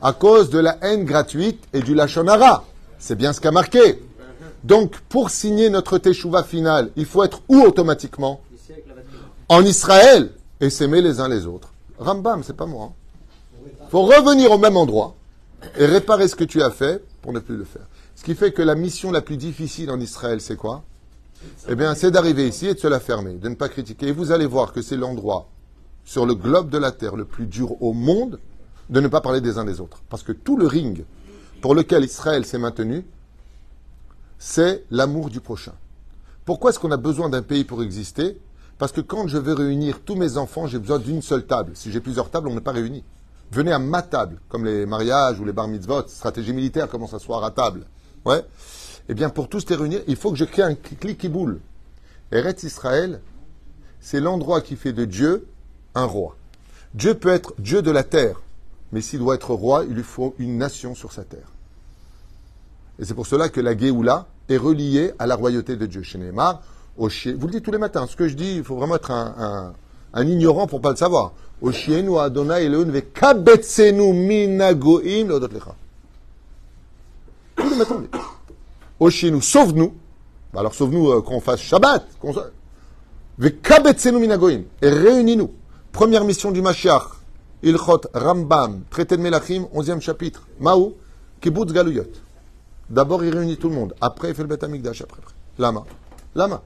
À 0.00 0.14
cause 0.14 0.48
de 0.48 0.58
la 0.58 0.78
haine 0.80 1.04
gratuite 1.04 1.62
et 1.74 1.80
du 1.80 1.94
lachonara. 1.94 2.64
C'est 2.98 3.16
bien 3.16 3.34
ce 3.34 3.42
qu'a 3.42 3.52
marqué. 3.52 4.02
Donc, 4.64 4.98
pour 5.10 5.28
signer 5.28 5.68
notre 5.68 5.98
teshuva 5.98 6.42
final, 6.42 6.90
il 6.96 7.04
faut 7.04 7.22
être 7.22 7.42
où 7.50 7.60
automatiquement? 7.60 8.40
En 9.50 9.62
Israël 9.62 10.30
et 10.60 10.70
s'aimer 10.70 11.02
les 11.02 11.20
uns 11.20 11.28
les 11.28 11.46
autres. 11.46 11.74
Rambam, 11.98 12.42
c'est 12.42 12.56
pas 12.56 12.66
moi. 12.66 12.92
Il 13.62 13.68
hein. 13.68 13.86
faut 13.90 14.04
revenir 14.04 14.50
au 14.50 14.58
même 14.58 14.78
endroit 14.78 15.14
et 15.78 15.86
réparer 15.86 16.28
ce 16.28 16.36
que 16.36 16.44
tu 16.44 16.62
as 16.62 16.70
fait 16.70 17.04
pour 17.22 17.32
ne 17.32 17.40
plus 17.40 17.56
le 17.56 17.64
faire. 17.64 17.86
Ce 18.14 18.24
qui 18.24 18.34
fait 18.34 18.52
que 18.52 18.62
la 18.62 18.74
mission 18.74 19.10
la 19.10 19.20
plus 19.20 19.36
difficile 19.36 19.90
en 19.90 20.00
Israël, 20.00 20.40
c'est 20.40 20.56
quoi? 20.56 20.84
Eh 21.68 21.74
bien, 21.74 21.94
c'est 21.94 22.10
d'arriver 22.10 22.48
ici 22.48 22.66
et 22.66 22.74
de 22.74 22.78
se 22.78 22.86
la 22.86 23.00
fermer, 23.00 23.34
de 23.34 23.48
ne 23.48 23.54
pas 23.54 23.68
critiquer. 23.68 24.08
Et 24.08 24.12
vous 24.12 24.32
allez 24.32 24.46
voir 24.46 24.72
que 24.72 24.82
c'est 24.82 24.96
l'endroit 24.96 25.48
sur 26.04 26.24
le 26.24 26.34
globe 26.34 26.70
de 26.70 26.78
la 26.78 26.92
Terre 26.92 27.16
le 27.16 27.24
plus 27.24 27.46
dur 27.46 27.80
au 27.82 27.92
monde 27.92 28.40
de 28.88 29.00
ne 29.00 29.08
pas 29.08 29.20
parler 29.20 29.40
des 29.40 29.58
uns 29.58 29.64
des 29.64 29.80
autres. 29.80 30.02
Parce 30.08 30.22
que 30.22 30.32
tout 30.32 30.56
le 30.56 30.66
ring 30.66 31.04
pour 31.60 31.74
lequel 31.74 32.04
Israël 32.04 32.44
s'est 32.46 32.58
maintenu, 32.58 33.04
c'est 34.38 34.84
l'amour 34.90 35.30
du 35.30 35.40
prochain. 35.40 35.72
Pourquoi 36.44 36.70
est-ce 36.70 36.78
qu'on 36.78 36.92
a 36.92 36.96
besoin 36.96 37.28
d'un 37.28 37.42
pays 37.42 37.64
pour 37.64 37.82
exister? 37.82 38.38
Parce 38.78 38.92
que 38.92 39.00
quand 39.00 39.26
je 39.26 39.38
veux 39.38 39.54
réunir 39.54 40.00
tous 40.04 40.14
mes 40.14 40.36
enfants, 40.36 40.66
j'ai 40.66 40.78
besoin 40.78 40.98
d'une 40.98 41.22
seule 41.22 41.46
table. 41.46 41.72
Si 41.74 41.90
j'ai 41.90 42.00
plusieurs 42.00 42.30
tables, 42.30 42.48
on 42.48 42.54
n'est 42.54 42.60
pas 42.60 42.72
réunis. 42.72 43.04
Venez 43.52 43.72
à 43.72 43.78
ma 43.78 44.02
table, 44.02 44.40
comme 44.48 44.64
les 44.64 44.86
mariages 44.86 45.38
ou 45.40 45.44
les 45.44 45.52
bar 45.52 45.68
mitzvot, 45.68 46.08
stratégie 46.08 46.52
militaire, 46.52 46.88
comment 46.88 47.06
s'asseoir 47.06 47.44
à 47.44 47.50
table. 47.50 47.86
Ouais. 48.24 48.44
Eh 49.08 49.14
bien, 49.14 49.30
pour 49.30 49.48
tous 49.48 49.68
les 49.68 49.76
réunir, 49.76 50.00
il 50.08 50.16
faut 50.16 50.30
que 50.30 50.36
je 50.36 50.44
crée 50.44 50.62
un 50.62 50.74
clic 50.74 51.18
qui 51.18 51.28
boule. 51.28 51.60
Eretz 52.32 52.64
Israël, 52.64 53.20
c'est 54.00 54.20
l'endroit 54.20 54.60
qui 54.60 54.76
fait 54.76 54.92
de 54.92 55.04
Dieu 55.04 55.46
un 55.94 56.04
roi. 56.04 56.36
Dieu 56.94 57.14
peut 57.14 57.28
être 57.28 57.54
Dieu 57.58 57.82
de 57.82 57.90
la 57.90 58.02
terre, 58.02 58.40
mais 58.92 59.00
s'il 59.00 59.20
doit 59.20 59.36
être 59.36 59.54
roi, 59.54 59.84
il 59.88 59.94
lui 59.94 60.02
faut 60.02 60.34
une 60.38 60.58
nation 60.58 60.94
sur 60.94 61.12
sa 61.12 61.24
terre. 61.24 61.52
Et 62.98 63.04
c'est 63.04 63.14
pour 63.14 63.26
cela 63.26 63.48
que 63.48 63.60
la 63.60 63.76
Géoula 63.76 64.26
est 64.48 64.56
reliée 64.56 65.12
à 65.18 65.26
la 65.26 65.34
royauté 65.34 65.76
de 65.76 65.86
Dieu. 65.86 66.02
Chez 66.02 66.18
Neymar, 66.18 66.62
au. 66.96 67.08
Vous 67.08 67.46
le 67.46 67.50
dites 67.50 67.64
tous 67.64 67.70
les 67.70 67.78
matins. 67.78 68.06
Ce 68.06 68.16
que 68.16 68.28
je 68.28 68.34
dis, 68.34 68.56
il 68.56 68.64
faut 68.64 68.76
vraiment 68.76 68.96
être 68.96 69.10
un, 69.10 69.74
un 70.16 70.26
ignorant 70.26 70.66
pour 70.66 70.80
pas 70.80 70.90
le 70.90 70.96
savoir. 70.96 71.32
Chien, 71.72 72.06
Adonai 72.18 72.64
Elohim 72.64 72.90
ve 72.90 73.02
kabetsenu 73.12 74.12
minagoim 74.12 75.28
leodot 75.28 75.48
lecha. 75.48 75.74
Chien, 79.10 79.40
sauve-nous. 79.40 79.94
Bah 80.52 80.60
alors 80.60 80.74
sauve-nous 80.74 81.10
euh, 81.10 81.22
qu'on 81.22 81.40
fasse 81.40 81.60
Shabbat. 81.60 82.06
Ve 83.38 83.48
kabetsenu 83.62 84.18
minagoim. 84.18 84.62
Et 84.82 84.88
réunis-nous. 84.88 85.52
Première 85.92 86.24
mission 86.24 86.50
du 86.50 86.62
Mashiach. 86.62 87.04
Ilchot 87.62 88.02
Rambam, 88.14 88.82
traité 88.90 89.16
de 89.16 89.22
Melachim, 89.22 89.66
11e 89.74 90.00
chapitre. 90.00 90.46
Maou, 90.60 90.94
Kibbutz 91.40 91.72
Galuyot. 91.72 92.04
D'abord, 92.88 93.24
il 93.24 93.34
réunit 93.34 93.56
tout 93.56 93.68
le 93.68 93.74
monde. 93.74 93.94
Après, 94.00 94.28
il 94.28 94.34
fait 94.34 94.42
le 94.42 94.48
Beth 94.48 94.62
Amikdash. 94.62 95.02
Après, 95.02 95.18
après. 95.18 95.34
Lama. 95.58 95.84
Lama. 96.34 96.62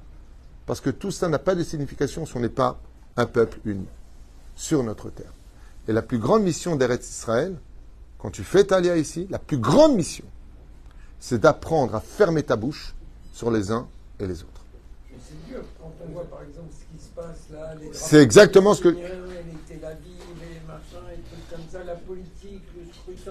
Parce 0.66 0.80
que 0.80 0.90
tout 0.90 1.10
ça 1.10 1.28
n'a 1.28 1.38
pas 1.38 1.54
de 1.54 1.62
signification 1.62 2.26
si 2.26 2.36
on 2.36 2.40
n'est 2.40 2.48
pas 2.48 2.78
un 3.20 3.26
peuple 3.26 3.58
uni 3.64 3.86
sur 4.56 4.82
notre 4.82 5.10
terre. 5.10 5.32
Et 5.88 5.92
la 5.92 6.02
plus 6.02 6.18
grande 6.18 6.42
mission 6.42 6.76
d'Eretz 6.76 7.08
Israël, 7.08 7.54
quand 8.18 8.30
tu 8.30 8.44
fais 8.44 8.64
Talia 8.64 8.96
ici, 8.96 9.26
la 9.30 9.38
plus 9.38 9.58
grande 9.58 9.94
mission, 9.94 10.24
c'est 11.18 11.40
d'apprendre 11.40 11.94
à 11.94 12.00
fermer 12.00 12.42
ta 12.42 12.56
bouche 12.56 12.94
sur 13.32 13.50
les 13.50 13.70
uns 13.70 13.86
et 14.18 14.26
les 14.26 14.42
autres. 14.42 14.64
C'est 15.10 15.52
dur 15.52 15.62
quand 15.78 15.92
on 16.04 16.12
voit 16.12 16.24
par 16.24 16.42
exemple 16.42 16.68
ce 16.72 16.96
qui 16.96 17.02
se 17.02 17.10
passe 17.14 17.46
là. 17.52 17.74
C'est 17.92 18.22
exactement 18.22 18.74
ce 18.74 18.82
que-. 18.82 18.96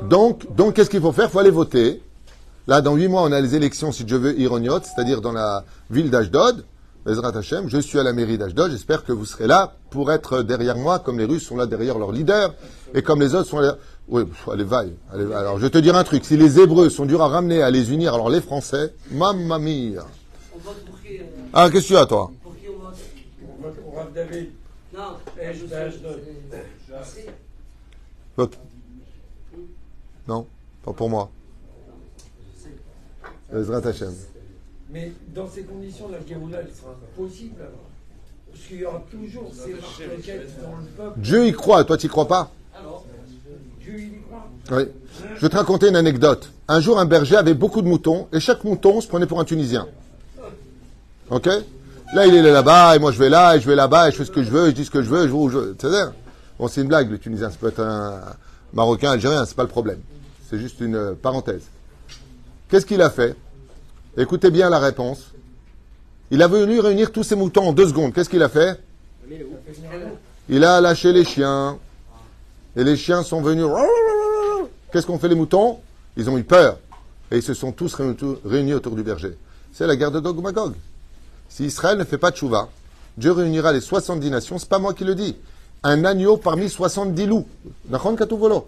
Donc, 0.04 0.56
donc 0.56 0.76
qu'est-ce 0.76 0.90
qu'il 0.90 1.02
faut 1.02 1.12
faire? 1.12 1.26
Il 1.26 1.32
faut 1.32 1.40
aller 1.40 1.52
voter. 1.52 2.02
Là, 2.68 2.82
dans 2.82 2.96
huit 2.96 3.08
mois, 3.08 3.24
on 3.24 3.32
a 3.32 3.42
les 3.42 3.56
élections, 3.56 3.92
si 3.92 4.04
Dieu 4.04 4.18
veut, 4.18 4.40
Ironiot, 4.40 4.82
c'est-à-dire 4.84 5.22
dans 5.22 5.32
la 5.32 5.66
ville 5.90 6.12
d'Ashdod. 6.12 6.66
Bezrat 7.10 7.36
Hashem, 7.36 7.68
je 7.70 7.80
suis 7.80 7.98
à 7.98 8.04
la 8.04 8.14
mairie 8.14 8.38
d'Ashdod. 8.38 8.70
J'espère 8.70 9.04
que 9.04 9.12
vous 9.12 9.26
serez 9.26 9.48
là 9.48 9.74
pour 9.90 10.12
être 10.12 10.44
derrière 10.44 10.78
moi, 10.78 11.00
comme 11.00 11.18
les 11.18 11.26
Russes 11.26 11.42
sont 11.42 11.58
là 11.58 11.66
derrière 11.66 11.98
leur 11.98 12.12
leader, 12.12 12.54
et 12.94 13.02
comme 13.02 13.20
les 13.20 13.34
autres 13.34 13.50
sont 13.50 13.58
là. 13.58 13.78
Oui, 14.10 14.26
allez, 14.52 14.64
vaille. 14.64 14.94
Allez, 15.12 15.24
alors, 15.34 15.58
je 15.58 15.64
vais 15.64 15.72
te 15.72 15.80
dire 15.80 15.96
un 15.96 16.04
truc. 16.04 16.24
Si 16.24 16.38
les 16.38 16.60
Hébreux 16.60 16.92
sont 16.92 17.08
durs 17.08 17.24
à 17.24 17.28
ramener, 17.28 17.64
à 17.64 17.72
les 17.72 17.92
unir, 17.92 18.14
alors 18.14 18.30
les 18.30 18.42
Français, 18.42 18.94
mamma 19.10 19.58
mia. 19.58 20.06
On 20.54 20.60
vote 20.60 20.86
pour 20.86 21.02
qui 21.02 21.20
Ah, 21.52 21.68
qu'est-ce 21.72 21.88
que 21.88 21.94
tu 21.94 21.98
as, 21.98 22.06
toi? 22.06 22.32
Pour 22.44 22.56
qui 22.56 22.68
on 22.70 22.80
vote 22.80 22.96
On 23.42 23.64
vote 23.64 23.76
pour 23.78 23.96
Rav 23.96 24.14
David. 24.14 24.50
Non, 24.96 25.02
Non 30.28 30.46
Pas 30.86 30.94
pour 30.94 31.10
moi. 31.10 31.32
Bezrat 33.52 33.88
Hashem. 33.88 34.14
Mais 34.92 35.12
dans 35.36 35.48
ces 35.48 35.64
conditions, 35.64 36.10
la 36.10 36.26
Géoula, 36.26 36.60
elle 36.62 36.74
sera 36.76 36.96
possible 37.16 37.62
alors. 37.62 37.90
Parce 38.52 38.66
qu'il 38.66 38.80
y 38.80 38.86
aura 38.86 39.04
toujours 39.12 39.52
ces 39.54 39.74
marquettes 39.74 40.62
dans 40.62 40.78
le 40.78 40.86
peuple. 40.98 41.20
Dieu 41.20 41.48
y 41.48 41.52
croit, 41.52 41.84
toi 41.84 41.98
tu 41.98 42.08
y 42.08 42.10
crois 42.10 42.28
pas? 42.28 42.52
Alors, 42.76 43.06
Dieu, 43.80 44.00
y 44.00 44.22
croit. 44.22 44.48
Oui. 44.72 44.88
Je 45.36 45.42
vais 45.42 45.50
te 45.50 45.56
raconter 45.56 45.90
une 45.90 45.96
anecdote. 45.96 46.52
Un 46.68 46.80
jour, 46.80 47.00
un 47.00 47.06
berger 47.06 47.36
avait 47.36 47.54
beaucoup 47.54 47.82
de 47.82 47.88
moutons 47.88 48.28
et 48.34 48.40
chaque 48.40 48.64
mouton 48.64 49.02
se 49.02 49.08
prenait 49.08 49.28
pour 49.28 49.40
un 49.40 49.46
Tunisien. 49.46 49.88
Ok? 51.30 51.48
Là, 52.14 52.26
il 52.26 52.34
est 52.34 52.42
là-bas 52.42 52.96
et 52.96 53.00
moi 53.00 53.12
je 53.12 53.20
vais 53.20 53.30
là 53.30 53.56
et 53.56 53.60
je 53.60 53.68
vais 53.68 53.76
là-bas 53.76 54.10
et 54.10 54.12
je 54.12 54.18
fais 54.18 54.26
ce 54.26 54.32
que 54.32 54.42
je 54.42 54.50
veux, 54.50 54.68
je 54.68 54.72
dis 54.72 54.86
ce 54.86 54.90
que 54.92 55.04
je 55.04 55.10
veux, 55.10 55.28
je 55.28 55.32
vais 55.32 55.34
où 55.34 55.50
je 55.50 55.58
veux. 55.60 55.76
C'est-à-dire 55.80 56.14
Bon, 56.58 56.68
c'est 56.68 56.82
une 56.82 56.88
blague, 56.88 57.10
le 57.10 57.18
Tunisien. 57.18 57.50
Ça 57.50 57.58
peut 57.60 57.70
être 57.70 57.80
un 57.80 58.20
Marocain, 58.74 59.12
Algérien, 59.12 59.46
c'est 59.46 59.56
pas 59.56 59.64
le 59.64 59.70
problème. 59.70 60.00
C'est 60.50 60.60
juste 60.60 60.82
une 60.82 60.96
euh, 60.96 61.14
parenthèse. 61.14 61.62
Qu'est-ce 62.70 62.86
qu'il 62.86 63.02
a 63.02 63.10
fait? 63.10 63.36
Écoutez 64.18 64.52
bien 64.52 64.70
la 64.70 64.80
réponse. 64.80 65.32
Il 66.32 66.42
a 66.42 66.48
venu 66.48 66.80
réunir 66.80 67.12
tous 67.12 67.24
ses 67.24 67.36
moutons 67.36 67.70
en 67.70 67.74
deux 67.74 67.88
secondes. 67.88 68.14
Qu'est-ce 68.14 68.30
qu'il 68.30 68.44
a 68.44 68.50
fait? 68.50 68.80
Il 70.48 70.64
a 70.64 70.82
lâché 70.82 71.12
les 71.14 71.24
chiens. 71.24 71.78
Et 72.76 72.84
les 72.84 72.98
chiens 72.98 73.24
sont 73.24 73.42
venus. 73.42 73.66
Qu'est-ce 74.92 75.06
qu'ont 75.06 75.20
fait 75.20 75.28
les 75.28 75.36
moutons? 75.36 75.80
Ils 76.18 76.30
ont 76.30 76.38
eu 76.38 76.44
peur. 76.44 76.78
Et 77.32 77.38
ils 77.38 77.44
se 77.44 77.54
sont 77.54 77.72
tous 77.72 77.96
réunis 78.46 78.74
autour 78.74 78.96
du 78.96 79.04
berger. 79.04 79.38
C'est 79.72 79.88
la 79.88 79.96
guerre 79.96 80.12
de 80.12 80.20
Gog 80.20 80.42
Magog. 80.42 80.74
Si 81.48 81.66
Israël 81.66 81.98
ne 81.98 82.04
fait 82.04 82.18
pas 82.18 82.32
de 82.32 82.36
chouva, 82.36 82.70
Dieu 83.18 83.32
réunira 83.32 83.72
les 83.72 83.82
70 83.82 84.30
nations. 84.30 84.58
C'est 84.58 84.70
pas 84.70 84.80
moi 84.80 84.94
qui 84.94 85.04
le 85.04 85.16
dis. 85.16 85.36
Un 85.84 86.04
agneau 86.06 86.38
parmi 86.38 86.70
70 86.70 87.26
loups. 87.26 87.48
Nachon 87.90 88.16
katouv 88.16 88.40
volo. 88.40 88.68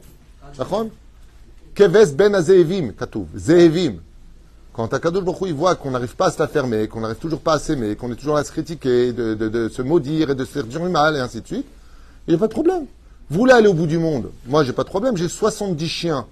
Nachon? 0.58 0.90
Keves 1.76 2.14
ben 2.16 2.34
azevim 2.34 2.94
katouv. 2.94 3.28
Zehevim. 3.36 4.00
Quand 4.74 4.94
Akadosh 4.94 5.24
Baruch 5.24 5.42
il 5.48 5.54
voit 5.54 5.76
qu'on 5.76 5.92
n'arrive 5.92 6.16
pas 6.16 6.28
à 6.28 6.32
se 6.32 6.40
la 6.40 6.48
fermer, 6.48 6.88
qu'on 6.88 7.02
n'arrive 7.02 7.18
toujours 7.18 7.42
pas 7.42 7.56
à 7.56 7.60
s'aimer, 7.60 7.96
qu'on 7.96 8.12
est 8.12 8.16
toujours 8.16 8.38
à 8.38 8.44
se 8.44 8.52
critiquer, 8.52 9.12
de, 9.12 9.70
se 9.70 9.82
maudire 9.82 10.30
et 10.30 10.36
de 10.36 10.46
se 10.46 10.52
faire 10.52 10.64
dire 10.64 10.80
du 10.80 10.90
mal 10.90 11.16
et 11.16 11.20
ainsi 11.20 11.42
de 11.42 11.48
suite, 11.48 11.66
il 12.28 12.32
n'y 12.32 12.36
a 12.36 12.40
pas 12.40 12.48
de 12.48 12.54
problème. 12.54 12.86
Vous 13.30 13.40
voulez 13.40 13.54
aller 13.54 13.68
au 13.68 13.74
bout 13.74 13.88
du 13.88 13.98
monde? 13.98 14.30
Moi, 14.46 14.64
j'ai 14.64 14.74
pas 14.74 14.84
de 14.84 14.90
problème. 14.90 15.18
J'ai 15.18 15.28
70 15.28 15.88
chiens. 15.88 16.26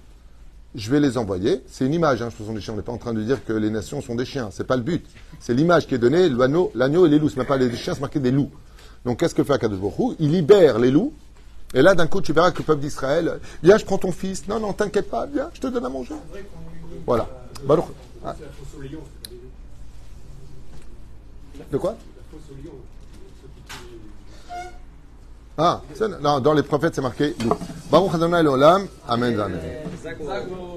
Je 0.76 0.90
vais 0.92 1.00
les 1.00 1.18
envoyer. 1.18 1.62
C'est 1.68 1.86
une 1.86 1.94
image, 1.94 2.22
hein, 2.22 2.30
70 2.30 2.62
chiens. 2.62 2.74
On 2.74 2.78
n'est 2.78 2.84
pas 2.84 2.92
en 2.92 2.98
train 2.98 3.14
de 3.14 3.22
dire 3.22 3.44
que 3.46 3.54
les 3.54 3.70
nations 3.70 4.02
sont 4.02 4.16
des 4.16 4.26
chiens. 4.26 4.50
C'est 4.52 4.68
pas 4.68 4.76
le 4.76 4.84
but. 4.84 5.06
C'est 5.40 5.54
l'image 5.54 5.88
qui 5.88 5.96
est 5.96 5.98
donnée. 5.98 6.30
L'agneau, 6.30 7.06
et 7.06 7.10
les 7.10 7.18
loups. 7.18 7.30
C'est 7.30 7.38
même 7.38 7.46
pas 7.46 7.58
les 7.58 7.74
chiens, 7.76 7.94
c'est 7.94 8.02
marqué 8.02 8.20
des 8.20 8.32
loups. 8.32 8.52
Donc, 9.06 9.20
qu'est-ce 9.20 9.34
que 9.34 9.44
fait 9.44 9.54
Akadosh 9.54 9.80
Baruch 9.80 10.18
Il 10.20 10.32
libère 10.32 10.78
les 10.78 10.92
loups. 10.92 11.14
Et 11.74 11.82
là, 11.82 11.96
d'un 11.96 12.08
coup, 12.08 12.22
tu 12.22 12.34
verras 12.34 12.52
que 12.52 12.60
le 12.60 12.64
peuple 12.64 12.82
d'Israël, 12.82 13.40
viens, 13.64 13.78
je 13.78 13.86
prends 13.86 13.98
ton 13.98 14.12
fils. 14.12 14.48
Non, 14.48 14.60
non, 14.60 14.74
t'inquiète 14.74 15.10
pas. 15.10 15.26
Viens, 15.26 15.50
je 15.54 15.62
te 15.62 15.68
donne 15.68 15.86
à 15.86 15.90
manger. 15.90 16.16
Voilà. 17.06 17.28
Ah. 18.26 18.36
De 21.72 21.78
quoi 21.78 21.96
Ah, 25.58 25.82
non, 26.22 26.40
dans 26.40 26.54
les 26.54 26.64
prophètes, 26.64 26.96
c'est 26.96 27.02
marqué. 27.02 27.36
Baruch 27.92 28.14
Adonai 28.14 28.48
Olam. 28.48 28.88
Amen. 29.08 29.38
Amen. 29.40 29.60